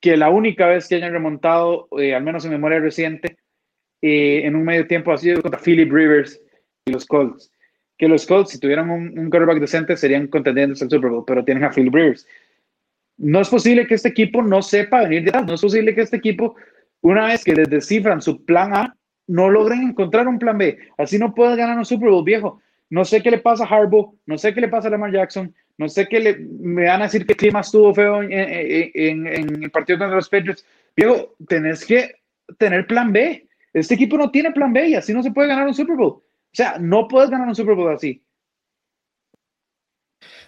que 0.00 0.16
la 0.16 0.30
única 0.30 0.66
vez 0.66 0.88
que 0.88 0.96
hayan 0.96 1.12
remontado, 1.12 1.88
eh, 1.98 2.14
al 2.14 2.22
menos 2.22 2.44
en 2.44 2.50
memoria 2.52 2.80
reciente, 2.80 3.38
eh, 4.02 4.42
en 4.44 4.56
un 4.56 4.64
medio 4.64 4.86
tiempo 4.86 5.12
ha 5.12 5.18
sido 5.18 5.42
contra 5.42 5.60
Philip 5.60 5.92
Rivers 5.92 6.40
y 6.86 6.92
los 6.92 7.06
Colts. 7.06 7.50
Que 8.00 8.08
los 8.08 8.24
Colts, 8.24 8.52
si 8.52 8.58
tuvieran 8.58 8.88
un, 8.88 9.18
un 9.18 9.28
quarterback 9.28 9.60
decente, 9.60 9.94
serían 9.94 10.26
contendientes 10.28 10.80
al 10.80 10.88
Super 10.88 11.10
Bowl, 11.10 11.24
pero 11.26 11.44
tienen 11.44 11.64
a 11.64 11.70
Philip 11.70 11.94
Rivers. 11.94 12.26
No 13.18 13.42
es 13.42 13.50
posible 13.50 13.86
que 13.86 13.96
este 13.96 14.08
equipo 14.08 14.40
no 14.40 14.62
sepa 14.62 15.02
venir 15.02 15.24
de 15.24 15.28
atrás. 15.28 15.46
No 15.46 15.52
es 15.52 15.60
posible 15.60 15.94
que 15.94 16.00
este 16.00 16.16
equipo, 16.16 16.56
una 17.02 17.26
vez 17.26 17.44
que 17.44 17.54
les 17.54 17.68
descifran 17.68 18.22
su 18.22 18.42
plan 18.46 18.74
A, 18.74 18.96
no 19.26 19.50
logren 19.50 19.82
encontrar 19.82 20.26
un 20.28 20.38
plan 20.38 20.56
B. 20.56 20.78
Así 20.96 21.18
no 21.18 21.34
puedes 21.34 21.58
ganar 21.58 21.76
un 21.76 21.84
Super 21.84 22.08
Bowl, 22.08 22.24
viejo. 22.24 22.62
No 22.88 23.04
sé 23.04 23.22
qué 23.22 23.30
le 23.30 23.36
pasa 23.36 23.64
a 23.64 23.66
Harbaugh, 23.66 24.14
no 24.24 24.38
sé 24.38 24.54
qué 24.54 24.62
le 24.62 24.68
pasa 24.68 24.88
a 24.88 24.92
Lamar 24.92 25.12
Jackson, 25.12 25.54
no 25.76 25.86
sé 25.86 26.08
qué 26.08 26.20
le, 26.20 26.38
me 26.38 26.86
van 26.86 27.02
a 27.02 27.04
decir 27.04 27.26
que 27.26 27.36
clima 27.36 27.60
estuvo 27.60 27.94
feo 27.94 28.22
en, 28.22 29.26
el 29.26 29.70
partido 29.70 29.98
contra 29.98 30.16
los 30.16 30.30
Patriots. 30.30 30.64
Diego, 30.96 31.34
tenés 31.48 31.84
que 31.84 32.14
tener 32.56 32.86
plan 32.86 33.12
B. 33.12 33.46
Este 33.74 33.92
equipo 33.92 34.16
no 34.16 34.30
tiene 34.30 34.52
plan 34.52 34.72
B 34.72 34.88
y 34.88 34.94
así 34.94 35.12
no 35.12 35.22
se 35.22 35.30
puede 35.30 35.48
ganar 35.48 35.68
un 35.68 35.74
Super 35.74 35.96
Bowl. 35.96 36.22
O 36.52 36.56
sea, 36.56 36.78
no 36.78 37.06
puedes 37.06 37.30
ganar 37.30 37.48
un 37.48 37.54
Super 37.54 37.74
Bowl 37.74 37.94
así. 37.94 38.22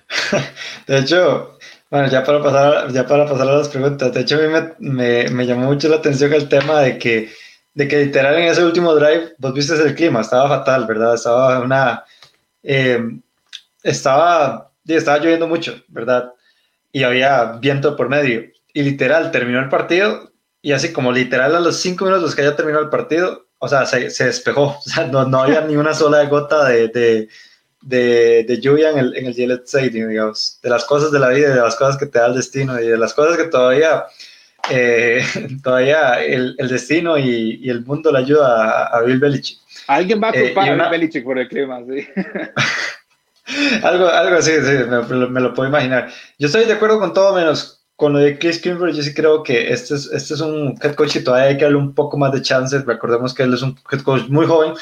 De 0.87 0.99
hecho, 0.99 1.59
bueno, 1.91 2.09
ya 2.09 2.25
para 2.25 2.43
pasar, 2.43 2.93
ya 2.93 3.07
para 3.07 3.27
pasar 3.27 3.49
a 3.49 3.59
las 3.59 3.69
preguntas, 3.69 4.13
de 4.13 4.21
hecho 4.21 4.37
a 4.37 4.41
mí 4.41 4.49
me, 4.49 4.73
me, 4.79 5.29
me 5.29 5.47
llamó 5.47 5.67
mucho 5.67 5.89
la 5.89 5.97
atención 5.97 6.33
el 6.33 6.49
tema 6.49 6.81
de 6.81 6.99
que, 6.99 7.31
de 7.75 7.89
que 7.89 8.05
literal 8.05 8.37
en 8.37 8.45
ese 8.45 8.65
último 8.65 8.95
drive, 8.95 9.35
vos 9.39 9.55
viste 9.55 9.75
el 9.75 9.95
clima, 9.95 10.21
estaba 10.23 10.49
fatal, 10.49 10.87
¿verdad? 10.87 11.15
Estaba 11.15 11.61
una, 11.61 12.05
eh, 12.63 13.01
estaba, 13.83 14.73
estaba 14.87 15.19
lloviendo 15.19 15.47
mucho, 15.47 15.83
¿verdad? 15.89 16.33
Y 16.93 17.03
había 17.05 17.53
viento 17.61 17.97
por 17.97 18.09
medio. 18.09 18.45
Y 18.73 18.83
literal, 18.83 19.31
terminó 19.31 19.61
el 19.61 19.69
partido 19.69 20.33
y 20.63 20.73
así 20.73 20.93
como 20.93 21.13
literal 21.13 21.55
a 21.55 21.61
los 21.61 21.77
cinco 21.77 22.05
minutos 22.07 22.35
que 22.35 22.43
ya 22.43 22.57
terminó 22.57 22.79
el 22.79 22.89
partido, 22.89 23.47
o 23.65 23.69
sea, 23.69 23.87
se, 23.87 24.11
se 24.11 24.25
despejó. 24.25 24.77
O 24.85 24.91
sea, 24.91 25.07
no, 25.07 25.25
no 25.25 25.43
había 25.43 25.61
ni 25.63 25.77
una 25.77 25.95
sola 25.95 26.25
gota 26.25 26.69
de, 26.69 26.89
de, 26.89 27.29
de, 27.81 28.45
de, 28.47 28.61
lluvia 28.61 28.91
en 28.91 28.99
el, 28.99 29.17
en 29.17 29.27
el 29.27 29.35
Gillette 29.35 29.65
Stadium, 29.65 30.09
digamos. 30.09 30.59
De 30.63 30.69
las 30.69 30.85
cosas 30.85 31.13
de 31.13 31.21
la 31.21 31.29
vida, 31.29 31.55
de 31.55 31.61
las 31.61 31.77
cosas 31.77 31.97
que 31.97 32.07
te 32.07 32.19
da 32.19 32.27
el 32.27 32.35
destino 32.35 32.81
y 32.81 32.89
de 32.89 32.99
las 32.99 33.15
cosas 33.15 33.37
que 33.37 33.45
todavía, 33.45 34.05
eh, 34.69 35.25
todavía 35.63 36.25
el, 36.25 36.57
el 36.59 36.69
destino 36.69 37.17
y, 37.17 37.61
y, 37.63 37.71
el 37.71 37.85
mundo 37.85 38.11
le 38.11 38.19
ayuda 38.19 38.87
a, 38.87 38.99
a 38.99 39.03
Bill 39.03 39.21
Belichick. 39.21 39.59
Alguien 39.87 40.21
va 40.21 40.31
a 40.31 40.33
eh, 40.33 40.47
culpar 40.47 40.81
a 40.81 40.91
Belichick 40.91 41.25
por 41.25 41.39
el 41.39 41.49
clima, 41.49 41.81
sí. 41.89 42.09
algo, 43.85 44.09
algo 44.09 44.37
así, 44.39 44.53
sí, 44.53 44.73
me, 44.89 45.41
lo 45.41 45.55
puedo 45.55 45.69
imaginar. 45.69 46.11
Yo 46.37 46.47
estoy 46.47 46.65
de 46.65 46.73
acuerdo 46.73 46.99
con 46.99 47.15
todo 47.15 47.33
menos 47.35 47.82
con 48.03 48.15
lo 48.15 48.19
de 48.19 48.37
Chris 48.37 48.59
Kimber. 48.61 48.93
Yo 48.93 49.01
sí 49.01 49.15
creo 49.15 49.45
que 49.45 49.73
este 49.73 49.95
es, 49.95 50.11
este 50.13 50.35
es 50.35 50.41
un 50.41 50.77
head 50.83 50.97
coach 50.97 51.15
y 51.15 51.23
todavía 51.23 51.51
hay 51.51 51.57
que 51.57 51.63
darle 51.63 51.79
un 51.79 51.95
poco 51.95 52.19
más 52.19 52.33
de 52.33 52.43
chances. 52.43 52.85
Recordemos 52.85 53.33
que 53.33 53.45
él 53.45 53.55
es 53.55 53.63
un 53.63 53.79
head 53.93 54.01
coach 54.01 54.23
muy 54.29 54.45
joven 54.45 54.73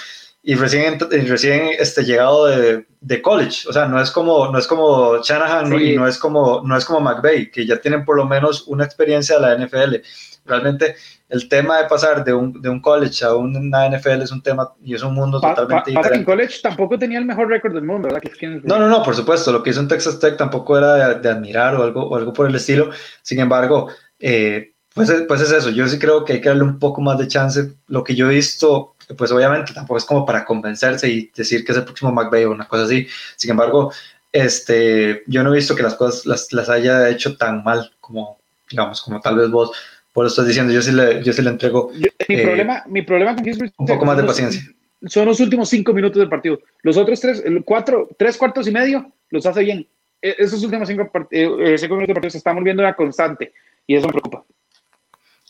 y 0.43 0.55
recién, 0.55 0.99
recién 0.99 1.69
este, 1.79 2.03
llegado 2.03 2.47
de, 2.47 2.87
de, 3.03 3.21
college. 3.21 3.69
O 3.69 3.75
sea, 3.75 3.85
no 3.85 4.01
es 4.01 4.11
como, 4.11 4.51
no 4.51 4.59
es 4.59 4.67
como 4.67 5.23
Shanahan 5.23 5.71
y 5.79 5.97
no 5.97 6.09
es 6.09 6.17
como, 6.17 6.63
no 6.65 6.75
es 6.79 6.87
como 6.87 7.01
McVay, 7.01 7.51
que 7.51 7.67
ya 7.67 7.77
tienen 7.77 8.07
por 8.07 8.17
lo 8.17 8.25
menos 8.25 8.65
una 8.67 8.87
experiencia 8.87 9.39
de 9.39 9.43
la 9.43 9.67
NFL. 9.67 9.97
Realmente 10.45 10.97
el 11.29 11.49
tema 11.49 11.79
de 11.79 11.89
pasar 11.89 12.25
de 12.25 12.33
un, 12.33 12.61
de 12.61 12.69
un 12.69 12.81
college 12.81 13.25
a 13.25 13.35
una 13.35 13.89
NFL 13.89 14.23
es 14.23 14.33
un 14.33 14.43
tema 14.43 14.73
y 14.83 14.95
es 14.95 15.03
un 15.03 15.15
mundo 15.15 15.41
totalmente 15.41 15.91
diferente. 15.91 16.19
En 16.19 16.25
college 16.25 16.57
tampoco 16.63 16.99
tenía 16.99 17.19
el 17.19 17.25
mejor 17.25 17.49
récord 17.49 17.75
del 17.75 17.85
mundo, 17.85 18.09
¿verdad? 18.09 18.23
No, 18.65 18.79
no, 18.79 18.89
no, 18.89 19.03
por 19.03 19.15
supuesto. 19.15 19.53
Lo 19.53 19.63
que 19.63 19.71
hizo 19.71 19.81
en 19.81 19.89
Texas 19.89 20.19
Tech 20.19 20.37
tampoco 20.37 20.77
era 20.77 21.15
de, 21.15 21.29
admirar 21.29 21.77
o 21.77 21.85
algo, 21.85 22.05
o 22.09 22.17
algo 22.17 22.33
por 22.33 22.49
el 22.49 22.55
estilo. 22.55 22.91
Sin 23.23 23.39
embargo, 23.39 23.91
eh, 24.19 24.73
pues, 24.95 25.13
pues 25.29 25.41
es 25.41 25.53
eso. 25.53 25.71
Yo 25.71 25.87
sí 25.89 25.99
creo 25.99 26.25
que 26.25 26.35
hay 26.35 26.41
que 26.41 26.49
darle 26.49 26.65
un 26.65 26.79
poco 26.79 27.01
más 27.01 27.19
de 27.19 27.29
chance. 27.29 27.73
Lo 27.87 28.03
que 28.03 28.15
yo 28.15 28.31
he 28.31 28.35
visto, 28.35 28.97
pues 29.17 29.31
obviamente 29.31 29.73
tampoco 29.73 29.99
es 29.99 30.05
como 30.05 30.27
para 30.27 30.45
convencerse 30.45 31.09
y 31.09 31.31
decir 31.35 31.65
que 31.65 31.73
es 31.73 31.79
el 31.79 31.85
próximo 31.85 32.13
McVay 32.13 32.45
o 32.45 32.51
una 32.51 32.67
cosa 32.67 32.85
así. 32.85 33.07
Sin 33.37 33.51
embargo, 33.53 33.93
este, 34.33 35.23
yo 35.27 35.43
no 35.43 35.53
he 35.53 35.57
visto 35.57 35.77
que 35.77 35.83
las 35.83 35.95
cosas 35.95 36.27
las, 36.27 36.53
las 36.53 36.69
haya 36.69 37.09
hecho 37.09 37.37
tan 37.37 37.63
mal 37.63 37.93
como, 38.01 38.39
digamos, 38.69 39.01
como 39.01 39.21
tal 39.21 39.37
vez 39.37 39.51
vos 39.51 39.73
por 40.13 40.27
eso 40.27 40.33
estoy 40.33 40.49
diciendo, 40.49 40.73
yo 40.73 40.83
sí 40.83 40.93
le, 40.93 41.23
yo 41.23 41.33
sí 41.33 41.43
le 41.43 41.51
entrego. 41.51 41.93
mi, 41.93 42.35
eh, 42.35 42.43
problema, 42.43 42.83
mi 42.87 43.03
problema 43.03 43.35
con 43.35 43.45
Kingsbury 43.45 43.73
un 43.77 43.87
poco 43.87 44.05
más 44.05 44.17
de 44.17 44.25
paciencia. 44.25 44.63
Son 45.07 45.25
los 45.27 45.41
últimos 45.41 45.69
cinco 45.69 45.93
minutos 45.93 46.19
del 46.19 46.29
partido. 46.29 46.59
Los 46.83 46.97
otros 46.97 47.21
tres, 47.21 47.43
cuatro, 47.65 48.09
tres 48.19 48.37
cuartos 48.37 48.67
y 48.67 48.71
medio 48.71 49.13
los 49.31 49.47
hace 49.47 49.63
bien. 49.63 49.89
E, 50.21 50.35
esos 50.39 50.63
últimos 50.63 50.89
cinco, 50.89 51.11
eh, 51.31 51.49
eh, 51.61 51.79
cinco 51.79 51.95
minutos 51.95 52.09
del 52.09 52.15
partido 52.15 52.31
se 52.31 52.39
están 52.39 52.57
volviendo 52.57 52.83
una 52.83 52.95
constante 52.95 53.53
y 53.87 53.97
eso 53.97 54.07
me 54.07 54.13
preocupa. 54.13 54.45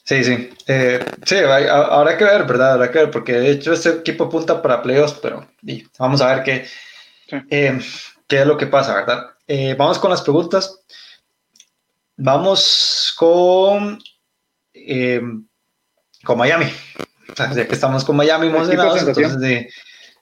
Sí, 0.05 0.25
sí. 0.25 0.51
sí, 1.25 1.37
habrá 1.37 2.19
que 2.19 2.25
ver, 2.25 2.45
¿verdad? 2.45 2.73
Habrá 2.73 2.91
que 2.91 2.99
ver, 2.99 3.11
porque 3.11 3.33
de 3.33 3.51
hecho 3.53 3.73
este 3.73 3.91
equipo 3.91 4.25
apunta 4.25 4.61
para 4.61 4.83
playoffs, 4.83 5.19
pero 5.23 5.47
vamos 5.99 6.21
a 6.21 6.35
ver 6.35 6.43
qué, 6.43 6.65
qué 7.49 8.41
es 8.41 8.47
lo 8.47 8.57
que 8.57 8.67
pasa, 8.67 8.95
¿verdad? 8.95 9.27
vamos 9.77 9.99
con 9.99 10.11
las 10.11 10.23
preguntas. 10.23 10.81
Vamos 12.17 13.15
con 13.17 13.99
eh, 14.87 15.23
con 16.25 16.39
Miami. 16.39 16.67
ya 17.37 17.67
que 17.67 17.75
estamos 17.75 18.05
con 18.05 18.17
Miami 18.17 18.49
emocionados, 18.49 19.03
entonces, 19.03 19.73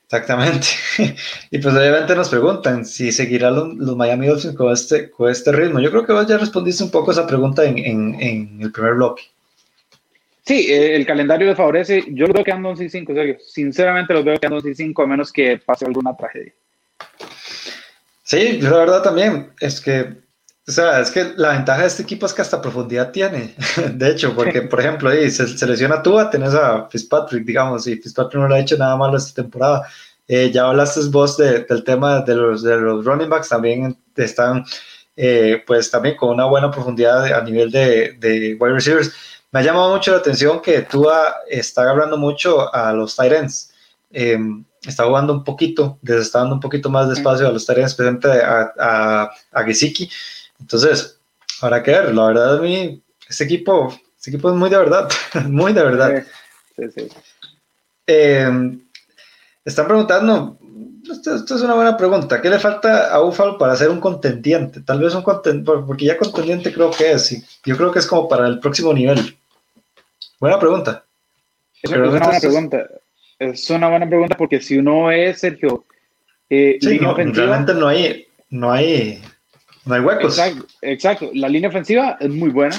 exactamente. 0.04 0.66
y 1.50 1.58
pues 1.58 1.74
obviamente 1.74 2.14
nos 2.14 2.28
preguntan 2.28 2.84
si 2.84 3.12
seguirá 3.12 3.50
los, 3.50 3.96
Miami 3.96 4.26
Dolphins 4.26 4.56
con 4.56 4.72
este, 4.72 5.10
con 5.10 5.30
este 5.30 5.52
ritmo. 5.52 5.80
Yo 5.80 5.90
creo 5.90 6.06
que 6.06 6.12
vos 6.12 6.26
ya 6.26 6.38
respondiste 6.38 6.84
un 6.84 6.90
poco 6.90 7.10
a 7.10 7.14
esa 7.14 7.26
pregunta 7.26 7.64
en, 7.64 7.78
en, 7.78 8.58
el 8.60 8.72
primer 8.72 8.94
bloque. 8.94 9.22
Sí, 10.44 10.72
eh, 10.72 10.96
el 10.96 11.04
calendario 11.04 11.46
les 11.46 11.56
favorece. 11.56 12.04
Yo 12.08 12.26
los 12.26 12.34
veo 12.34 12.44
quedando 12.44 12.70
11 12.70 12.84
y 12.84 12.88
5, 12.88 13.14
serio. 13.14 13.36
Sinceramente 13.46 14.14
los 14.14 14.24
veo 14.24 14.38
quedando 14.38 14.56
11 14.56 14.70
y 14.70 14.74
5, 14.74 15.02
a 15.02 15.06
menos 15.06 15.30
que 15.30 15.58
pase 15.58 15.84
alguna 15.84 16.16
tragedia. 16.16 16.54
Sí, 18.22 18.58
la 18.62 18.78
verdad 18.78 19.02
también. 19.02 19.50
Es 19.60 19.80
que 19.80 20.27
o 20.68 20.70
sea, 20.70 21.00
es 21.00 21.10
que 21.10 21.32
la 21.36 21.52
ventaja 21.52 21.80
de 21.80 21.86
este 21.86 22.02
equipo 22.02 22.26
es 22.26 22.34
que 22.34 22.42
hasta 22.42 22.60
profundidad 22.60 23.10
tiene. 23.10 23.54
De 23.94 24.10
hecho, 24.10 24.34
porque, 24.34 24.60
por 24.60 24.80
ejemplo, 24.80 25.08
ahí 25.08 25.30
se 25.30 25.48
selecciona 25.48 26.02
Tua, 26.02 26.28
tenés 26.28 26.52
a 26.52 26.86
Fitzpatrick, 26.90 27.42
digamos, 27.42 27.86
y 27.86 27.96
Fitzpatrick 27.96 28.42
no 28.42 28.48
le 28.48 28.56
ha 28.56 28.60
hecho 28.60 28.76
nada 28.76 28.94
malo 28.94 29.16
esta 29.16 29.42
temporada. 29.42 29.88
Eh, 30.26 30.50
ya 30.52 30.68
hablaste 30.68 31.00
vos 31.10 31.38
del 31.38 31.84
tema 31.84 32.20
de 32.20 32.34
los, 32.34 32.62
de 32.62 32.76
los 32.76 33.02
running 33.02 33.30
backs, 33.30 33.48
también 33.48 33.96
están, 34.14 34.62
eh, 35.16 35.62
pues, 35.66 35.90
también 35.90 36.16
con 36.16 36.34
una 36.34 36.44
buena 36.44 36.70
profundidad 36.70 37.24
a 37.32 37.42
nivel 37.42 37.70
de, 37.70 38.12
de 38.18 38.54
wide 38.60 38.74
receivers. 38.74 39.10
Me 39.50 39.60
ha 39.60 39.62
llamado 39.62 39.94
mucho 39.94 40.12
la 40.12 40.18
atención 40.18 40.60
que 40.60 40.82
Tua 40.82 41.34
está 41.48 41.80
agarrando 41.80 42.18
mucho 42.18 42.74
a 42.74 42.92
los 42.92 43.16
tight 43.16 43.32
ends. 43.32 43.72
Em, 44.10 44.66
está 44.86 45.06
jugando 45.06 45.32
un 45.32 45.44
poquito, 45.44 45.98
les 46.02 46.20
está 46.20 46.40
dando 46.40 46.56
un 46.56 46.60
poquito 46.60 46.90
más 46.90 47.08
de 47.08 47.14
espacio 47.14 47.48
a 47.48 47.52
los 47.52 47.64
tight 47.64 47.78
ends, 47.78 47.92
especialmente 47.92 48.28
a, 48.28 48.70
a, 48.78 49.30
a 49.52 49.64
Gesicki 49.64 50.10
entonces, 50.60 51.18
habrá 51.60 51.82
que 51.82 51.90
ver. 51.90 52.14
La 52.14 52.26
verdad, 52.26 52.58
a 52.58 52.60
mí, 52.60 53.02
este 53.28 53.44
equipo, 53.44 53.94
este 54.16 54.30
equipo 54.30 54.50
es 54.50 54.56
muy 54.56 54.70
de 54.70 54.78
verdad, 54.78 55.08
muy 55.48 55.72
de 55.72 55.82
verdad. 55.82 56.24
Sí, 56.76 56.84
sí. 56.94 57.08
Eh, 58.06 58.78
están 59.64 59.86
preguntando, 59.86 60.58
esto, 61.10 61.34
es 61.36 61.62
una 61.62 61.74
buena 61.74 61.96
pregunta, 61.96 62.40
¿qué 62.40 62.48
le 62.48 62.58
falta 62.58 63.12
a 63.12 63.22
Ufalo 63.22 63.58
para 63.58 63.76
ser 63.76 63.90
un 63.90 64.00
contendiente? 64.00 64.80
Tal 64.80 65.00
vez 65.00 65.14
un 65.14 65.22
contendiente, 65.22 65.72
porque 65.86 66.06
ya 66.06 66.16
contendiente 66.16 66.72
creo 66.72 66.90
que 66.90 67.12
es, 67.12 67.32
y 67.32 67.44
yo 67.64 67.76
creo 67.76 67.92
que 67.92 67.98
es 67.98 68.06
como 68.06 68.28
para 68.28 68.46
el 68.46 68.60
próximo 68.60 68.92
nivel. 68.92 69.36
Buena 70.40 70.58
pregunta. 70.58 71.04
Es, 71.82 71.90
una 71.90 72.08
buena 72.08 72.40
pregunta. 72.40 72.88
Es 73.38 73.70
una 73.70 73.88
buena 73.88 74.08
pregunta 74.08 74.36
porque 74.36 74.60
si 74.60 74.78
uno 74.78 75.10
es 75.10 75.40
Sergio, 75.40 75.84
eh, 76.48 76.78
realmente 76.80 77.74
no 77.74 77.88
hay, 77.88 78.26
no 78.50 78.72
hay 78.72 79.22
no 79.88 79.94
hay 79.94 80.00
huecos. 80.00 80.38
Exacto, 80.82 81.30
La 81.34 81.48
línea 81.48 81.70
ofensiva 81.70 82.16
es 82.20 82.28
muy 82.28 82.50
buena. 82.50 82.76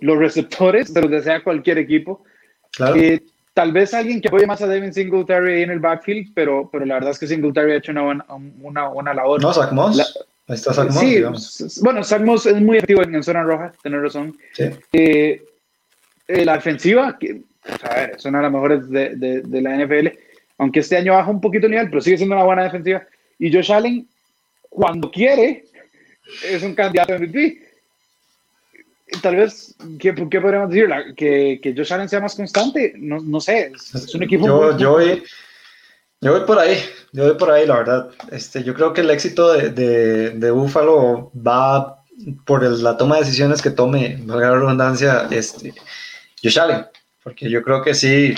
Los 0.00 0.18
receptores 0.18 0.88
se 0.92 1.00
los 1.00 1.10
desea 1.10 1.42
cualquier 1.42 1.78
equipo. 1.78 2.24
Claro. 2.72 2.96
Eh, 2.96 3.22
tal 3.54 3.72
vez 3.72 3.94
alguien 3.94 4.20
que 4.20 4.28
apoye 4.28 4.46
más 4.46 4.60
a 4.62 4.66
Devin 4.66 4.92
Singletary 4.92 5.62
en 5.62 5.70
el 5.70 5.78
backfield, 5.78 6.32
pero, 6.34 6.68
pero 6.70 6.84
la 6.84 6.94
verdad 6.94 7.10
es 7.10 7.18
que 7.18 7.26
Singletary 7.26 7.72
ha 7.72 7.76
hecho 7.76 7.92
una 7.92 8.02
buena, 8.02 8.24
una, 8.62 8.88
buena 8.88 9.14
labor. 9.14 9.40
No, 9.40 9.52
Zach 9.52 9.72
Moss. 9.72 9.98
Ahí 10.48 10.54
está 10.54 10.74
Zach 10.74 10.90
Moss, 10.90 11.54
sí, 11.54 11.80
Bueno, 11.82 12.02
Zach 12.02 12.22
Moss 12.22 12.46
es 12.46 12.60
muy 12.60 12.78
activo 12.78 13.02
en, 13.02 13.22
zona 13.22 13.42
roja, 13.42 13.72
tener 13.82 14.00
razón. 14.00 14.36
Sí. 14.54 14.64
Eh, 14.92 15.44
eh, 16.26 16.44
la 16.44 16.54
defensiva, 16.54 17.16
que, 17.18 17.42
a 17.82 17.94
ver, 17.94 18.12
es 18.16 18.24
una 18.24 18.38
de 18.38 18.42
las 18.44 18.52
mejores 18.52 18.88
de, 18.88 19.16
de, 19.16 19.42
de, 19.42 19.60
la 19.62 19.76
NFL, 19.76 20.08
aunque 20.58 20.80
este 20.80 20.96
año 20.96 21.12
baja 21.12 21.30
un 21.30 21.40
poquito 21.40 21.66
el 21.66 21.72
nivel, 21.72 21.88
pero 21.90 22.00
sigue 22.00 22.16
siendo 22.16 22.34
una 22.34 22.44
buena 22.44 22.64
defensiva. 22.64 23.02
Y 23.38 23.52
Josh 23.52 23.72
Allen, 23.72 24.06
cuando 24.68 25.10
quiere, 25.10 25.64
es 26.44 26.62
un 26.62 26.74
candidato 26.74 27.18
MVP. 27.18 27.68
Tal 29.22 29.36
vez, 29.36 29.74
¿qué, 29.98 30.14
qué 30.14 30.40
podríamos 30.40 30.70
decir? 30.70 30.88
que, 31.16 31.58
que 31.60 31.74
Josh 31.76 31.92
Allen 31.92 32.08
sea 32.08 32.20
más 32.20 32.34
constante. 32.34 32.94
No, 32.96 33.20
no 33.20 33.40
sé, 33.40 33.72
es, 33.74 34.14
un 34.14 34.22
equipo. 34.22 34.46
Yo, 34.46 34.78
yo, 34.78 34.92
voy, 34.92 35.22
yo 36.20 36.32
voy 36.32 36.46
por 36.46 36.58
ahí, 36.58 36.78
yo 37.12 37.24
voy 37.24 37.36
por 37.36 37.50
ahí, 37.50 37.66
la 37.66 37.76
verdad. 37.76 38.10
Este, 38.30 38.62
yo 38.62 38.72
creo 38.72 38.92
que 38.92 39.00
el 39.00 39.10
éxito 39.10 39.52
de, 39.52 39.70
de, 39.70 40.30
de 40.30 40.50
Buffalo 40.50 41.32
va 41.34 42.00
por 42.44 42.62
la 42.62 42.96
toma 42.96 43.16
de 43.16 43.22
decisiones 43.22 43.62
que 43.62 43.70
tome, 43.70 44.18
valga 44.22 44.50
la 44.50 44.56
redundancia, 44.56 45.26
este, 45.30 45.74
Josh 46.42 46.58
Allen. 46.58 46.86
Porque 47.22 47.50
yo 47.50 47.62
creo 47.62 47.82
que 47.82 47.94
sí, 47.94 48.34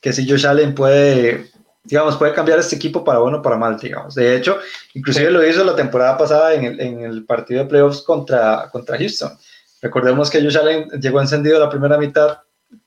que 0.00 0.12
sí 0.12 0.28
Josh 0.28 0.46
Allen 0.46 0.74
puede 0.74 1.50
digamos, 1.86 2.16
puede 2.16 2.32
cambiar 2.32 2.58
este 2.58 2.76
equipo 2.76 3.04
para 3.04 3.20
bueno 3.20 3.38
o 3.38 3.42
para 3.42 3.56
mal, 3.56 3.78
digamos. 3.78 4.14
De 4.14 4.36
hecho, 4.36 4.58
inclusive 4.94 5.30
lo 5.30 5.46
hizo 5.46 5.64
la 5.64 5.76
temporada 5.76 6.18
pasada 6.18 6.54
en 6.54 6.64
el, 6.64 6.80
en 6.80 7.00
el 7.00 7.24
partido 7.24 7.62
de 7.62 7.68
playoffs 7.68 8.02
contra, 8.02 8.68
contra 8.72 8.98
Houston. 8.98 9.32
Recordemos 9.80 10.30
que 10.30 10.42
Josh 10.42 10.58
Allen 10.58 10.88
llegó 11.00 11.20
encendido 11.20 11.60
la 11.60 11.70
primera 11.70 11.96
mitad, 11.96 12.38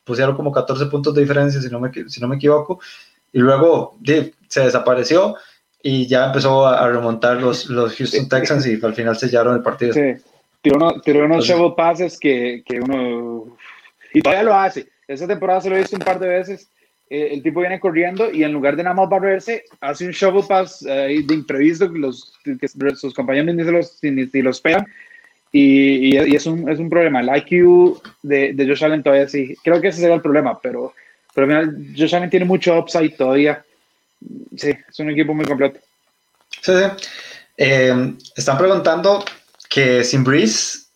pusieron 0.03 0.35
como 0.35 0.51
14 0.51 0.87
puntos 0.87 1.13
de 1.13 1.21
diferencia, 1.21 1.61
si 1.61 1.69
no 1.69 1.79
me, 1.79 1.91
si 2.09 2.19
no 2.19 2.27
me 2.27 2.35
equivoco, 2.35 2.79
y 3.31 3.39
luego 3.39 3.97
se 4.47 4.61
desapareció 4.61 5.35
y 5.81 6.07
ya 6.07 6.25
empezó 6.25 6.67
a, 6.67 6.85
remontar 6.89 7.37
los, 7.37 7.69
los 7.69 7.95
Houston 7.95 8.27
Texans 8.27 8.65
y 8.65 8.83
al 8.83 8.93
final 8.93 9.15
sellaron 9.15 9.55
el 9.55 9.61
partido. 9.61 9.93
Sí, 9.93 10.15
tiró, 10.61 11.25
unos 11.25 11.45
shovel 11.45 11.73
passes 11.75 12.19
que, 12.19 12.63
que 12.65 12.81
uno... 12.81 13.55
Y 14.13 14.21
todavía 14.21 14.43
lo 14.43 14.55
hace. 14.55 14.89
Esa 15.07 15.27
temporada 15.27 15.61
se 15.61 15.69
lo 15.69 15.75
he 15.75 15.79
visto 15.79 15.95
un 15.95 16.03
par 16.03 16.19
de 16.19 16.27
veces 16.27 16.69
eh, 17.09 17.29
el 17.31 17.41
tipo 17.41 17.61
viene 17.61 17.79
corriendo 17.79 18.31
y 18.31 18.43
en 18.43 18.51
lugar 18.51 18.75
de 18.75 18.83
nada 18.83 18.95
más 18.95 19.09
barrerse, 19.09 19.65
hace 19.81 20.05
un 20.05 20.11
shovel 20.11 20.45
pass 20.47 20.85
eh, 20.87 21.23
de 21.25 21.33
imprevisto 21.33 21.87
los, 21.87 22.33
que 22.43 22.67
sus 22.95 23.13
compañeros 23.13 23.55
ni, 23.55 23.63
se 23.63 23.71
los, 23.71 23.97
ni, 24.03 24.41
los 24.41 24.61
pegan. 24.61 24.85
Y, 25.51 26.15
y, 26.15 26.35
es, 26.35 26.45
un, 26.45 26.69
es, 26.69 26.77
un, 26.77 26.89
problema. 26.89 27.21
El 27.21 27.35
IQ 27.37 27.99
de, 28.21 28.53
de, 28.53 28.67
Josh 28.67 28.85
Allen 28.85 29.01
todavía 29.01 29.27
sí. 29.27 29.55
Creo 29.63 29.81
que 29.81 29.87
ese 29.87 30.01
sería 30.01 30.15
el 30.15 30.21
problema, 30.21 30.59
pero, 30.61 30.93
pero 31.33 31.47
mira, 31.47 31.67
Josh 31.97 32.15
Allen 32.15 32.29
tiene 32.29 32.45
mucho 32.45 32.77
upside 32.77 33.17
todavía. 33.17 33.63
Sí, 34.55 34.69
es 34.87 34.99
un 34.99 35.09
equipo 35.09 35.33
muy 35.33 35.45
completo. 35.45 35.79
Sí, 36.61 36.71
sí. 36.71 37.07
Eh, 37.57 38.13
están 38.35 38.57
preguntando 38.59 39.25
que 39.67 40.03
sin 40.03 40.23
Breeze 40.23 40.88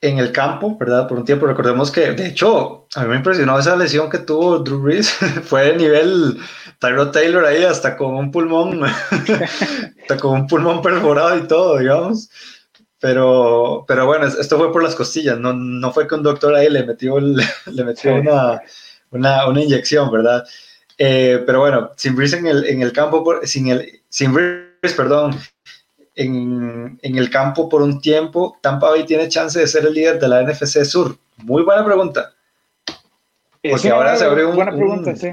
en 0.00 0.18
el 0.18 0.32
campo, 0.32 0.76
¿verdad? 0.78 1.08
Por 1.08 1.18
un 1.18 1.24
tiempo, 1.24 1.46
recordemos 1.46 1.90
que, 1.90 2.12
de 2.12 2.28
hecho, 2.28 2.86
a 2.94 3.02
mí 3.02 3.08
me 3.08 3.16
impresionó 3.16 3.58
esa 3.58 3.76
lesión 3.76 4.08
que 4.08 4.18
tuvo 4.18 4.60
Drew 4.60 4.80
Brees, 4.80 5.10
fue 5.44 5.72
de 5.72 5.76
nivel 5.76 6.38
Tyrod 6.78 7.10
Taylor 7.10 7.44
ahí, 7.44 7.64
hasta 7.64 7.96
con 7.96 8.14
un 8.14 8.30
pulmón, 8.30 8.84
hasta 10.02 10.16
con 10.18 10.40
un 10.40 10.46
pulmón 10.46 10.82
perforado 10.82 11.36
y 11.38 11.48
todo, 11.48 11.78
digamos. 11.78 12.30
Pero, 13.00 13.84
pero 13.86 14.06
bueno, 14.06 14.26
esto 14.26 14.58
fue 14.58 14.72
por 14.72 14.82
las 14.82 14.94
costillas, 14.94 15.38
no, 15.38 15.52
no 15.52 15.92
fue 15.92 16.08
que 16.08 16.16
un 16.16 16.22
doctor 16.22 16.54
ahí 16.54 16.68
le 16.68 16.84
metió, 16.84 17.18
le 17.66 17.84
metió 17.84 18.14
una, 18.14 18.60
una, 19.10 19.48
una, 19.48 19.62
inyección, 19.62 20.10
¿verdad? 20.10 20.44
Eh, 20.96 21.42
pero 21.46 21.60
bueno, 21.60 21.90
sin 21.96 22.16
Brees 22.16 22.32
en 22.32 22.46
el, 22.46 22.64
en 22.66 22.82
el 22.82 22.92
campo, 22.92 23.24
sin, 23.44 23.68
el, 23.68 24.02
sin 24.08 24.32
Brees, 24.32 24.94
perdón, 24.96 25.38
en, 26.18 26.98
en, 27.00 27.16
el 27.16 27.30
campo 27.30 27.68
por 27.68 27.80
un 27.80 28.00
tiempo, 28.00 28.58
Tampa 28.60 28.90
Bay 28.90 29.06
tiene 29.06 29.28
chance 29.28 29.58
de 29.58 29.68
ser 29.68 29.86
el 29.86 29.94
líder 29.94 30.18
de 30.18 30.28
la 30.28 30.42
NFC 30.42 30.84
Sur? 30.84 31.16
Muy 31.36 31.62
buena 31.62 31.84
pregunta. 31.84 32.32
Porque 33.62 33.90
ahora 33.90 34.16
se 34.16 34.24
abrió 34.24 34.50
un, 34.50 34.56
buena 34.56 34.72
pregunta, 34.72 35.14
sí. 35.14 35.28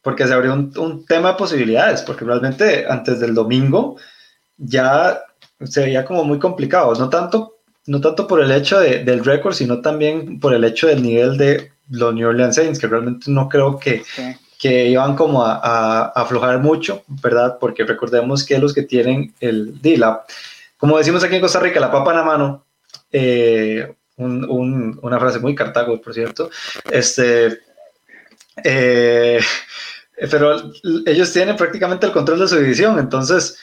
Porque 0.00 0.26
se 0.26 0.32
abrió 0.32 0.54
un, 0.54 0.72
un, 0.78 1.04
tema 1.04 1.32
de 1.32 1.38
posibilidades, 1.38 2.00
porque 2.02 2.24
realmente 2.24 2.86
antes 2.88 3.20
del 3.20 3.34
domingo 3.34 3.96
ya 4.56 5.20
se 5.62 5.82
veía 5.82 6.06
como 6.06 6.24
muy 6.24 6.38
complicado, 6.38 6.94
no 6.94 7.10
tanto, 7.10 7.58
no 7.86 8.00
tanto 8.00 8.26
por 8.26 8.40
el 8.40 8.50
hecho 8.50 8.80
de, 8.80 9.04
del 9.04 9.24
récord, 9.24 9.52
sino 9.52 9.82
también 9.82 10.40
por 10.40 10.54
el 10.54 10.64
hecho 10.64 10.86
del 10.86 11.02
nivel 11.02 11.36
de 11.36 11.72
los 11.90 12.14
New 12.14 12.28
Orleans 12.28 12.54
Saints, 12.54 12.78
que 12.78 12.86
realmente 12.86 13.30
no 13.30 13.48
creo 13.48 13.78
que, 13.78 14.02
que 14.58 14.88
iban 14.88 15.14
como 15.14 15.44
a, 15.44 16.06
aflojar 16.08 16.58
mucho, 16.58 17.04
¿verdad? 17.06 17.58
Porque 17.60 17.84
recordemos 17.84 18.44
que 18.44 18.58
los 18.58 18.74
que 18.74 18.82
tienen 18.82 19.32
el 19.40 19.80
DILAP, 19.80 20.28
como 20.76 20.98
decimos 20.98 21.22
aquí 21.22 21.36
en 21.36 21.40
Costa 21.40 21.60
Rica, 21.60 21.80
la 21.80 21.92
papa 21.92 22.10
en 22.10 22.16
la 22.16 22.24
mano, 22.24 22.64
eh, 23.12 23.94
un, 24.16 24.98
una 25.00 25.20
frase 25.20 25.38
muy 25.38 25.54
cartago, 25.54 26.00
por 26.00 26.12
cierto, 26.12 26.50
este, 26.90 27.60
eh, 28.64 29.40
pero 30.30 30.72
ellos 31.06 31.32
tienen 31.32 31.56
prácticamente 31.56 32.06
el 32.06 32.12
control 32.12 32.40
de 32.40 32.48
su 32.48 32.56
división, 32.56 32.98
entonces 32.98 33.58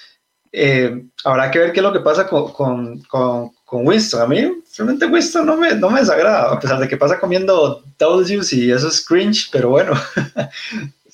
eh, 0.52 1.04
habrá 1.26 1.52
que 1.52 1.60
ver 1.60 1.74
qué 1.74 1.82
es 1.82 1.84
lo 1.84 1.92
que 1.92 2.00
pasa 2.00 2.28
con, 2.28 3.02
con, 3.02 3.52
con, 3.66 3.86
Winston. 3.86 4.22
A 4.22 4.28
mí 4.28 4.64
realmente 4.78 5.06
Winston 5.06 5.46
no 5.46 5.58
me, 5.58 5.76
no 5.76 5.90
me 5.90 6.00
desagrada, 6.00 6.54
a 6.54 6.60
pesar 6.60 6.80
de 6.80 6.88
que 6.88 6.98
pasa 6.98 7.20
comiendo 7.20 7.84
W's 8.00 8.54
y 8.54 8.72
eso 8.72 8.88
es 8.88 9.06
cringe, 9.06 9.50
pero 9.52 9.70
bueno. 9.70 9.94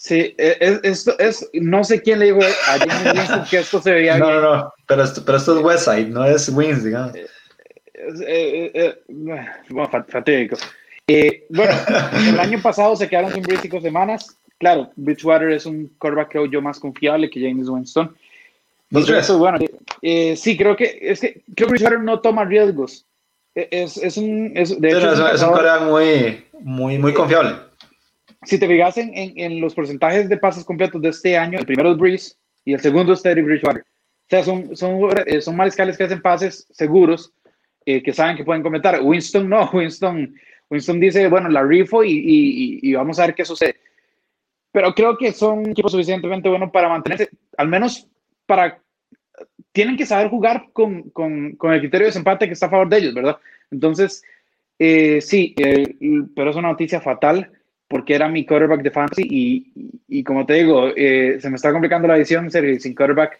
Sí, 0.01 0.33
e, 0.35 0.57
es, 0.59 0.79
esto 0.81 1.19
es, 1.19 1.47
no 1.53 1.83
sé 1.83 2.01
quién 2.01 2.17
le 2.17 2.33
dijo 2.33 2.39
a 2.41 2.79
James 2.79 3.13
Winston 3.19 3.43
que 3.47 3.59
esto 3.59 3.79
se 3.79 3.91
veía 3.91 4.17
no, 4.17 4.29
bien. 4.29 4.41
No, 4.41 4.55
no, 4.55 4.73
pero 4.87 5.03
esto, 5.03 5.23
pero 5.23 5.37
esto 5.37 5.55
es 5.55 5.63
Westside, 5.63 6.07
no 6.07 6.25
es 6.25 6.49
Wins, 6.49 6.83
digamos. 6.83 7.15
Eh, 7.15 7.27
eh, 8.25 8.71
eh, 8.73 9.03
bueno, 9.09 9.47
fatídico. 10.07 10.57
bueno, 11.49 11.73
el 12.29 12.39
año 12.39 12.59
pasado 12.63 12.95
se 12.95 13.07
quedaron 13.07 13.31
sin 13.31 13.45
cinco 13.61 13.79
semanas. 13.79 14.39
Claro, 14.57 14.91
Bridgewater 14.95 15.51
es 15.51 15.67
un 15.67 15.87
quarterback 15.99 16.31
creo 16.31 16.45
yo 16.47 16.63
más 16.63 16.79
confiable 16.79 17.29
que 17.29 17.39
James 17.39 17.69
Winston. 17.69 18.15
Eso, 18.91 19.37
bueno, 19.37 19.57
sí, 20.01 20.57
creo 20.57 20.75
que 20.75 20.99
es 21.01 21.21
que 21.21 21.41
creo 21.55 21.67
que 21.67 21.73
Bridgewater 21.73 21.99
no 22.01 22.19
toma 22.19 22.45
riesgos. 22.45 23.05
E, 23.55 23.67
es, 23.71 23.97
es 23.97 24.17
un, 24.17 24.51
es, 24.55 24.79
de 24.79 24.89
hecho, 24.89 25.11
es, 25.29 25.41
un 25.41 25.49
quarterback 25.49 25.83
muy, 25.83 26.45
muy, 26.61 26.97
muy 26.97 27.13
confiable 27.13 27.55
si 28.43 28.59
te 28.59 28.67
fijas 28.67 28.97
en, 28.97 29.11
en, 29.13 29.61
los 29.61 29.75
porcentajes 29.75 30.27
de 30.27 30.37
pases 30.37 30.65
completos 30.65 31.01
de 31.01 31.09
este 31.09 31.37
año, 31.37 31.59
el 31.59 31.65
primero 31.65 31.91
es 31.91 31.97
Breeze 31.97 32.35
y 32.65 32.73
el 32.73 32.79
segundo 32.79 33.13
es 33.13 33.21
Teddy 33.21 33.41
Bridgewater. 33.41 33.83
O 33.83 34.29
sea, 34.29 34.43
son, 34.43 34.75
son, 34.75 34.99
eh, 35.25 35.41
son 35.41 35.55
mariscales 35.55 35.97
que 35.97 36.05
hacen 36.05 36.21
pases 36.21 36.65
seguros, 36.71 37.33
eh, 37.85 38.01
que 38.01 38.13
saben 38.13 38.37
que 38.37 38.43
pueden 38.43 38.63
comentar. 38.63 38.99
Winston 39.01 39.47
no, 39.47 39.69
Winston, 39.73 40.33
Winston 40.69 40.99
dice, 40.99 41.27
bueno, 41.27 41.49
la 41.49 41.63
rifo 41.63 42.03
y, 42.03 42.11
y, 42.11 42.79
y, 42.81 42.93
vamos 42.93 43.19
a 43.19 43.27
ver 43.27 43.35
qué 43.35 43.45
sucede. 43.45 43.75
Pero 44.71 44.93
creo 44.95 45.17
que 45.17 45.33
son 45.33 45.69
equipos 45.69 45.91
suficientemente 45.91 46.49
buenos 46.49 46.71
para 46.71 46.89
mantenerse, 46.89 47.29
al 47.57 47.67
menos 47.67 48.07
para... 48.51 48.81
Tienen 49.71 49.95
que 49.95 50.05
saber 50.05 50.27
jugar 50.27 50.65
con, 50.73 51.09
con, 51.11 51.55
con 51.55 51.71
el 51.71 51.79
criterio 51.79 52.05
de 52.05 52.09
desempate 52.09 52.47
que 52.47 52.53
está 52.53 52.65
a 52.65 52.69
favor 52.69 52.89
de 52.89 52.97
ellos, 52.97 53.13
¿verdad? 53.13 53.37
Entonces, 53.71 54.21
eh, 54.77 55.21
sí, 55.21 55.55
pero 56.35 56.49
es 56.49 56.57
una 56.57 56.67
noticia 56.67 56.99
fatal 56.99 57.49
porque 57.87 58.13
era 58.13 58.27
mi 58.27 58.45
quarterback 58.45 58.81
de 58.81 58.91
fantasy 58.91 59.25
y, 59.29 59.71
y, 60.09 60.23
como 60.25 60.45
te 60.45 60.55
digo, 60.55 60.89
eh, 60.97 61.37
se 61.39 61.49
me 61.49 61.55
está 61.55 61.71
complicando 61.71 62.09
la 62.09 62.17
edición 62.17 62.51
sin 62.51 62.93
quarterback. 62.93 63.39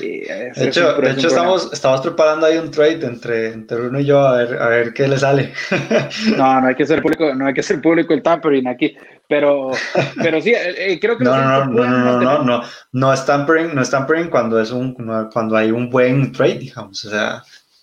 Eh, 0.00 0.50
de 0.54 0.68
hecho, 0.68 0.94
de 0.94 1.10
hecho 1.12 1.28
estamos, 1.28 1.72
estamos 1.72 2.00
preparando 2.00 2.46
ahí 2.46 2.58
un 2.58 2.70
trade 2.70 3.06
entre, 3.06 3.52
entre 3.52 3.88
uno 3.88 4.00
y 4.00 4.04
yo 4.04 4.20
a 4.20 4.38
ver, 4.38 4.60
a 4.60 4.68
ver 4.68 4.92
qué 4.92 5.06
le 5.06 5.18
sale. 5.18 5.52
no, 6.36 6.60
no 6.60 6.66
hay 6.66 6.74
que 6.74 6.86
ser 6.86 7.00
público, 7.00 7.34
no 7.34 7.46
hay 7.46 7.54
que 7.54 7.62
ser 7.62 7.80
público 7.80 8.12
el 8.12 8.22
tampering 8.22 8.66
aquí, 8.66 8.96
pero, 9.28 9.70
pero 10.16 10.40
sí, 10.40 10.52
eh, 10.54 10.98
creo 11.00 11.16
que 11.16 11.24
no, 11.24 11.36
no, 11.36 11.66
no, 11.66 11.86
no, 11.86 12.20
no, 12.20 12.42
no, 12.42 12.62
no, 12.92 13.12
es 13.12 13.24
tampering, 13.24 13.74
no 13.74 13.82
es 13.82 13.90
tampering 13.90 14.28
cuando 14.28 14.60
es 14.60 14.72
un, 14.72 14.94
cuando 15.32 15.56
hay 15.56 15.70
un 15.70 15.88
buen 15.88 16.32
trade, 16.32 16.58
digamos, 16.58 17.04
o 17.04 17.10
sea. 17.10 17.42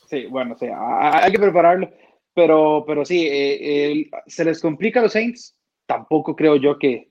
Sí, 0.09 0.25
bueno, 0.25 0.55
sí, 0.59 0.67
hay 0.71 1.31
que 1.31 1.39
prepararlo, 1.39 1.89
pero, 2.33 2.83
pero 2.85 3.05
sí, 3.05 4.09
se 4.25 4.45
les 4.45 4.61
complica 4.61 4.99
a 4.99 5.03
los 5.03 5.13
Saints 5.13 5.57
tampoco 5.87 6.35
creo 6.35 6.57
yo 6.57 6.77
que, 6.77 7.09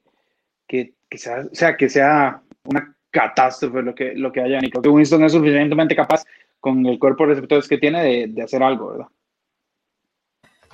que, 0.69 0.95
sea, 1.17 1.45
sea, 1.53 1.77
que 1.77 1.89
sea 1.89 2.43
una 2.65 2.96
catástrofe 3.11 3.83
lo 3.83 3.95
que, 3.95 4.15
lo 4.15 4.33
que 4.33 4.41
haya. 4.41 4.59
Y 4.63 4.71
creo 4.71 4.83
que 4.83 4.89
Winston 4.89 5.25
es 5.25 5.33
suficientemente 5.33 5.97
capaz 5.97 6.25
con 6.61 6.85
el 6.87 6.99
cuerpo 6.99 7.25
de 7.25 7.35
receptores 7.35 7.69
que 7.69 7.79
tiene 7.79 8.03
de, 8.03 8.27
de, 8.29 8.43
hacer 8.43 8.63
algo, 8.63 8.91
¿verdad? 8.91 9.07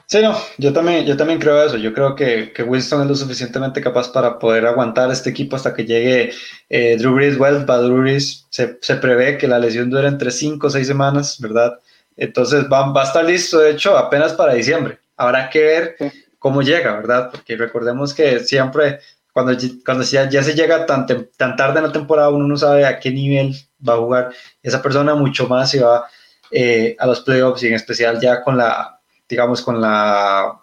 Sí, 0.07 0.21
no, 0.21 0.37
yo 0.59 0.73
también, 0.73 1.07
yo 1.07 1.17
también 1.17 1.39
creo 1.39 1.63
eso. 1.63 1.79
Yo 1.79 1.95
creo 1.95 2.15
que, 2.15 2.53
que 2.53 2.63
Winston 2.63 3.03
es 3.03 3.09
lo 3.09 3.15
suficientemente 3.15 3.81
capaz 3.81 4.13
para 4.13 4.39
poder 4.39 4.67
aguantar 4.67 5.11
este 5.11 5.31
equipo 5.31 5.57
hasta 5.57 5.75
que 5.75 5.87
llegue 5.87 6.33
eh, 6.69 6.97
Drew 6.99 7.15
Brees. 7.15 7.39
Well, 7.39 7.65
Drew 7.65 8.03
Brees 8.03 8.47
se, 8.51 8.79
se, 8.81 8.97
prevé 8.97 9.39
que 9.39 9.49
la 9.49 9.59
lesión 9.59 9.89
dure 9.89 10.09
entre 10.09 10.31
5 10.31 10.67
o 10.67 10.71
6 10.71 10.87
semanas, 10.87 11.41
¿verdad? 11.41 11.79
Entonces 12.17 12.65
va, 12.71 12.93
va, 12.93 13.03
a 13.03 13.07
estar 13.07 13.25
listo, 13.25 13.59
de 13.59 13.71
hecho, 13.71 13.97
apenas 13.97 14.35
para 14.35 14.55
diciembre. 14.55 14.99
Habrá 15.17 15.49
que 15.49 15.63
ver 15.63 15.97
cómo 16.39 16.61
llega, 16.61 16.97
¿verdad? 16.97 17.31
Porque 17.31 17.57
recordemos 17.57 18.13
que 18.13 18.41
siempre, 18.41 18.99
cuando, 19.33 19.57
cuando 19.85 20.05
ya, 20.05 20.29
ya 20.29 20.43
se 20.43 20.55
llega 20.55 20.87
tan, 20.87 21.07
tan 21.37 21.57
tarde 21.57 21.79
en 21.79 21.87
la 21.87 21.93
temporada, 21.93 22.31
uno 22.31 22.47
no 22.47 22.57
sabe 22.57 22.85
a 22.85 23.01
qué 23.01 23.11
nivel 23.11 23.55
va 23.87 23.95
a 23.95 23.99
jugar 23.99 24.33
esa 24.63 24.83
persona, 24.83 25.15
mucho 25.15 25.49
más 25.49 25.71
si 25.71 25.79
va 25.79 26.07
eh, 26.51 26.95
a 26.99 27.07
los 27.07 27.21
playoffs 27.21 27.63
y 27.63 27.69
en 27.69 27.75
especial 27.75 28.21
ya 28.21 28.43
con 28.43 28.57
la, 28.57 29.01
digamos, 29.29 29.63
con 29.63 29.81
la 29.81 30.59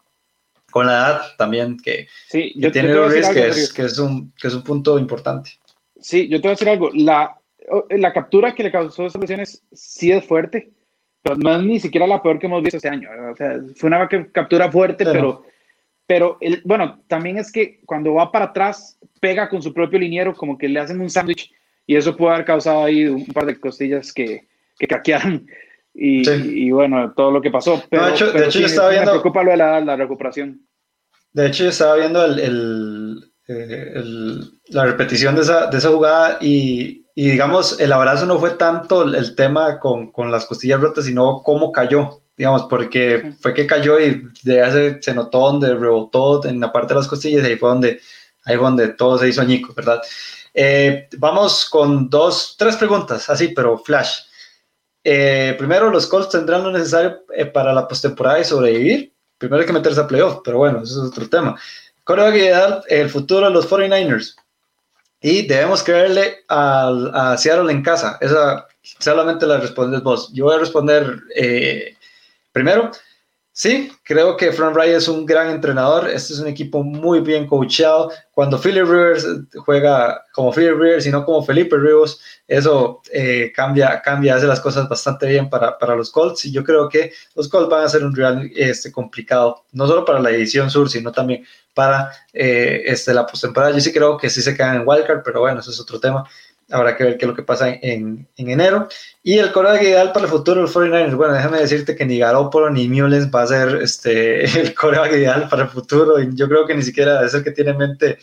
con 0.72 0.86
la 0.86 0.94
edad 0.94 1.22
también 1.36 1.78
que, 1.78 2.08
sí, 2.28 2.54
yo, 2.56 2.72
tiene 2.72 2.90
yo 2.90 3.10
que, 3.10 3.18
es, 3.48 3.74
que, 3.74 3.86
es 3.86 3.98
un, 3.98 4.32
que 4.40 4.50
es 4.50 4.54
un 4.54 4.64
punto 4.64 5.00
importante. 5.00 5.52
Sí, 6.00 6.28
yo 6.28 6.38
te 6.38 6.44
voy 6.44 6.50
a 6.50 6.52
decir 6.52 6.70
algo, 6.70 6.92
la, 6.94 7.40
la 7.90 8.14
captura 8.14 8.54
que 8.54 8.62
le 8.62 8.72
causó 8.72 9.08
esas 9.08 9.20
lesiones 9.20 9.64
sí 9.72 10.12
es 10.12 10.24
fuerte, 10.24 10.72
pero 11.24 11.38
no 11.38 11.56
es 11.56 11.64
ni 11.64 11.80
siquiera 11.80 12.06
la 12.06 12.22
peor 12.22 12.38
que 12.38 12.46
hemos 12.46 12.62
visto 12.62 12.78
este 12.78 12.90
año. 12.90 13.10
O 13.32 13.36
sea, 13.36 13.60
fue 13.76 13.88
una 13.88 14.08
captura 14.32 14.72
fuerte, 14.72 15.04
pero 15.06 15.42
pero 15.42 15.46
el, 16.10 16.62
bueno, 16.66 17.04
también 17.08 17.38
es 17.38 17.52
que 17.52 17.82
cuando 17.86 18.14
va 18.16 18.32
para 18.32 18.46
atrás, 18.46 18.98
pega 19.20 19.50
con 19.50 19.62
su 19.62 19.74
propio 19.74 20.00
liniero, 20.00 20.34
como 20.34 20.58
que 20.58 20.68
le 20.68 20.80
hacen 20.80 21.00
un 21.02 21.10
sándwich, 21.10 21.52
y 21.86 21.96
eso 21.96 22.16
puede 22.16 22.34
haber 22.34 22.46
causado 22.46 22.84
ahí 22.84 23.06
un 23.06 23.26
par 23.28 23.46
de 23.46 23.60
costillas 23.60 24.14
que, 24.14 24.48
que 24.78 24.88
caquearon. 24.88 25.46
Y, 25.94 26.30
y, 26.30 26.72
bueno, 26.72 27.14
todo 27.14 27.32
lo 27.32 27.42
que 27.42 27.52
pasó. 27.52 27.84
Pero, 27.90 28.06
de 28.06 28.12
hecho, 28.12 28.32
de 28.32 28.46
hecho 28.46 28.60
yo 28.60 28.68
estaba 28.68 28.90
viendo. 28.92 29.12
Preocupa 29.12 29.44
lo 29.44 29.52
de 29.52 29.58
la, 29.58 29.82
la, 29.82 29.96
recuperación. 29.96 30.62
De 31.34 31.48
hecho, 31.48 31.64
yo 31.64 31.70
estaba 31.70 31.96
viendo 31.96 32.24
el, 32.24 32.40
el, 32.40 33.34
eh, 33.48 33.92
el, 33.96 34.52
la 34.68 34.86
repetición 34.86 35.36
de 35.36 35.42
esa, 35.42 35.68
de 35.68 35.78
esa 35.78 35.90
jugada 35.90 36.38
y, 36.40 37.06
y, 37.16 37.32
digamos, 37.32 37.80
el 37.80 37.92
abrazo 37.92 38.26
no 38.28 38.40
fue 38.40 38.52
tanto 38.52 39.04
el 39.04 39.36
tema 39.36 39.80
con, 39.80 40.12
con 40.12 40.32
las 40.32 40.46
costillas 40.46 40.80
rotas, 40.80 41.06
sino 41.06 41.42
cómo 41.44 41.72
cayó 41.72 42.22
digamos, 42.40 42.68
porque 42.70 43.34
fue 43.42 43.54
que 43.54 43.68
cayó 43.68 44.00
y 44.00 44.24
de 44.44 44.62
hace, 44.62 45.02
se 45.02 45.14
notó 45.14 45.40
donde 45.40 45.76
rebotó 45.76 46.46
en 46.46 46.62
la 46.62 46.72
parte 46.72 46.94
de 46.94 47.02
las 47.02 47.08
costillas 47.10 47.44
y 47.44 47.48
ahí 47.48 47.58
fue 47.58 47.68
donde, 47.68 48.00
ahí 48.46 48.56
fue 48.56 48.64
donde 48.64 48.88
todo 48.94 49.18
se 49.18 49.28
hizo 49.28 49.42
añico, 49.42 49.74
¿verdad? 49.74 50.02
Eh, 50.54 51.10
vamos 51.18 51.66
con 51.70 52.10
dos, 52.10 52.56
tres 52.58 52.78
preguntas, 52.78 53.30
así, 53.30 53.50
pero 53.50 53.78
flash. 53.78 54.22
Eh, 55.04 55.54
primero, 55.58 55.90
los 55.90 56.08
Colts 56.08 56.30
tendrán 56.30 56.64
lo 56.64 56.72
necesario 56.72 57.26
eh, 57.36 57.46
para 57.46 57.74
la 57.74 57.86
postemporada 57.86 58.40
y 58.40 58.46
sobrevivir. 58.46 59.14
Primero 59.38 59.60
hay 59.60 59.68
que 59.68 59.74
meterse 59.74 60.00
a 60.00 60.08
playoff, 60.08 60.40
pero 60.42 60.60
bueno, 60.60 60.82
eso 60.84 61.04
es 61.04 61.12
otro 61.12 61.28
tema. 61.28 61.60
¿Cuál 62.06 62.20
va 62.22 62.84
el 62.88 63.10
futuro 63.10 63.48
de 63.48 63.54
los 63.54 63.70
49ers? 63.70 64.38
Y 65.20 65.46
debemos 65.46 65.84
creerle 65.84 66.46
a, 66.48 66.88
a 67.14 67.38
Seattle 67.38 67.70
en 67.70 67.84
casa. 67.84 68.18
Esa 68.22 68.66
solamente 68.82 69.46
la 69.46 69.58
respondes 69.58 70.02
vos. 70.02 70.32
Yo 70.32 70.46
voy 70.46 70.56
a 70.56 70.60
responder 70.60 71.20
Primero, 72.52 72.92
sí, 73.52 73.92
creo 74.04 74.36
que 74.36 74.52
Frank 74.52 74.74
Wright 74.76 74.96
es 74.96 75.08
un 75.08 75.26
gran 75.26 75.50
entrenador. 75.50 76.10
Este 76.10 76.34
es 76.34 76.40
un 76.40 76.48
equipo 76.48 76.84
muy 76.84 77.20
bien 77.20 77.46
coachado. 77.48 78.12
Cuando 78.32 78.60
Philip 78.60 78.86
Rivers 78.86 79.28
juega 79.58 80.24
como 80.34 80.52
Philip 80.52 80.80
Rivers 80.80 81.06
y 81.06 81.12
no 81.12 81.26
como 81.26 81.44
Felipe 81.44 81.78
Rivers, 81.78 82.20
eso 82.48 83.02
eh, 83.12 83.52
cambia, 83.56 84.02
cambia, 84.02 84.36
hace 84.36 84.48
las 84.48 84.60
cosas 84.60 84.90
bastante 84.90 85.28
bien 85.28 85.50
para, 85.50 85.78
para, 85.78 85.96
los 85.96 86.12
Colts. 86.12 86.46
Y 86.46 86.52
yo 86.52 86.64
creo 86.64 86.90
que 86.90 87.14
los 87.36 87.48
Colts 87.48 87.70
van 87.70 87.84
a 87.84 87.90
ser 87.90 88.04
un 88.04 88.16
real 88.16 88.50
este, 88.56 88.92
complicado, 88.92 89.66
no 89.72 89.88
solo 89.88 90.06
para 90.06 90.20
la 90.20 90.32
edición 90.32 90.70
sur, 90.70 90.90
sino 90.90 91.12
también 91.12 91.46
para 91.74 92.12
eh, 92.34 92.84
este, 92.86 93.14
la 93.14 93.26
postemporada. 93.26 93.74
Yo 93.74 93.82
sí 93.82 93.94
creo 93.94 94.18
que 94.18 94.30
sí 94.30 94.42
se 94.42 94.56
quedan 94.56 94.78
en 94.78 94.88
wildcard, 94.88 95.22
pero 95.24 95.42
bueno, 95.42 95.60
eso 95.60 95.72
es 95.72 95.80
otro 95.80 96.00
tema 96.00 96.28
habrá 96.72 96.96
que 96.96 97.04
ver 97.04 97.18
qué 97.18 97.26
es 97.26 97.30
lo 97.30 97.36
que 97.36 97.44
pasa 97.44 97.70
en, 97.70 98.28
en 98.38 98.50
enero. 98.50 98.88
Y 99.24 99.38
el 99.38 99.52
coreback 99.52 99.82
ideal 99.84 100.12
para 100.12 100.26
el 100.26 100.32
futuro 100.32 100.62
los 100.62 100.76
49ers, 100.76 101.16
bueno, 101.16 101.34
déjame 101.34 101.60
decirte 101.60 101.96
que 101.96 102.06
ni 102.06 102.20
Garoppolo 102.20 102.70
ni 102.70 102.88
Mullens 102.88 103.30
va 103.34 103.44
a 103.44 103.48
ser 103.48 103.80
este, 103.82 104.46
el 104.60 104.74
coreback 104.74 105.14
ideal 105.14 105.48
para 105.50 105.64
el 105.64 105.70
futuro. 105.70 106.20
Y 106.20 106.36
yo 106.36 106.48
creo 106.48 106.66
que 106.66 106.76
ni 106.76 106.84
siquiera 106.84 107.26
es 107.26 107.34
el 107.34 107.44
que 107.44 107.52
tiene 107.52 107.72
en 107.72 107.78
mente 107.78 108.18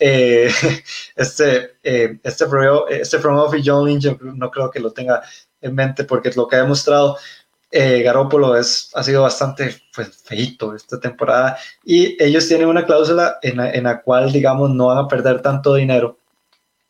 eh, 0.00 0.50
este, 1.16 1.76
eh, 1.82 2.18
este, 2.22 2.44
este 2.88 3.18
front 3.18 3.38
office 3.38 3.62
John 3.64 3.86
Lynch 3.86 4.18
no 4.20 4.50
creo 4.50 4.70
que 4.70 4.80
lo 4.80 4.92
tenga 4.92 5.22
en 5.60 5.74
mente 5.74 6.04
porque 6.04 6.32
lo 6.34 6.48
que 6.48 6.56
ha 6.56 6.62
demostrado 6.62 7.16
eh, 7.70 8.02
Garópolo 8.02 8.56
es, 8.56 8.90
ha 8.94 9.02
sido 9.02 9.22
bastante 9.22 9.74
pues, 9.94 10.16
feito 10.22 10.74
esta 10.74 11.00
temporada 11.00 11.56
y 11.84 12.22
ellos 12.22 12.46
tienen 12.46 12.68
una 12.68 12.84
cláusula 12.84 13.38
en 13.42 13.56
la, 13.56 13.70
en 13.72 13.84
la 13.84 14.00
cual, 14.00 14.30
digamos, 14.30 14.70
no 14.70 14.86
van 14.86 14.98
a 14.98 15.08
perder 15.08 15.42
tanto 15.42 15.74
dinero 15.74 16.18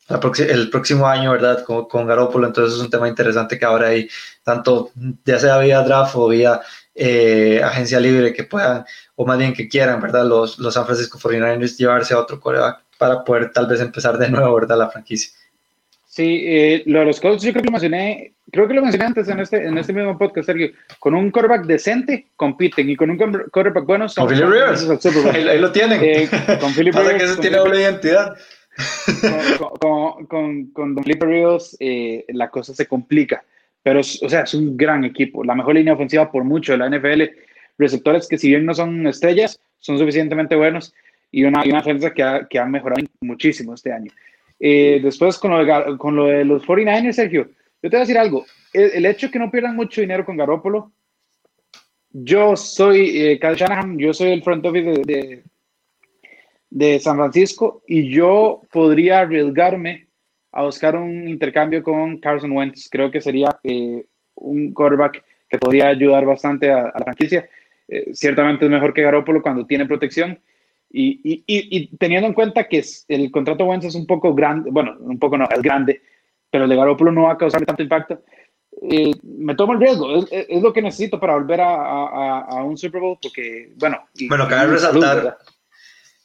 el 0.07 0.69
próximo 0.69 1.07
año, 1.07 1.31
¿verdad? 1.31 1.63
Con, 1.63 1.85
con 1.85 2.05
Garópolo, 2.05 2.47
entonces 2.47 2.77
es 2.77 2.83
un 2.83 2.89
tema 2.89 3.07
interesante 3.07 3.57
que 3.57 3.65
ahora 3.65 3.87
hay 3.87 4.07
tanto, 4.43 4.91
ya 5.25 5.39
sea 5.39 5.57
vía 5.59 5.81
draft 5.81 6.15
o 6.15 6.27
vía 6.27 6.61
eh, 6.93 7.61
agencia 7.63 7.99
libre 7.99 8.33
que 8.33 8.43
puedan, 8.43 8.85
o 9.15 9.25
más 9.25 9.37
bien 9.37 9.53
que 9.53 9.67
quieran, 9.67 9.99
¿verdad? 9.99 10.25
Los, 10.25 10.59
los 10.59 10.73
San 10.73 10.85
Francisco 10.85 11.17
49ers 11.17 11.77
llevarse 11.77 12.13
a 12.13 12.19
otro 12.19 12.39
coreback 12.39 12.79
para 12.97 13.23
poder 13.23 13.51
tal 13.51 13.67
vez 13.67 13.81
empezar 13.81 14.17
de 14.17 14.29
nuevo, 14.29 14.55
¿verdad? 14.55 14.77
La 14.77 14.89
franquicia. 14.89 15.31
Sí, 16.07 16.43
eh, 16.45 16.83
lo 16.85 16.99
de 16.99 17.05
los 17.05 17.19
Colts 17.19 17.43
yo 17.43 17.51
creo 17.51 17.63
que 17.63 17.67
lo 17.67 17.73
mencioné, 17.73 18.33
creo 18.49 18.67
que 18.69 18.73
lo 18.73 18.81
mencioné 18.81 19.05
antes 19.05 19.27
en 19.27 19.39
este, 19.41 19.65
en 19.65 19.77
este 19.77 19.91
mismo 19.91 20.17
podcast, 20.17 20.45
Sergio. 20.45 20.69
Con 20.97 21.13
un 21.13 21.29
quarterback 21.29 21.65
decente 21.65 22.27
compiten 22.37 22.89
y 22.89 22.95
con 22.95 23.09
un 23.09 23.17
quarterback 23.17 23.85
bueno 23.85 24.07
son, 24.07 24.25
Con 24.25 24.33
Philip 24.33 24.49
Rivers. 24.49 25.05
Ahí, 25.33 25.59
lo 25.59 25.73
tienen. 25.73 25.99
Eh, 26.01 26.29
con 26.61 26.73
Philip 26.73 26.95
Rivers. 26.95 27.17
que 27.17 27.23
ese 27.25 27.41
tiene 27.41 27.57
doble 27.57 27.81
identidad. 27.81 28.33
Con, 29.79 30.25
con, 30.25 30.65
con, 30.71 31.03
Rivers 31.03 31.77
eh, 31.79 32.25
la 32.29 32.49
cosa 32.49 32.73
se 32.73 32.87
complica, 32.87 33.43
pero 33.81 34.01
o 34.01 34.03
sea, 34.03 34.41
es 34.41 34.53
un 34.53 34.75
gran 34.75 35.05
equipo, 35.05 35.43
la 35.43 35.55
mejor 35.55 35.75
línea 35.75 35.93
ofensiva 35.93 36.31
por 36.31 36.43
mucho 36.43 36.73
de 36.73 36.79
la 36.79 36.89
NFL, 36.89 37.23
receptores 37.77 38.27
que 38.27 38.37
si 38.37 38.49
bien 38.49 38.65
no 38.65 38.73
son 38.73 39.07
estrellas, 39.07 39.59
son 39.79 39.97
suficientemente 39.97 40.55
buenos. 40.55 40.93
Y 41.31 41.43
una, 41.43 41.63
una 41.63 41.77
defensa 41.77 42.13
que 42.13 42.23
ha, 42.23 42.47
que 42.47 42.59
ha 42.59 42.65
mejorado 42.65 43.03
muchísimo 43.19 43.73
este 43.73 43.91
año. 43.91 44.11
Eh, 44.59 45.01
después 45.03 45.37
con 45.37 45.51
lo, 45.51 45.65
de, 45.65 45.97
con 45.97 46.15
lo 46.15 46.25
de 46.27 46.45
los 46.45 46.63
49ers, 46.63 47.11
Sergio, 47.11 47.49
yo 47.81 47.89
te 47.89 47.89
voy 47.89 47.97
a 47.97 47.99
decir 47.99 48.17
algo, 48.17 48.45
el, 48.73 49.05
hecho 49.05 49.29
que 49.29 49.39
no 49.39 49.51
pierdan 49.51 49.75
mucho 49.75 50.01
dinero 50.01 50.25
con 50.25 50.37
Garópolo, 50.37 50.93
yo 52.11 52.55
soy 52.55 53.21
eh, 53.21 53.39
yo 53.97 54.13
soy 54.13 54.31
el 54.31 54.43
front 54.43 54.65
office 54.65 54.85
de 54.85 55.01
de 55.03 55.43
San 56.99 57.15
Francisco 57.15 57.83
y 57.87 58.09
yo 58.09 58.61
podría 58.71 59.21
arriesgarme 59.21 60.07
a 60.51 60.63
buscar 60.63 60.95
un 60.95 61.27
intercambio 61.27 61.83
con 61.83 62.17
Carson 62.19 62.51
Wentz. 62.51 62.89
Creo 62.89 63.11
que 63.11 63.21
sería 63.21 63.57
eh, 63.63 64.05
un 64.35 64.73
quarterback 64.73 65.23
que 65.49 65.57
podría 65.57 65.87
ayudar 65.87 66.25
bastante 66.25 66.71
a, 66.71 66.83
la 66.83 67.03
franquicia. 67.03 67.47
Eh, 67.87 68.13
ciertamente 68.13 68.65
es 68.65 68.71
mejor 68.71 68.93
que 68.93 69.03
Garoppolo 69.03 69.41
cuando 69.41 69.65
tiene 69.65 69.85
protección. 69.85 70.39
Y, 70.89 71.19
y, 71.23 71.43
y, 71.47 71.97
teniendo 71.97 72.27
en 72.27 72.33
cuenta 72.33 72.67
que 72.67 72.83
el 73.09 73.31
contrato 73.31 73.65
Wentz 73.65 73.85
es 73.85 73.95
un 73.95 74.05
poco 74.05 74.33
grande, 74.33 74.69
bueno, 74.71 74.95
un 74.99 75.19
poco 75.19 75.37
no, 75.37 75.45
es 75.49 75.61
grande, 75.61 76.01
pero 76.49 76.65
el 76.65 76.69
de 76.69 76.75
Garoppolo 76.75 77.11
no 77.11 77.23
va 77.23 77.33
a 77.33 77.37
causar 77.37 77.65
tanto 77.65 77.83
impacto. 77.83 78.21
Eh, 78.81 79.13
me 79.23 79.55
tomo 79.55 79.73
el 79.73 79.79
riesgo, 79.79 80.15
es, 80.17 80.25
es, 80.31 80.61
lo 80.61 80.71
que 80.71 80.81
necesito 80.81 81.19
para 81.19 81.33
volver 81.33 81.61
a, 81.61 81.75
a, 81.75 82.39
a 82.41 82.63
un 82.63 82.77
Super 82.77 83.01
Bowl, 83.01 83.17
porque, 83.21 83.73
bueno. 83.77 83.99
bueno, 84.29 84.47
cabe 84.47 84.73
resaltar, 84.73 85.37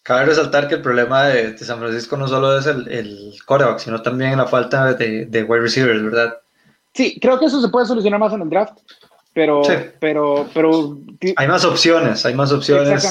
Cabe 0.03 0.27
resaltar 0.27 0.67
que 0.67 0.77
el 0.77 0.83
problema 0.83 1.27
de, 1.27 1.57
San 1.59 1.79
Francisco 1.79 2.17
no 2.17 2.27
solo 2.27 2.59
es 2.59 2.67
el, 2.67 2.89
el 2.89 3.35
coreback, 3.45 3.79
sino 3.79 4.01
también 4.01 4.39
la 4.39 4.47
falta 4.47 4.95
de, 4.95 5.27
de, 5.27 5.43
wide 5.43 5.61
receivers, 5.63 6.03
¿verdad? 6.03 6.39
Sí, 6.95 7.19
creo 7.21 7.39
que 7.39 7.47
eso 7.47 7.61
se 7.61 7.69
puede 7.69 7.87
solucionar 7.87 8.19
más 8.19 8.33
en 8.33 8.41
el 8.41 8.49
draft, 8.49 8.79
pero... 9.35 9.63
pero, 10.01 10.49
pero 10.55 10.99
hay 11.37 11.49
más 11.49 11.65
opciones, 11.65 12.25
hay 12.25 12.35
más 12.35 12.51
opciones 12.51 13.05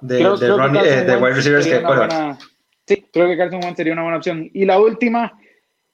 de, 0.00 0.16
de, 0.16 0.22
eh, 0.22 1.16
wide 1.16 1.34
receivers 1.34 1.66
que 1.66 1.82
coreback. 1.82 2.38
Sí, 2.86 3.04
creo 3.12 3.26
que 3.26 3.36
Carson 3.36 3.64
Wentz 3.64 3.76
sería 3.76 3.94
una 3.94 4.02
buena 4.02 4.18
opción. 4.18 4.50
Y 4.52 4.64
la 4.66 4.78
última, 4.78 5.32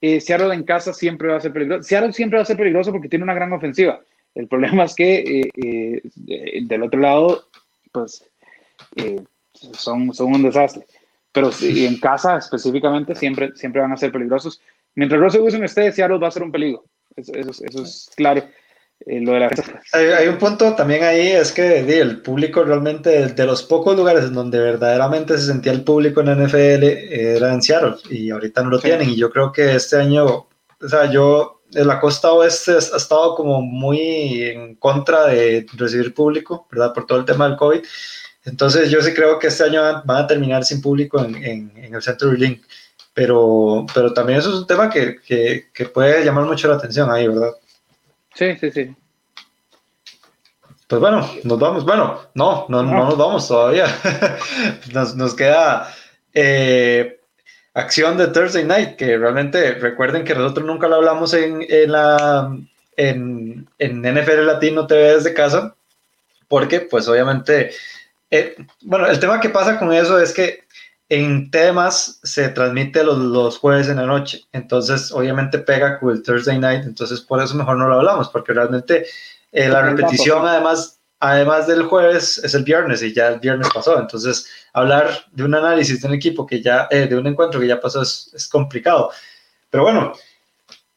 eh, 0.00 0.20
Seattle 0.20 0.54
en 0.54 0.64
casa 0.64 0.92
siempre 0.92 1.28
va 1.28 1.36
a 1.36 1.40
ser 1.40 1.52
peligroso. 1.52 1.84
Seattle 1.84 2.12
siempre 2.12 2.38
va 2.38 2.42
a 2.42 2.46
ser 2.46 2.56
peligroso 2.56 2.92
porque 2.92 3.08
tiene 3.08 3.22
una 3.22 3.34
gran 3.34 3.52
ofensiva. 3.52 4.00
El 4.34 4.48
problema 4.48 4.84
es 4.84 4.94
que 4.94 5.40
eh, 5.54 6.02
eh 6.26 6.60
del 6.62 6.82
otro 6.82 7.00
lado, 7.00 7.44
pues 7.92 8.24
son, 9.52 10.12
son 10.14 10.34
un 10.34 10.42
desastre. 10.42 10.86
Pero 11.32 11.52
si 11.52 11.86
en 11.86 11.98
casa 11.98 12.38
específicamente 12.38 13.14
siempre, 13.14 13.52
siempre 13.54 13.80
van 13.80 13.92
a 13.92 13.96
ser 13.96 14.10
peligrosos. 14.10 14.60
Mientras 14.94 15.20
Russell 15.20 15.42
Wilson 15.42 15.64
esté, 15.64 15.92
Seattle 15.92 16.18
va 16.18 16.28
a 16.28 16.32
ser 16.32 16.42
un 16.42 16.52
peligro. 16.52 16.84
Eso, 17.14 17.32
eso, 17.34 17.50
eso 17.64 17.82
es 17.82 18.10
claro. 18.16 18.42
Eh, 19.06 19.20
lo 19.20 19.32
de 19.32 19.40
la... 19.40 19.50
hay, 19.92 20.06
hay, 20.06 20.28
un 20.28 20.36
punto 20.36 20.74
también 20.74 21.02
ahí, 21.04 21.28
es 21.28 21.52
que 21.52 21.78
el 22.00 22.20
público 22.20 22.62
realmente, 22.62 23.28
de 23.28 23.46
los 23.46 23.62
pocos 23.62 23.96
lugares 23.96 24.24
en 24.26 24.34
donde 24.34 24.58
verdaderamente 24.58 25.38
se 25.38 25.46
sentía 25.46 25.72
el 25.72 25.84
público 25.84 26.20
en 26.20 26.26
la 26.26 26.34
NFL, 26.34 26.84
era 26.84 27.54
en 27.54 27.62
Seattle, 27.62 27.96
y 28.10 28.30
ahorita 28.30 28.62
no 28.62 28.70
lo 28.70 28.78
tienen. 28.78 29.08
Y 29.08 29.16
yo 29.16 29.30
creo 29.30 29.52
que 29.52 29.74
este 29.74 29.96
año, 29.96 30.26
o 30.26 30.88
sea, 30.88 31.10
yo, 31.10 31.62
en 31.72 31.86
la 31.86 31.98
costa 31.98 32.32
oeste 32.32 32.72
ha 32.72 32.96
estado 32.96 33.34
como 33.36 33.62
muy 33.62 34.42
en 34.42 34.74
contra 34.74 35.26
de 35.26 35.64
recibir 35.74 36.12
público, 36.12 36.66
¿verdad? 36.70 36.92
Por 36.92 37.06
todo 37.06 37.20
el 37.20 37.24
tema 37.24 37.48
del 37.48 37.56
COVID. 37.56 37.80
Entonces 38.44 38.90
yo 38.90 39.02
sí 39.02 39.12
creo 39.12 39.38
que 39.38 39.48
este 39.48 39.64
año 39.64 39.82
van 40.04 40.24
a 40.24 40.26
terminar 40.26 40.64
sin 40.64 40.80
público 40.80 41.22
en, 41.22 41.34
en, 41.44 41.94
el 41.94 42.02
Centro 42.02 42.32
Link, 42.32 42.62
pero, 43.12 43.84
pero 43.92 44.12
también 44.14 44.38
eso 44.38 44.50
es 44.50 44.56
un 44.56 44.66
tema 44.66 44.88
que, 44.88 45.20
que, 45.20 45.68
que, 45.72 45.86
puede 45.86 46.24
llamar 46.24 46.44
mucho 46.44 46.68
la 46.68 46.76
atención 46.76 47.10
ahí, 47.10 47.28
¿verdad? 47.28 47.52
Sí, 48.34 48.56
sí, 48.58 48.70
sí. 48.70 48.96
Pues 50.86 51.00
bueno, 51.00 51.28
nos 51.44 51.58
vamos. 51.58 51.84
Bueno, 51.84 52.20
no, 52.34 52.66
no, 52.68 52.82
no, 52.82 53.04
nos 53.04 53.16
vamos 53.16 53.46
todavía. 53.46 53.86
nos, 54.92 55.14
nos, 55.14 55.34
queda 55.34 55.94
eh, 56.34 57.20
acción 57.74 58.16
de 58.16 58.28
Thursday 58.28 58.64
Night, 58.64 58.96
que 58.96 59.16
realmente 59.16 59.74
recuerden 59.74 60.24
que 60.24 60.34
nosotros 60.34 60.66
nunca 60.66 60.88
lo 60.88 60.96
hablamos 60.96 61.34
en, 61.34 61.64
en 61.68 61.92
la 61.92 62.56
en, 62.96 63.68
en 63.78 64.02
NFL 64.02 64.46
Latino 64.46 64.86
TV 64.86 65.14
desde 65.14 65.34
casa, 65.34 65.76
porque 66.48 66.80
pues 66.80 67.06
obviamente 67.06 67.70
eh, 68.30 68.54
bueno, 68.82 69.06
el 69.06 69.18
tema 69.18 69.40
que 69.40 69.48
pasa 69.48 69.78
con 69.78 69.92
eso 69.92 70.18
es 70.20 70.32
que 70.32 70.64
en 71.08 71.50
temas 71.50 72.20
se 72.22 72.48
transmite 72.50 73.02
los, 73.02 73.18
los, 73.18 73.58
jueves 73.58 73.88
en 73.88 73.96
la 73.96 74.06
noche, 74.06 74.44
entonces 74.52 75.10
obviamente 75.10 75.58
pega 75.58 75.98
con 75.98 76.10
el 76.10 76.22
Thursday 76.22 76.58
night, 76.58 76.84
entonces 76.84 77.20
por 77.20 77.42
eso 77.42 77.56
mejor 77.56 77.76
no 77.76 77.88
lo 77.88 77.96
hablamos, 77.96 78.28
porque 78.28 78.52
realmente 78.52 79.06
eh, 79.50 79.68
la 79.68 79.82
repetición 79.82 80.46
además, 80.46 81.00
además 81.18 81.66
del 81.66 81.82
jueves 81.82 82.38
es 82.38 82.54
el 82.54 82.62
viernes 82.62 83.02
y 83.02 83.12
ya 83.12 83.26
el 83.26 83.40
viernes 83.40 83.68
pasó, 83.74 83.98
entonces 83.98 84.48
hablar 84.72 85.26
de 85.32 85.42
un 85.42 85.56
análisis 85.56 86.00
de 86.00 86.06
un 86.06 86.14
equipo 86.14 86.46
que 86.46 86.62
ya, 86.62 86.86
eh, 86.92 87.08
de 87.08 87.16
un 87.16 87.26
encuentro 87.26 87.58
que 87.58 87.66
ya 87.66 87.80
pasó 87.80 88.02
es, 88.02 88.30
es 88.32 88.46
complicado, 88.46 89.10
pero 89.68 89.82
bueno, 89.82 90.12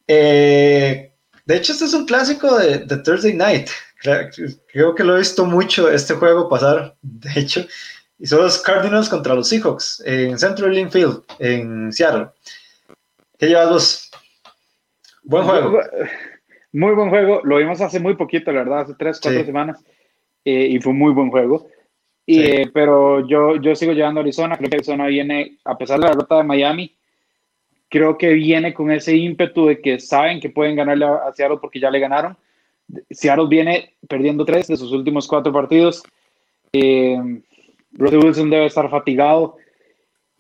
de 0.06 1.12
hecho 1.48 1.74
este 1.74 1.86
es 1.86 1.94
un 1.96 2.06
clásico 2.06 2.56
de, 2.60 2.80
de 2.80 2.98
Thursday 2.98 3.34
night, 3.34 3.68
Creo 4.04 4.95
que 4.95 5.04
lo 5.04 5.16
he 5.16 5.20
visto 5.20 5.45
mucho 5.45 5.89
este 5.89 6.14
juego 6.16 6.49
pasar, 6.49 6.95
de 7.01 7.39
hecho, 7.39 7.66
y 8.20 8.28
son 8.28 8.41
los 8.41 8.62
Cardinals 8.62 9.10
contra 9.10 9.34
los 9.34 9.47
Seahawks 9.47 10.04
en 10.06 10.38
Central 10.38 10.74
Link 10.74 10.91
Field, 10.91 11.24
en 11.39 11.91
Seattle. 11.91 12.28
¿Qué 13.38 13.47
llevas 13.47 13.70
vos? 13.70 14.12
Buen 15.24 15.45
juego. 15.45 15.80
Muy 16.74 16.93
buen 16.93 17.10
juego. 17.10 17.41
Lo 17.43 17.58
vimos 17.58 17.80
hace 17.82 17.99
muy 17.99 18.16
poquito, 18.16 18.51
la 18.51 18.64
verdad, 18.64 18.82
hace 18.82 18.95
tres, 18.95 19.20
cuatro 19.22 19.45
semanas. 19.45 19.84
Eh, 20.43 20.68
y 20.72 20.80
fue 20.80 20.91
muy 20.91 21.14
buen 21.14 21.30
juego. 21.30 21.68
Y, 22.26 22.41
eh, 22.41 22.72
pero 22.74 23.26
yo, 23.28 23.56
yo 23.58 23.76
sigo 23.76 23.93
llevando 23.93 24.20
a 24.20 24.24
Arizona. 24.24 24.58
Creo 24.58 24.70
que 24.70 24.78
Arizona 24.78 25.08
viene, 25.08 25.60
a 25.64 25.78
pesar 25.78 25.99
de 25.99 26.06
la 26.06 26.12
derrota 26.12 26.38
de 26.38 26.43
Miami, 26.43 26.95
creo 27.89 28.18
que 28.18 28.34
viene 28.34 28.74
con 28.74 28.91
ese 28.91 29.16
ímpetu 29.16 29.68
de 29.68 29.80
que 29.80 29.99
saben 29.99 30.41
que 30.41 30.49
pueden 30.49 30.76
ganarle 30.76 31.06
a 31.06 31.32
Seattle 31.34 31.60
porque 31.62 31.80
ya 31.80 31.91
le 31.91 31.99
ganaron 31.99 32.36
Seattle 33.10 33.48
viene 33.48 33.96
perdiendo 34.08 34.46
tres 34.46 34.68
de 34.68 34.78
sus 34.78 34.92
últimos 34.92 35.28
cuatro 35.28 35.52
partidos. 35.52 36.04
Eh, 36.72 37.18
Wilson 37.98 38.50
debe 38.50 38.66
estar 38.66 38.90
fatigado 38.90 39.58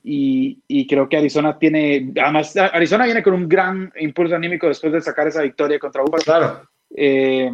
y, 0.03 0.59
y, 0.67 0.87
creo 0.87 1.07
que 1.07 1.17
Arizona 1.17 1.57
tiene, 1.57 2.11
además 2.21 2.57
Arizona 2.57 3.05
viene 3.05 3.23
con 3.23 3.33
un 3.33 3.47
gran 3.47 3.91
impulso 3.99 4.35
anímico 4.35 4.67
después 4.67 4.91
de 4.91 5.01
sacar 5.01 5.27
esa 5.27 5.43
victoria 5.43 5.79
contra 5.79 6.01
Buffalo. 6.01 6.23
Claro. 6.23 6.69
Eh, 6.95 7.51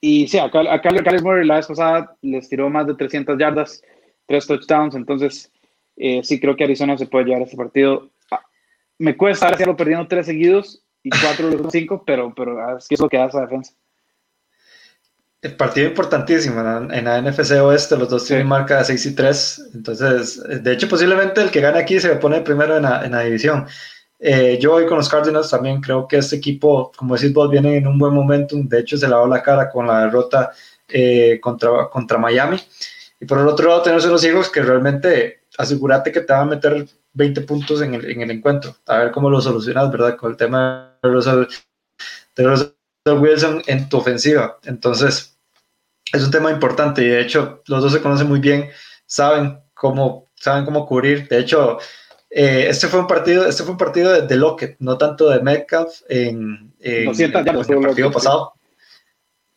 y 0.00 0.26
sí, 0.28 0.38
acá, 0.38 0.60
acá 0.72 0.90
Carlos 1.04 1.22
Murray 1.22 1.46
la 1.46 1.56
vez 1.56 1.66
pasada 1.66 2.16
les 2.22 2.48
tiró 2.48 2.68
más 2.70 2.86
de 2.86 2.94
300 2.94 3.38
yardas, 3.38 3.82
tres 4.26 4.46
touchdowns, 4.46 4.94
entonces 4.94 5.52
eh, 5.96 6.22
sí 6.22 6.38
creo 6.40 6.56
que 6.56 6.64
Arizona 6.64 6.96
se 6.96 7.06
puede 7.06 7.26
llevar 7.26 7.42
a 7.42 7.44
este 7.44 7.56
partido. 7.56 8.10
Ah, 8.30 8.42
me 8.98 9.16
cuesta 9.16 9.48
ahora 9.48 9.76
perdiendo 9.76 10.06
tres 10.06 10.26
seguidos, 10.26 10.84
y 11.02 11.10
cuatro 11.10 11.50
los 11.50 11.72
cinco, 11.72 12.02
pero, 12.06 12.32
pero 12.34 12.76
es 12.76 13.00
lo 13.00 13.08
que 13.08 13.18
hace 13.18 13.36
esa 13.36 13.40
defensa. 13.42 13.72
El 15.40 15.54
partido 15.54 15.86
importantísimo 15.86 16.60
en 16.60 17.04
la 17.04 17.22
NFC 17.22 17.52
Oeste, 17.62 17.96
los 17.96 18.08
dos 18.08 18.24
tienen 18.24 18.48
marca 18.48 18.78
de 18.78 18.84
6 18.86 19.06
y 19.06 19.14
3, 19.14 19.70
entonces, 19.74 20.42
de 20.64 20.72
hecho, 20.72 20.88
posiblemente 20.88 21.40
el 21.40 21.52
que 21.52 21.60
gane 21.60 21.78
aquí 21.78 22.00
se 22.00 22.16
pone 22.16 22.40
primero 22.40 22.76
en 22.76 22.82
la, 22.82 23.04
en 23.04 23.12
la 23.12 23.20
división. 23.20 23.66
Eh, 24.18 24.58
yo 24.60 24.72
voy 24.72 24.86
con 24.86 24.96
los 24.96 25.08
Cardinals 25.08 25.50
también, 25.50 25.80
creo 25.80 26.08
que 26.08 26.16
este 26.18 26.36
equipo, 26.36 26.90
como 26.96 27.14
decís 27.14 27.32
vos, 27.32 27.48
viene 27.48 27.76
en 27.76 27.86
un 27.86 27.98
buen 27.98 28.12
momento, 28.12 28.56
de 28.58 28.80
hecho 28.80 28.96
se 28.96 29.06
lavó 29.06 29.28
la 29.28 29.42
cara 29.42 29.70
con 29.70 29.86
la 29.86 30.06
derrota 30.06 30.50
eh, 30.88 31.38
contra, 31.40 31.88
contra 31.88 32.18
Miami. 32.18 32.58
Y 33.20 33.26
por 33.26 33.38
el 33.38 33.46
otro 33.46 33.68
lado 33.68 33.82
tenemos 33.82 34.04
los 34.06 34.24
hijos 34.24 34.50
que 34.50 34.62
realmente 34.62 35.37
asegúrate 35.58 36.12
que 36.12 36.20
te 36.20 36.32
van 36.32 36.42
a 36.42 36.52
meter 36.52 36.86
20 37.12 37.40
puntos 37.42 37.82
en 37.82 37.94
el, 37.94 38.10
en 38.10 38.22
el 38.22 38.30
encuentro. 38.30 38.74
A 38.86 38.98
ver 38.98 39.10
cómo 39.10 39.28
lo 39.28 39.40
solucionas, 39.40 39.90
¿verdad? 39.90 40.16
Con 40.16 40.30
el 40.30 40.36
tema 40.36 40.96
de 41.02 41.10
Russell, 41.10 41.46
Wilson 43.04 43.62
en 43.66 43.88
tu 43.88 43.98
ofensiva. 43.98 44.58
Entonces, 44.64 45.36
es 46.12 46.24
un 46.24 46.30
tema 46.30 46.50
importante 46.50 47.02
y 47.02 47.08
de 47.08 47.20
hecho 47.20 47.62
los 47.66 47.82
dos 47.82 47.92
se 47.92 48.00
conocen 48.00 48.28
muy 48.28 48.38
bien, 48.38 48.70
saben 49.04 49.58
cómo, 49.74 50.28
saben 50.36 50.64
cómo 50.64 50.86
cubrir. 50.86 51.26
De 51.28 51.40
hecho, 51.40 51.78
eh, 52.30 52.66
este 52.68 52.86
fue 52.86 53.00
un 53.00 53.06
partido, 53.06 53.44
este 53.44 53.64
fue 53.64 53.72
un 53.72 53.78
partido 53.78 54.12
de, 54.12 54.22
de 54.22 54.36
Lockett, 54.36 54.76
no 54.78 54.96
tanto 54.96 55.28
de 55.28 55.40
Metcalf 55.40 56.02
en, 56.08 56.72
en, 56.78 57.20
el 57.20 57.32
partido 57.32 58.12
pasado. 58.12 58.52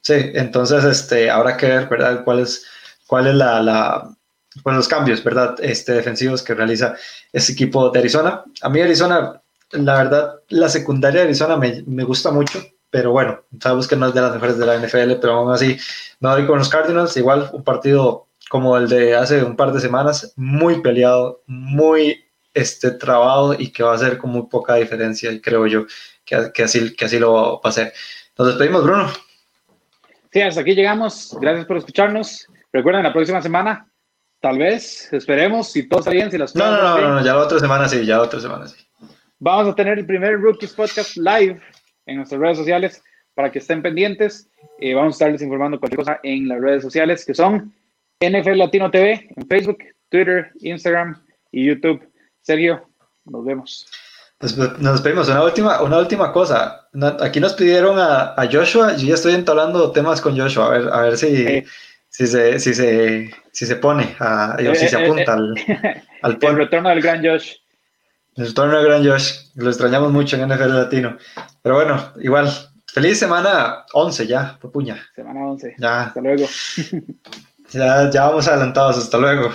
Sí, 0.01 0.15
entonces 0.33 0.83
este, 0.83 1.29
habrá 1.29 1.55
que 1.57 1.67
ver, 1.67 1.87
¿verdad? 1.87 2.23
¿Cuál 2.23 2.39
es, 2.39 2.65
cuál 3.05 3.27
es 3.27 3.35
la, 3.35 3.61
la 3.61 4.17
pues 4.63 4.75
los 4.75 4.87
cambios, 4.87 5.23
¿verdad? 5.23 5.55
Este, 5.61 5.93
defensivos 5.93 6.43
que 6.43 6.53
realiza 6.53 6.95
ese 7.31 7.53
equipo 7.53 7.89
de 7.89 7.99
Arizona. 7.99 8.43
A 8.61 8.69
mí 8.69 8.81
Arizona, 8.81 9.41
la 9.71 9.97
verdad, 9.97 10.35
la 10.49 10.69
secundaria 10.69 11.21
de 11.21 11.27
Arizona 11.27 11.57
me, 11.57 11.83
me 11.87 12.03
gusta 12.03 12.31
mucho, 12.31 12.61
pero 12.89 13.11
bueno, 13.11 13.41
sabemos 13.59 13.87
que 13.87 13.95
no 13.95 14.07
es 14.07 14.13
de 14.13 14.21
las 14.21 14.33
mejores 14.33 14.57
de 14.57 14.65
la 14.65 14.77
NFL, 14.77 15.19
pero 15.21 15.33
aún 15.33 15.51
así 15.51 15.77
me 16.19 16.29
voy 16.29 16.45
con 16.45 16.59
los 16.59 16.69
Cardinals, 16.69 17.15
igual 17.17 17.49
un 17.53 17.63
partido 17.63 18.27
como 18.49 18.75
el 18.77 18.89
de 18.89 19.15
hace 19.15 19.43
un 19.43 19.55
par 19.55 19.71
de 19.71 19.79
semanas, 19.79 20.33
muy 20.35 20.81
peleado, 20.81 21.41
muy 21.47 22.25
este, 22.53 22.91
trabado 22.91 23.55
y 23.57 23.71
que 23.71 23.83
va 23.83 23.93
a 23.93 23.97
ser 23.97 24.17
con 24.17 24.31
muy 24.31 24.43
poca 24.47 24.75
diferencia, 24.75 25.31
y 25.31 25.39
creo 25.39 25.65
yo 25.67 25.85
que, 26.25 26.51
que, 26.53 26.63
así, 26.63 26.93
que 26.93 27.05
así 27.05 27.17
lo 27.17 27.33
va 27.33 27.59
a 27.63 27.69
hacer. 27.69 27.93
Nos 28.37 28.49
despedimos, 28.49 28.83
Bruno. 28.83 29.09
Sí, 30.31 30.41
hasta 30.41 30.61
aquí 30.61 30.73
llegamos. 30.73 31.37
Gracias 31.39 31.65
por 31.65 31.77
escucharnos. 31.77 32.47
Recuerden, 32.73 33.03
la 33.03 33.13
próxima 33.13 33.41
semana, 33.41 33.87
tal 34.41 34.57
vez, 34.57 35.11
esperemos, 35.13 35.71
si 35.71 35.87
todo 35.87 35.99
está 35.99 36.11
bien, 36.11 36.29
si 36.29 36.37
las 36.37 36.55
No, 36.55 36.69
no, 36.71 36.99
no, 36.99 37.15
no, 37.15 37.23
ya 37.23 37.35
la 37.35 37.43
otra 37.43 37.59
semana 37.59 37.87
sí, 37.87 38.05
ya 38.05 38.17
la 38.17 38.23
otra 38.23 38.41
semana 38.41 38.67
sí. 38.67 38.75
Vamos 39.39 39.71
a 39.71 39.75
tener 39.75 39.99
el 39.99 40.05
primer 40.05 40.39
Rookies 40.39 40.73
Podcast 40.73 41.15
live 41.15 41.61
en 42.07 42.17
nuestras 42.17 42.41
redes 42.41 42.57
sociales 42.57 43.03
para 43.33 43.51
que 43.51 43.59
estén 43.59 43.81
pendientes. 43.81 44.49
Eh, 44.79 44.93
vamos 44.93 45.13
a 45.13 45.15
estarles 45.15 45.41
informando 45.41 45.79
cualquier 45.79 45.99
cosa 45.99 46.19
en 46.23 46.47
las 46.47 46.59
redes 46.59 46.83
sociales 46.83 47.25
que 47.25 47.33
son 47.33 47.73
NFL 48.19 48.57
Latino 48.57 48.91
TV 48.91 49.29
en 49.35 49.47
Facebook, 49.47 49.77
Twitter, 50.09 50.51
Instagram 50.59 51.23
y 51.51 51.67
YouTube. 51.67 52.01
Sergio, 52.41 52.87
nos 53.25 53.45
vemos. 53.45 53.87
Pues, 54.37 54.53
pues, 54.53 54.77
nos 54.79 54.93
despedimos. 54.93 55.29
Una 55.29 55.43
última, 55.43 55.81
una 55.83 55.99
última 55.99 56.31
cosa. 56.31 56.87
Aquí 57.19 57.39
nos 57.39 57.53
pidieron 57.53 57.97
a, 57.99 58.35
Joshua. 58.51 58.95
Yo 58.95 59.07
ya 59.07 59.13
estoy 59.13 59.35
entablando 59.35 59.91
temas 59.91 60.19
con 60.19 60.37
Joshua. 60.37 60.65
A 60.65 60.69
ver, 60.69 60.89
a 60.91 61.01
ver 61.01 61.17
si, 61.17 61.63
si, 62.11 62.27
se, 62.27 62.59
si, 62.59 62.73
se, 62.73 63.31
si 63.51 63.65
se 63.65 63.75
pone, 63.77 64.15
a, 64.19 64.57
si 64.57 64.87
se 64.87 64.97
eh, 64.97 64.99
eh, 64.99 65.05
apunta 65.05 65.33
al, 65.33 65.55
al 66.21 66.37
El 66.41 66.55
retorno 66.57 66.89
del 66.89 67.01
gran 67.01 67.25
Josh. 67.25 67.53
El 68.35 68.47
retorno 68.47 68.75
del 68.77 68.85
gran 68.85 69.05
Josh. 69.07 69.31
Lo 69.55 69.69
extrañamos 69.69 70.11
mucho 70.11 70.35
en 70.35 70.47
NFL 70.49 70.75
Latino. 70.75 71.17
Pero 71.61 71.75
bueno, 71.75 72.13
igual. 72.17 72.51
Feliz 72.93 73.19
semana 73.19 73.85
11 73.93 74.27
ya, 74.27 74.59
puña. 74.59 75.01
Semana 75.15 75.47
11. 75.47 75.75
Ya. 75.79 76.01
Hasta 76.03 76.19
luego. 76.19 76.45
ya, 77.71 78.09
ya 78.09 78.27
vamos 78.27 78.47
adelantados. 78.49 78.97
Hasta 78.97 79.17
luego. 79.17 79.53